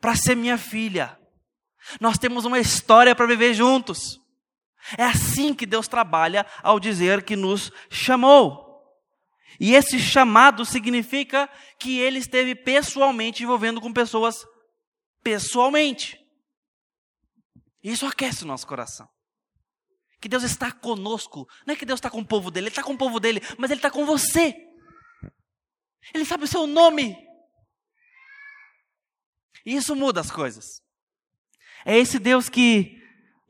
para 0.00 0.14
ser 0.14 0.36
minha 0.36 0.56
filha. 0.56 1.18
Nós 2.00 2.18
temos 2.18 2.44
uma 2.44 2.58
história 2.58 3.14
para 3.14 3.26
viver 3.26 3.54
juntos. 3.54 4.20
É 4.96 5.04
assim 5.04 5.52
que 5.52 5.66
Deus 5.66 5.88
trabalha 5.88 6.46
ao 6.62 6.78
dizer 6.78 7.22
que 7.22 7.36
nos 7.36 7.72
chamou. 7.90 8.67
E 9.60 9.74
esse 9.74 9.98
chamado 9.98 10.64
significa 10.64 11.48
que 11.78 11.98
ele 11.98 12.18
esteve 12.18 12.54
pessoalmente 12.54 13.42
envolvendo 13.42 13.80
com 13.80 13.92
pessoas 13.92 14.46
pessoalmente. 15.22 16.18
Isso 17.82 18.06
aquece 18.06 18.44
o 18.44 18.46
nosso 18.46 18.66
coração. 18.66 19.08
Que 20.20 20.28
Deus 20.28 20.42
está 20.42 20.72
conosco. 20.72 21.46
Não 21.66 21.74
é 21.74 21.76
que 21.76 21.86
Deus 21.86 21.98
está 21.98 22.10
com 22.10 22.20
o 22.20 22.26
povo 22.26 22.50
dele, 22.50 22.66
Ele 22.66 22.72
está 22.72 22.82
com 22.82 22.92
o 22.92 22.98
povo 22.98 23.20
dele, 23.20 23.40
mas 23.56 23.70
Ele 23.70 23.78
está 23.78 23.90
com 23.90 24.04
você. 24.04 24.54
Ele 26.12 26.24
sabe 26.24 26.44
o 26.44 26.48
seu 26.48 26.66
nome. 26.66 27.16
E 29.64 29.76
isso 29.76 29.94
muda 29.94 30.20
as 30.20 30.30
coisas. 30.30 30.82
É 31.84 31.96
esse 31.96 32.18
Deus 32.18 32.48
que 32.48 33.00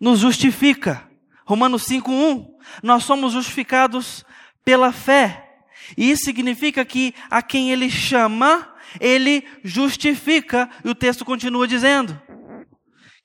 nos 0.01 0.19
justifica. 0.21 1.09
Romanos 1.47 1.85
5:1. 1.85 2.59
Nós 2.83 3.05
somos 3.05 3.33
justificados 3.33 4.25
pela 4.65 4.93
fé. 4.93 5.48
E 5.97 6.11
isso 6.11 6.25
significa 6.25 6.85
que 6.85 7.15
a 7.31 7.43
quem 7.43 7.71
ele 7.71 7.91
chama, 7.91 8.75
ele 9.01 9.47
justifica. 9.65 10.69
E 10.85 10.89
o 10.89 10.95
texto 10.95 11.25
continua 11.25 11.67
dizendo 11.67 12.21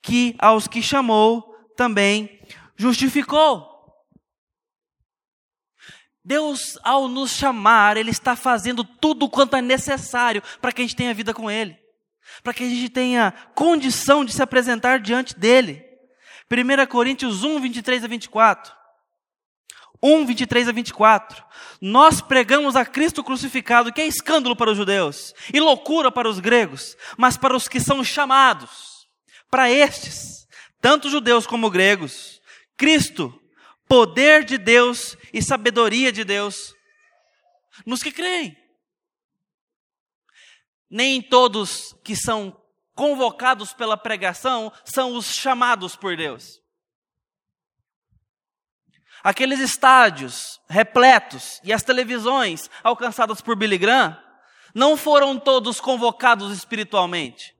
que 0.02 0.34
aos 0.38 0.68
que 0.68 0.82
chamou 0.82 1.42
também 1.76 2.40
justificou. 2.76 3.74
Deus, 6.24 6.78
ao 6.82 7.06
nos 7.06 7.32
chamar, 7.32 7.98
Ele 7.98 8.10
está 8.10 8.34
fazendo 8.34 8.82
tudo 8.82 9.28
quanto 9.28 9.56
é 9.56 9.62
necessário 9.62 10.42
para 10.60 10.72
que 10.72 10.80
a 10.80 10.84
gente 10.84 10.96
tenha 10.96 11.12
vida 11.12 11.34
com 11.34 11.50
Ele, 11.50 11.76
para 12.42 12.54
que 12.54 12.64
a 12.64 12.68
gente 12.68 12.88
tenha 12.88 13.32
condição 13.54 14.24
de 14.24 14.32
se 14.32 14.42
apresentar 14.42 15.00
diante 15.00 15.38
dEle. 15.38 15.84
1 16.50 16.86
Coríntios 16.86 17.44
1, 17.44 17.60
23 17.60 18.04
a 18.04 18.08
24. 18.08 18.83
1, 20.04 20.26
23 20.26 20.68
a 20.68 20.72
24. 20.72 21.42
Nós 21.80 22.20
pregamos 22.20 22.76
a 22.76 22.84
Cristo 22.84 23.24
crucificado, 23.24 23.90
que 23.90 24.02
é 24.02 24.06
escândalo 24.06 24.54
para 24.54 24.70
os 24.70 24.76
judeus 24.76 25.32
e 25.52 25.58
loucura 25.58 26.12
para 26.12 26.28
os 26.28 26.38
gregos, 26.38 26.94
mas 27.16 27.38
para 27.38 27.56
os 27.56 27.66
que 27.66 27.80
são 27.80 28.04
chamados, 28.04 29.08
para 29.50 29.70
estes, 29.70 30.46
tanto 30.78 31.08
judeus 31.08 31.46
como 31.46 31.70
gregos, 31.70 32.42
Cristo, 32.76 33.32
poder 33.88 34.44
de 34.44 34.58
Deus 34.58 35.16
e 35.32 35.40
sabedoria 35.40 36.12
de 36.12 36.22
Deus, 36.22 36.74
nos 37.86 38.02
que 38.02 38.12
creem. 38.12 38.54
Nem 40.90 41.22
todos 41.22 41.96
que 42.04 42.14
são 42.14 42.54
convocados 42.94 43.72
pela 43.72 43.96
pregação 43.96 44.70
são 44.84 45.16
os 45.16 45.34
chamados 45.34 45.96
por 45.96 46.14
Deus. 46.14 46.63
Aqueles 49.24 49.58
estádios 49.58 50.60
repletos 50.68 51.58
e 51.64 51.72
as 51.72 51.82
televisões 51.82 52.68
alcançadas 52.82 53.40
por 53.40 53.56
Billy 53.56 53.78
Graham 53.78 54.14
não 54.74 54.98
foram 54.98 55.38
todos 55.38 55.80
convocados 55.80 56.52
espiritualmente. 56.54 57.56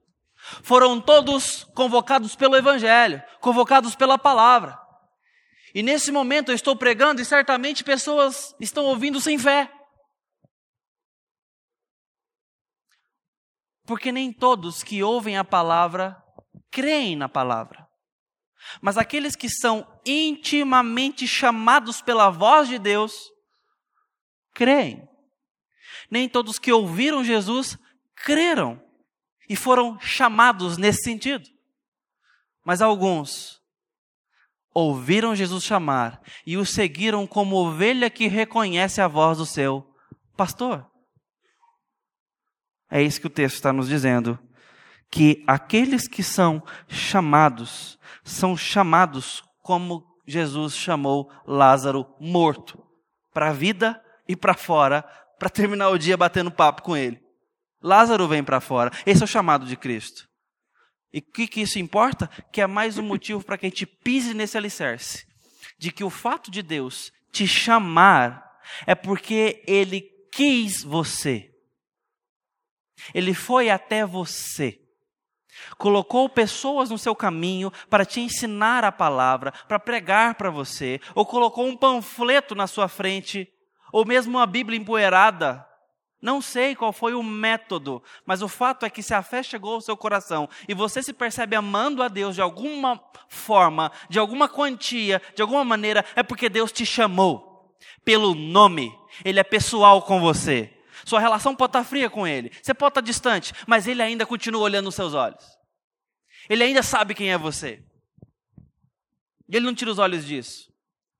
Foram 0.61 1.01
todos 1.01 1.63
convocados 1.73 2.35
pelo 2.35 2.55
Evangelho, 2.55 3.19
convocados 3.41 3.95
pela 3.95 4.15
palavra. 4.15 4.79
E 5.73 5.81
nesse 5.81 6.11
momento 6.11 6.51
eu 6.51 6.55
estou 6.55 6.75
pregando 6.75 7.19
e 7.19 7.25
certamente 7.25 7.83
pessoas 7.83 8.55
estão 8.59 8.85
ouvindo 8.85 9.19
sem 9.19 9.39
fé. 9.39 9.71
Porque 13.87 14.11
nem 14.11 14.31
todos 14.31 14.83
que 14.83 15.01
ouvem 15.01 15.35
a 15.35 15.43
palavra 15.43 16.15
creem 16.69 17.15
na 17.15 17.27
palavra. 17.27 17.84
Mas 18.81 18.97
aqueles 18.97 19.35
que 19.35 19.49
são 19.49 19.87
intimamente 20.05 21.27
chamados 21.27 22.01
pela 22.01 22.29
voz 22.29 22.67
de 22.67 22.79
Deus, 22.79 23.13
creem. 24.53 25.07
Nem 26.09 26.29
todos 26.29 26.59
que 26.59 26.71
ouviram 26.71 27.23
Jesus 27.23 27.77
creram 28.15 28.81
e 29.49 29.55
foram 29.55 29.99
chamados 29.99 30.77
nesse 30.77 31.03
sentido. 31.03 31.47
Mas 32.63 32.81
alguns 32.81 33.61
ouviram 34.73 35.35
Jesus 35.35 35.63
chamar 35.63 36.21
e 36.45 36.57
o 36.57 36.65
seguiram 36.65 37.25
como 37.25 37.55
ovelha 37.55 38.09
que 38.09 38.27
reconhece 38.27 38.99
a 38.99 39.07
voz 39.07 39.37
do 39.37 39.45
seu 39.45 39.87
pastor. 40.35 40.85
É 42.89 43.01
isso 43.01 43.21
que 43.21 43.27
o 43.27 43.29
texto 43.29 43.55
está 43.55 43.71
nos 43.71 43.87
dizendo 43.87 44.37
que 45.09 45.43
aqueles 45.47 46.07
que 46.07 46.21
são 46.21 46.61
chamados, 46.87 47.97
são 48.25 48.57
chamados 48.57 49.43
como 49.61 50.03
Jesus 50.27 50.75
chamou 50.75 51.31
Lázaro 51.45 52.05
morto, 52.19 52.83
para 53.31 53.49
a 53.49 53.53
vida 53.53 54.03
e 54.27 54.35
para 54.35 54.55
fora, 54.55 55.03
para 55.37 55.49
terminar 55.49 55.89
o 55.89 55.97
dia 55.97 56.17
batendo 56.17 56.51
papo 56.51 56.81
com 56.81 56.97
ele. 56.97 57.23
Lázaro 57.81 58.27
vem 58.27 58.43
para 58.43 58.59
fora. 58.59 58.91
Esse 59.05 59.21
é 59.21 59.25
o 59.25 59.27
chamado 59.27 59.65
de 59.67 59.77
Cristo. 59.77 60.27
E 61.13 61.19
o 61.19 61.21
que, 61.21 61.47
que 61.47 61.61
isso 61.61 61.77
importa? 61.77 62.27
Que 62.51 62.61
é 62.61 62.67
mais 62.67 62.97
um 62.97 63.03
motivo 63.03 63.43
para 63.43 63.57
que 63.57 63.67
a 63.67 63.69
gente 63.69 63.85
pise 63.85 64.33
nesse 64.33 64.57
alicerce. 64.57 65.25
De 65.77 65.91
que 65.91 66.03
o 66.03 66.09
fato 66.09 66.49
de 66.49 66.63
Deus 66.63 67.11
te 67.31 67.47
chamar 67.47 68.43
é 68.87 68.95
porque 68.95 69.63
Ele 69.67 70.01
quis 70.31 70.83
você. 70.83 71.51
Ele 73.13 73.33
foi 73.33 73.69
até 73.69 74.05
você. 74.05 74.79
Colocou 75.77 76.29
pessoas 76.29 76.89
no 76.89 76.97
seu 76.97 77.15
caminho 77.15 77.71
para 77.89 78.05
te 78.05 78.19
ensinar 78.19 78.83
a 78.83 78.91
palavra, 78.91 79.51
para 79.67 79.79
pregar 79.79 80.35
para 80.35 80.49
você, 80.49 80.99
ou 81.13 81.25
colocou 81.25 81.65
um 81.65 81.75
panfleto 81.75 82.55
na 82.55 82.67
sua 82.67 82.87
frente, 82.87 83.47
ou 83.91 84.05
mesmo 84.05 84.37
uma 84.37 84.45
Bíblia 84.45 84.79
empoeirada. 84.79 85.65
Não 86.21 86.41
sei 86.41 86.75
qual 86.75 86.91
foi 86.91 87.13
o 87.13 87.21
método, 87.21 88.01
mas 88.25 88.41
o 88.41 88.47
fato 88.47 88.85
é 88.85 88.89
que 88.89 89.03
se 89.03 89.13
a 89.13 89.21
fé 89.21 89.43
chegou 89.43 89.75
ao 89.75 89.81
seu 89.81 89.95
coração 89.95 90.49
e 90.67 90.73
você 90.73 91.03
se 91.03 91.13
percebe 91.13 91.55
amando 91.55 92.01
a 92.01 92.07
Deus 92.07 92.35
de 92.35 92.41
alguma 92.41 92.99
forma, 93.27 93.91
de 94.09 94.17
alguma 94.17 94.49
quantia, 94.49 95.21
de 95.35 95.41
alguma 95.41 95.63
maneira, 95.63 96.03
é 96.15 96.23
porque 96.23 96.49
Deus 96.49 96.71
te 96.71 96.85
chamou 96.85 97.75
pelo 98.03 98.33
nome. 98.33 98.97
Ele 99.23 99.39
é 99.39 99.43
pessoal 99.43 100.01
com 100.01 100.19
você. 100.19 100.73
Sua 101.05 101.19
relação 101.19 101.55
pode 101.55 101.69
estar 101.69 101.83
fria 101.83 102.09
com 102.09 102.25
ele. 102.25 102.51
Você 102.61 102.73
pode 102.73 102.91
estar 102.91 103.01
distante, 103.01 103.53
mas 103.67 103.87
ele 103.87 104.01
ainda 104.01 104.25
continua 104.25 104.61
olhando 104.61 104.85
nos 104.85 104.95
seus 104.95 105.13
olhos. 105.13 105.54
Ele 106.49 106.63
ainda 106.63 106.83
sabe 106.83 107.13
quem 107.13 107.31
é 107.31 107.37
você. 107.37 107.83
E 109.47 109.55
ele 109.55 109.65
não 109.65 109.75
tira 109.75 109.91
os 109.91 109.99
olhos 109.99 110.25
disso. 110.25 110.73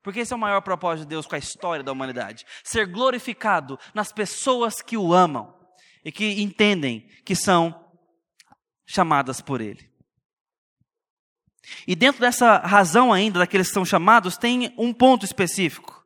Porque 0.04 0.20
esse 0.20 0.34
é 0.34 0.36
o 0.36 0.40
maior 0.40 0.62
propósito 0.62 1.06
de 1.06 1.10
Deus 1.10 1.26
com 1.26 1.36
a 1.36 1.40
história 1.40 1.84
da 1.84 1.92
humanidade: 1.92 2.46
ser 2.64 2.86
glorificado 2.86 3.80
nas 3.94 4.12
pessoas 4.12 4.82
que 4.82 4.98
o 4.98 5.14
amam 5.14 5.54
e 6.04 6.12
que 6.12 6.42
entendem 6.42 7.10
que 7.24 7.36
são 7.36 7.84
chamadas 8.86 9.42
por 9.42 9.62
Ele. 9.62 9.90
E 11.88 11.96
dentro 11.96 12.22
dessa 12.22 12.60
razão 12.60 13.12
ainda 13.12 13.40
daqueles 13.40 13.68
que 13.70 13.74
são 13.74 13.84
chamados, 13.84 14.38
tem 14.38 14.72
um 14.78 14.94
ponto 14.94 15.26
específico. 15.26 16.06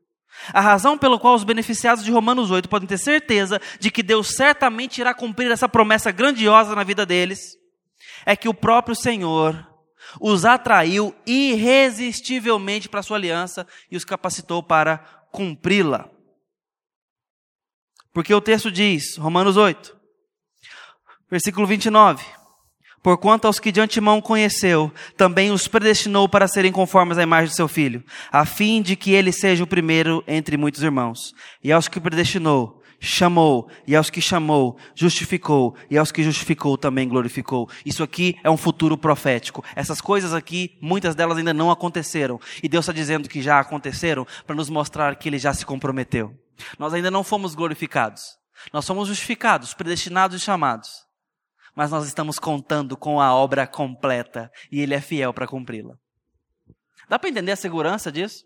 A 0.53 0.61
razão 0.61 0.97
pelo 0.97 1.19
qual 1.19 1.35
os 1.35 1.43
beneficiados 1.43 2.03
de 2.03 2.11
Romanos 2.11 2.49
8 2.49 2.69
podem 2.69 2.87
ter 2.87 2.97
certeza 2.97 3.59
de 3.77 3.91
que 3.91 4.01
Deus 4.01 4.29
certamente 4.29 5.01
irá 5.01 5.13
cumprir 5.13 5.51
essa 5.51 5.67
promessa 5.67 6.11
grandiosa 6.11 6.73
na 6.73 6.83
vida 6.85 7.05
deles 7.05 7.59
é 8.25 8.35
que 8.35 8.49
o 8.49 8.53
próprio 8.53 8.95
Senhor 8.95 9.67
os 10.19 10.45
atraiu 10.45 11.13
irresistivelmente 11.25 12.89
para 12.89 13.01
a 13.01 13.03
sua 13.03 13.17
aliança 13.17 13.67
e 13.91 13.97
os 13.97 14.05
capacitou 14.05 14.63
para 14.63 14.97
cumpri-la. 15.31 16.09
Porque 18.13 18.33
o 18.33 18.41
texto 18.41 18.71
diz, 18.71 19.17
Romanos 19.17 19.55
8, 19.55 19.95
versículo 21.29 21.67
29, 21.67 22.25
Porquanto 23.01 23.47
aos 23.47 23.59
que 23.59 23.71
de 23.71 23.79
antemão 23.79 24.19
conheceu, 24.19 24.91
também 25.15 25.51
os 25.51 25.67
predestinou 25.67 26.27
para 26.27 26.49
serem 26.49 26.71
conformes 26.71 27.17
à 27.17 27.23
imagem 27.23 27.49
de 27.49 27.55
seu 27.55 27.67
filho, 27.67 28.03
a 28.29 28.45
fim 28.45 28.81
de 28.81 28.95
que 28.95 29.11
ele 29.11 29.31
seja 29.31 29.63
o 29.63 29.67
primeiro 29.67 30.23
entre 30.27 30.57
muitos 30.57 30.83
irmãos. 30.83 31.33
E 31.63 31.71
aos 31.71 31.87
que 31.87 31.99
predestinou, 31.99 32.78
chamou, 32.99 33.69
e 33.87 33.95
aos 33.95 34.09
que 34.09 34.21
chamou, 34.21 34.77
justificou, 34.93 35.75
e 35.89 35.97
aos 35.97 36.11
que 36.11 36.23
justificou 36.23 36.77
também 36.77 37.07
glorificou. 37.07 37.69
Isso 37.85 38.03
aqui 38.03 38.37
é 38.43 38.49
um 38.49 38.57
futuro 38.57 38.97
profético. 38.97 39.63
Essas 39.75 40.01
coisas 40.01 40.33
aqui, 40.33 40.77
muitas 40.81 41.15
delas 41.15 41.37
ainda 41.37 41.53
não 41.53 41.71
aconteceram. 41.71 42.39
E 42.61 42.69
Deus 42.69 42.85
está 42.85 42.93
dizendo 42.93 43.29
que 43.29 43.41
já 43.41 43.59
aconteceram 43.59 44.25
para 44.45 44.55
nos 44.55 44.69
mostrar 44.69 45.15
que 45.15 45.29
ele 45.29 45.39
já 45.39 45.53
se 45.53 45.65
comprometeu. 45.65 46.33
Nós 46.77 46.93
ainda 46.93 47.09
não 47.09 47.23
fomos 47.23 47.55
glorificados. 47.55 48.37
Nós 48.73 48.83
somos 48.83 49.07
justificados, 49.07 49.73
predestinados 49.73 50.41
e 50.41 50.43
chamados 50.43 51.09
mas 51.79 51.91
nós 51.91 52.05
estamos 52.05 52.37
contando 52.37 52.97
com 52.97 53.21
a 53.21 53.33
obra 53.33 53.65
completa 53.65 54.51
e 54.69 54.81
Ele 54.81 54.93
é 54.93 54.99
fiel 54.99 55.33
para 55.33 55.47
cumpri-la. 55.47 55.97
Dá 57.07 57.17
para 57.17 57.29
entender 57.29 57.53
a 57.53 57.55
segurança 57.55 58.11
disso? 58.11 58.43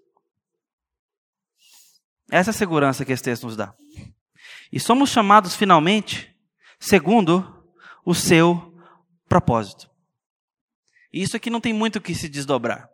Essa 2.29 2.51
é 2.51 2.53
a 2.53 2.53
segurança 2.53 3.03
que 3.03 3.11
esse 3.11 3.23
texto 3.23 3.45
nos 3.45 3.55
dá. 3.55 3.73
E 4.73 4.79
somos 4.79 5.11
chamados 5.11 5.55
finalmente 5.55 6.35
segundo 6.79 7.63
o 8.03 8.15
seu 8.15 8.75
propósito. 9.29 9.87
E 11.13 11.21
isso 11.21 11.37
aqui 11.37 11.51
não 11.51 11.61
tem 11.61 11.71
muito 11.71 11.97
o 11.97 12.01
que 12.01 12.15
se 12.15 12.27
desdobrar. 12.27 12.89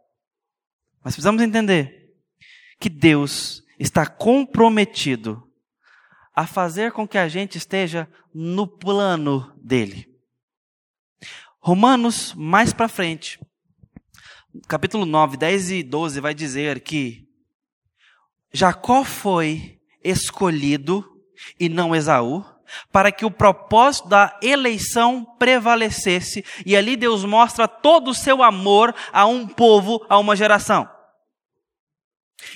Mas 1.01 1.13
precisamos 1.13 1.41
entender 1.41 2.13
que 2.81 2.89
Deus 2.89 3.63
está 3.79 4.05
comprometido 4.05 5.49
a 6.35 6.45
fazer 6.45 6.91
com 6.91 7.07
que 7.07 7.17
a 7.17 7.29
gente 7.29 7.57
esteja 7.57 8.11
no 8.33 8.67
plano 8.67 9.57
dele. 9.63 10.13
Romanos, 11.61 12.33
mais 12.33 12.73
para 12.73 12.89
frente, 12.89 13.39
capítulo 14.67 15.05
9, 15.05 15.37
10 15.37 15.71
e 15.71 15.83
12, 15.83 16.19
vai 16.19 16.33
dizer 16.33 16.81
que 16.81 17.25
Jacó 18.51 19.05
foi 19.05 19.79
escolhido 20.03 21.08
e 21.59 21.69
não 21.69 21.95
Esaú, 21.95 22.43
para 22.91 23.11
que 23.11 23.25
o 23.25 23.31
propósito 23.31 24.07
da 24.07 24.37
eleição 24.41 25.25
prevalecesse, 25.37 26.45
e 26.65 26.75
ali 26.75 26.95
Deus 26.95 27.23
mostra 27.25 27.67
todo 27.67 28.11
o 28.11 28.15
seu 28.15 28.43
amor 28.43 28.93
a 29.11 29.25
um 29.25 29.47
povo, 29.47 30.05
a 30.07 30.17
uma 30.17 30.35
geração. 30.35 30.89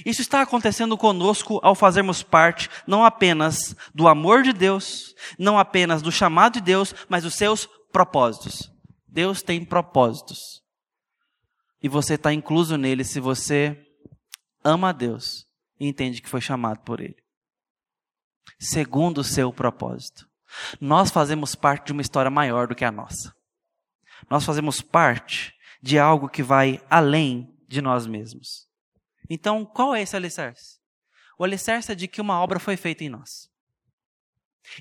Isso 0.06 0.22
está 0.22 0.42
acontecendo 0.42 0.98
conosco 0.98 1.60
ao 1.62 1.76
fazermos 1.76 2.24
parte 2.24 2.70
não 2.88 3.04
apenas 3.04 3.76
do 3.94 4.08
amor 4.08 4.44
de 4.44 4.54
Deus, 4.54 5.14
não 5.38 5.60
apenas 5.60 6.02
do 6.02 6.12
chamado 6.12 6.54
de 6.54 6.62
Deus, 6.62 6.96
mas 7.10 7.24
dos 7.24 7.36
seus 7.36 7.68
propósitos. 7.92 8.72
Deus 9.08 9.42
tem 9.42 9.64
propósitos. 9.64 10.40
E 11.82 11.90
você 11.90 12.14
está 12.14 12.34
incluso 12.34 12.78
nele 12.78 13.04
se 13.04 13.20
você 13.20 13.78
ama 14.64 14.90
a 14.90 14.94
Deus 14.94 15.46
e 15.80 15.88
entende 15.88 16.22
que 16.22 16.30
foi 16.30 16.40
chamado 16.40 16.80
por 16.80 17.02
Ele. 17.02 17.23
Segundo 18.60 19.20
o 19.20 19.24
seu 19.24 19.52
propósito. 19.52 20.28
Nós 20.80 21.10
fazemos 21.10 21.56
parte 21.56 21.88
de 21.88 21.92
uma 21.94 22.02
história 22.02 22.30
maior 22.30 22.68
do 22.68 22.76
que 22.76 22.86
a 22.86 22.92
nossa. 22.92 23.34
Nós 24.30 24.46
fazemos 24.46 24.82
parte 24.82 25.54
de 25.82 26.00
algo 26.00 26.30
que 26.30 26.44
vai 26.44 26.82
além 26.90 27.54
de 27.68 27.82
nós 27.82 28.06
mesmos. 28.06 28.68
Então, 29.30 29.66
qual 29.66 29.96
é 29.96 30.02
esse 30.02 30.16
alicerce? 30.16 30.80
O 31.38 31.44
alicerce 31.44 31.92
é 31.92 31.96
de 31.96 32.08
que 32.08 32.22
uma 32.22 32.40
obra 32.40 32.60
foi 32.60 32.78
feita 32.78 33.04
em 33.04 33.10
nós. 33.10 33.50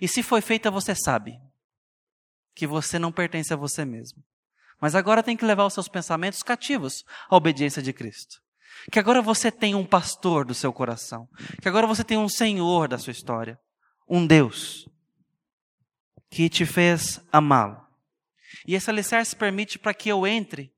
E 0.00 0.06
se 0.06 0.22
foi 0.22 0.40
feita, 0.40 0.70
você 0.70 0.94
sabe 0.94 1.38
que 2.54 2.66
você 2.66 2.98
não 2.98 3.10
pertence 3.10 3.52
a 3.52 3.56
você 3.56 3.84
mesmo. 3.84 4.22
Mas 4.80 4.94
agora 4.94 5.22
tem 5.22 5.36
que 5.36 5.44
levar 5.44 5.64
os 5.64 5.74
seus 5.74 5.88
pensamentos 5.88 6.42
cativos 6.42 7.04
à 7.30 7.36
obediência 7.36 7.82
de 7.82 7.92
Cristo. 7.92 8.42
Que 8.90 8.98
agora 8.98 9.22
você 9.22 9.50
tem 9.50 9.74
um 9.74 9.84
pastor 9.84 10.44
do 10.44 10.54
seu 10.54 10.72
coração. 10.72 11.28
Que 11.60 11.68
agora 11.68 11.86
você 11.86 12.02
tem 12.02 12.18
um 12.18 12.28
Senhor 12.28 12.88
da 12.88 12.98
sua 12.98 13.12
história. 13.12 13.58
Um 14.08 14.26
Deus 14.26 14.88
que 16.30 16.48
te 16.48 16.64
fez 16.64 17.20
amá-lo. 17.30 17.80
E 18.66 18.74
esse 18.74 18.88
alicerce 18.88 19.36
permite 19.36 19.78
para 19.78 19.92
que 19.92 20.08
eu 20.08 20.26
entre 20.26 20.72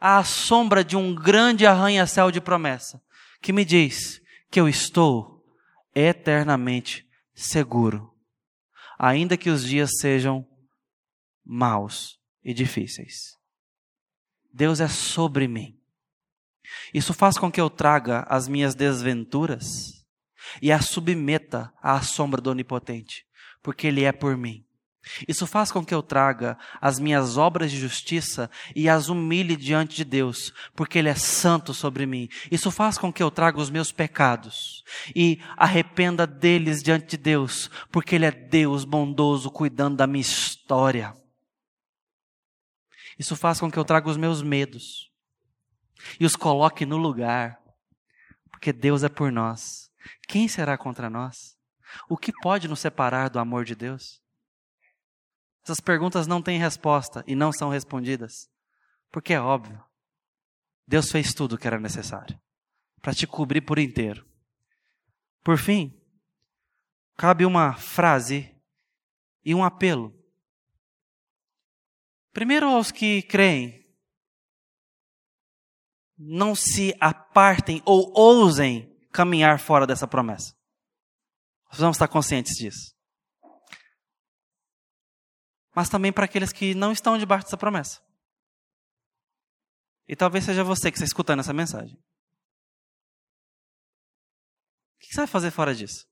à 0.00 0.22
sombra 0.24 0.84
de 0.84 0.96
um 0.96 1.14
grande 1.14 1.64
arranha-céu 1.64 2.30
de 2.30 2.40
promessa, 2.40 3.00
que 3.40 3.52
me 3.52 3.64
diz 3.64 4.20
que 4.50 4.60
eu 4.60 4.68
estou 4.68 5.42
eternamente 5.94 7.06
seguro, 7.34 8.12
ainda 8.98 9.36
que 9.36 9.48
os 9.48 9.64
dias 9.64 9.90
sejam 10.00 10.46
maus 11.44 12.18
e 12.44 12.52
difíceis. 12.52 13.36
Deus 14.52 14.80
é 14.80 14.88
sobre 14.88 15.48
mim. 15.48 15.78
Isso 16.92 17.12
faz 17.12 17.38
com 17.38 17.50
que 17.50 17.60
eu 17.60 17.70
traga 17.70 18.24
as 18.28 18.48
minhas 18.48 18.74
desventuras 18.74 20.04
e 20.60 20.70
as 20.70 20.86
submeta 20.86 21.72
à 21.82 22.00
sombra 22.02 22.40
do 22.40 22.50
Onipotente, 22.50 23.24
porque 23.62 23.86
Ele 23.86 24.04
é 24.04 24.12
por 24.12 24.36
mim. 24.36 24.64
Isso 25.28 25.46
faz 25.46 25.70
com 25.70 25.84
que 25.84 25.94
eu 25.94 26.02
traga 26.02 26.56
as 26.80 26.98
minhas 26.98 27.36
obras 27.36 27.70
de 27.70 27.78
justiça 27.78 28.50
e 28.74 28.88
as 28.88 29.08
humilhe 29.08 29.54
diante 29.54 29.96
de 29.96 30.04
Deus, 30.04 30.52
porque 30.74 30.98
Ele 30.98 31.08
é 31.08 31.14
santo 31.14 31.74
sobre 31.74 32.06
mim. 32.06 32.28
Isso 32.50 32.70
faz 32.70 32.96
com 32.96 33.12
que 33.12 33.22
eu 33.22 33.30
traga 33.30 33.60
os 33.60 33.70
meus 33.70 33.92
pecados 33.92 34.82
e 35.14 35.40
arrependa 35.56 36.26
deles 36.26 36.82
diante 36.82 37.06
de 37.06 37.16
Deus, 37.18 37.70
porque 37.90 38.14
Ele 38.14 38.24
é 38.24 38.30
Deus 38.30 38.84
bondoso 38.84 39.50
cuidando 39.50 39.96
da 39.96 40.06
minha 40.06 40.22
história. 40.22 41.14
Isso 43.18 43.36
faz 43.36 43.60
com 43.60 43.70
que 43.70 43.78
eu 43.78 43.84
traga 43.84 44.08
os 44.08 44.16
meus 44.16 44.42
medos 44.42 45.13
e 46.18 46.24
os 46.24 46.36
coloque 46.36 46.84
no 46.84 46.96
lugar, 46.96 47.60
porque 48.50 48.72
Deus 48.72 49.02
é 49.02 49.08
por 49.08 49.30
nós. 49.32 49.90
Quem 50.28 50.48
será 50.48 50.76
contra 50.76 51.10
nós? 51.10 51.56
O 52.08 52.16
que 52.16 52.32
pode 52.42 52.68
nos 52.68 52.80
separar 52.80 53.28
do 53.28 53.38
amor 53.38 53.64
de 53.64 53.74
Deus? 53.74 54.22
Essas 55.62 55.80
perguntas 55.80 56.26
não 56.26 56.42
têm 56.42 56.58
resposta 56.58 57.24
e 57.26 57.34
não 57.34 57.52
são 57.52 57.70
respondidas, 57.70 58.48
porque 59.10 59.32
é 59.32 59.40
óbvio. 59.40 59.82
Deus 60.86 61.10
fez 61.10 61.32
tudo 61.32 61.54
o 61.54 61.58
que 61.58 61.66
era 61.66 61.80
necessário 61.80 62.38
para 63.00 63.14
te 63.14 63.26
cobrir 63.26 63.60
por 63.62 63.78
inteiro. 63.78 64.26
Por 65.42 65.58
fim, 65.58 65.98
cabe 67.16 67.44
uma 67.44 67.74
frase 67.74 68.54
e 69.44 69.54
um 69.54 69.62
apelo 69.62 70.24
Primeiro 72.34 72.66
aos 72.66 72.90
que 72.90 73.22
creem, 73.22 73.83
não 76.16 76.54
se 76.54 76.94
apartem 77.00 77.82
ou 77.84 78.12
ousem 78.14 78.90
caminhar 79.12 79.58
fora 79.58 79.86
dessa 79.86 80.06
promessa. 80.06 80.54
Precisamos 81.66 81.96
estar 81.96 82.08
conscientes 82.08 82.54
disso. 82.54 82.94
Mas 85.74 85.88
também 85.88 86.12
para 86.12 86.24
aqueles 86.24 86.52
que 86.52 86.74
não 86.74 86.92
estão 86.92 87.18
debaixo 87.18 87.46
dessa 87.46 87.56
promessa. 87.56 88.00
E 90.06 90.14
talvez 90.14 90.44
seja 90.44 90.62
você 90.62 90.90
que 90.90 90.96
está 90.96 91.04
escutando 91.04 91.40
essa 91.40 91.52
mensagem. 91.52 91.96
O 94.94 94.98
que 94.98 95.06
você 95.06 95.16
vai 95.22 95.26
fazer 95.26 95.50
fora 95.50 95.74
disso? 95.74 96.06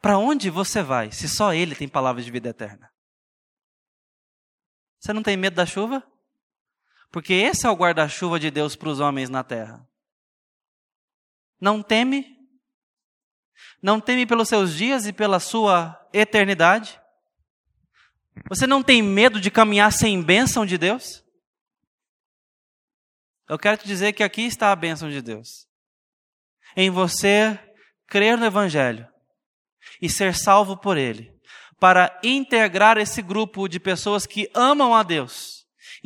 Para 0.00 0.18
onde 0.18 0.50
você 0.50 0.82
vai 0.82 1.10
se 1.10 1.28
só 1.28 1.52
Ele 1.52 1.74
tem 1.74 1.88
palavras 1.88 2.24
de 2.24 2.30
vida 2.30 2.50
eterna? 2.50 2.92
Você 5.00 5.12
não 5.12 5.22
tem 5.22 5.36
medo 5.36 5.56
da 5.56 5.66
chuva? 5.66 6.06
Porque 7.10 7.32
esse 7.32 7.66
é 7.66 7.70
o 7.70 7.74
guarda-chuva 7.74 8.38
de 8.38 8.50
Deus 8.50 8.76
para 8.76 8.88
os 8.88 9.00
homens 9.00 9.30
na 9.30 9.42
terra. 9.42 9.86
Não 11.60 11.82
teme? 11.82 12.36
Não 13.82 14.00
teme 14.00 14.26
pelos 14.26 14.48
seus 14.48 14.74
dias 14.74 15.06
e 15.06 15.12
pela 15.12 15.40
sua 15.40 15.98
eternidade? 16.12 17.00
Você 18.48 18.66
não 18.66 18.82
tem 18.82 19.02
medo 19.02 19.40
de 19.40 19.50
caminhar 19.50 19.92
sem 19.92 20.22
bênção 20.22 20.66
de 20.66 20.76
Deus? 20.76 21.24
Eu 23.48 23.58
quero 23.58 23.78
te 23.78 23.86
dizer 23.86 24.12
que 24.12 24.22
aqui 24.22 24.42
está 24.42 24.72
a 24.72 24.76
bênção 24.76 25.08
de 25.08 25.22
Deus. 25.22 25.66
Em 26.76 26.90
você 26.90 27.58
crer 28.06 28.36
no 28.36 28.44
Evangelho 28.44 29.08
e 30.02 30.10
ser 30.10 30.34
salvo 30.34 30.76
por 30.76 30.96
Ele, 30.96 31.32
para 31.78 32.18
integrar 32.22 32.98
esse 32.98 33.22
grupo 33.22 33.68
de 33.68 33.80
pessoas 33.80 34.26
que 34.26 34.50
amam 34.52 34.94
a 34.94 35.02
Deus 35.02 35.55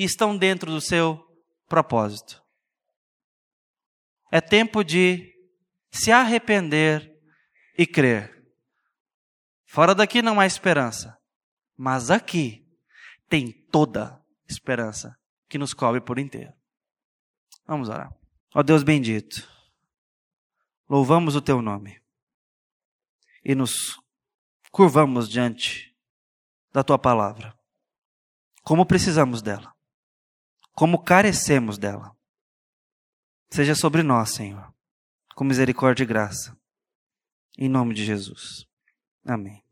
e 0.01 0.05
estão 0.05 0.35
dentro 0.35 0.71
do 0.71 0.81
seu 0.81 1.23
propósito. 1.69 2.43
É 4.33 4.41
tempo 4.41 4.83
de 4.83 5.31
se 5.91 6.11
arrepender 6.11 7.13
e 7.77 7.87
crer. 7.87 8.35
Fora 9.67 9.95
daqui 9.95 10.23
não 10.23 10.41
há 10.41 10.47
esperança, 10.47 11.15
mas 11.77 12.11
aqui 12.11 12.67
tem 13.29 13.53
toda 13.71 14.19
esperança 14.49 15.15
que 15.51 15.59
nos 15.59 15.75
cobre 15.75 16.01
por 16.01 16.19
inteiro. 16.19 16.55
Vamos 17.67 17.91
orar. 17.91 18.11
Ó 18.55 18.63
Deus 18.63 18.83
bendito, 18.83 19.47
louvamos 20.89 21.37
o 21.37 21.43
teu 21.43 21.61
nome 21.61 22.01
e 23.45 23.55
nos 23.55 24.01
curvamos 24.73 25.29
diante 25.29 25.95
da 26.73 26.83
tua 26.83 26.99
palavra. 26.99 27.55
Como 28.63 28.87
precisamos 28.87 29.43
dela, 29.43 29.75
como 30.81 31.05
carecemos 31.05 31.77
dela. 31.77 32.17
Seja 33.51 33.75
sobre 33.75 34.03
nós, 34.03 34.31
Senhor, 34.31 34.73
com 35.35 35.45
misericórdia 35.45 36.05
e 36.05 36.07
graça. 36.07 36.57
Em 37.59 37.69
nome 37.69 37.93
de 37.93 38.03
Jesus. 38.03 38.65
Amém. 39.23 39.63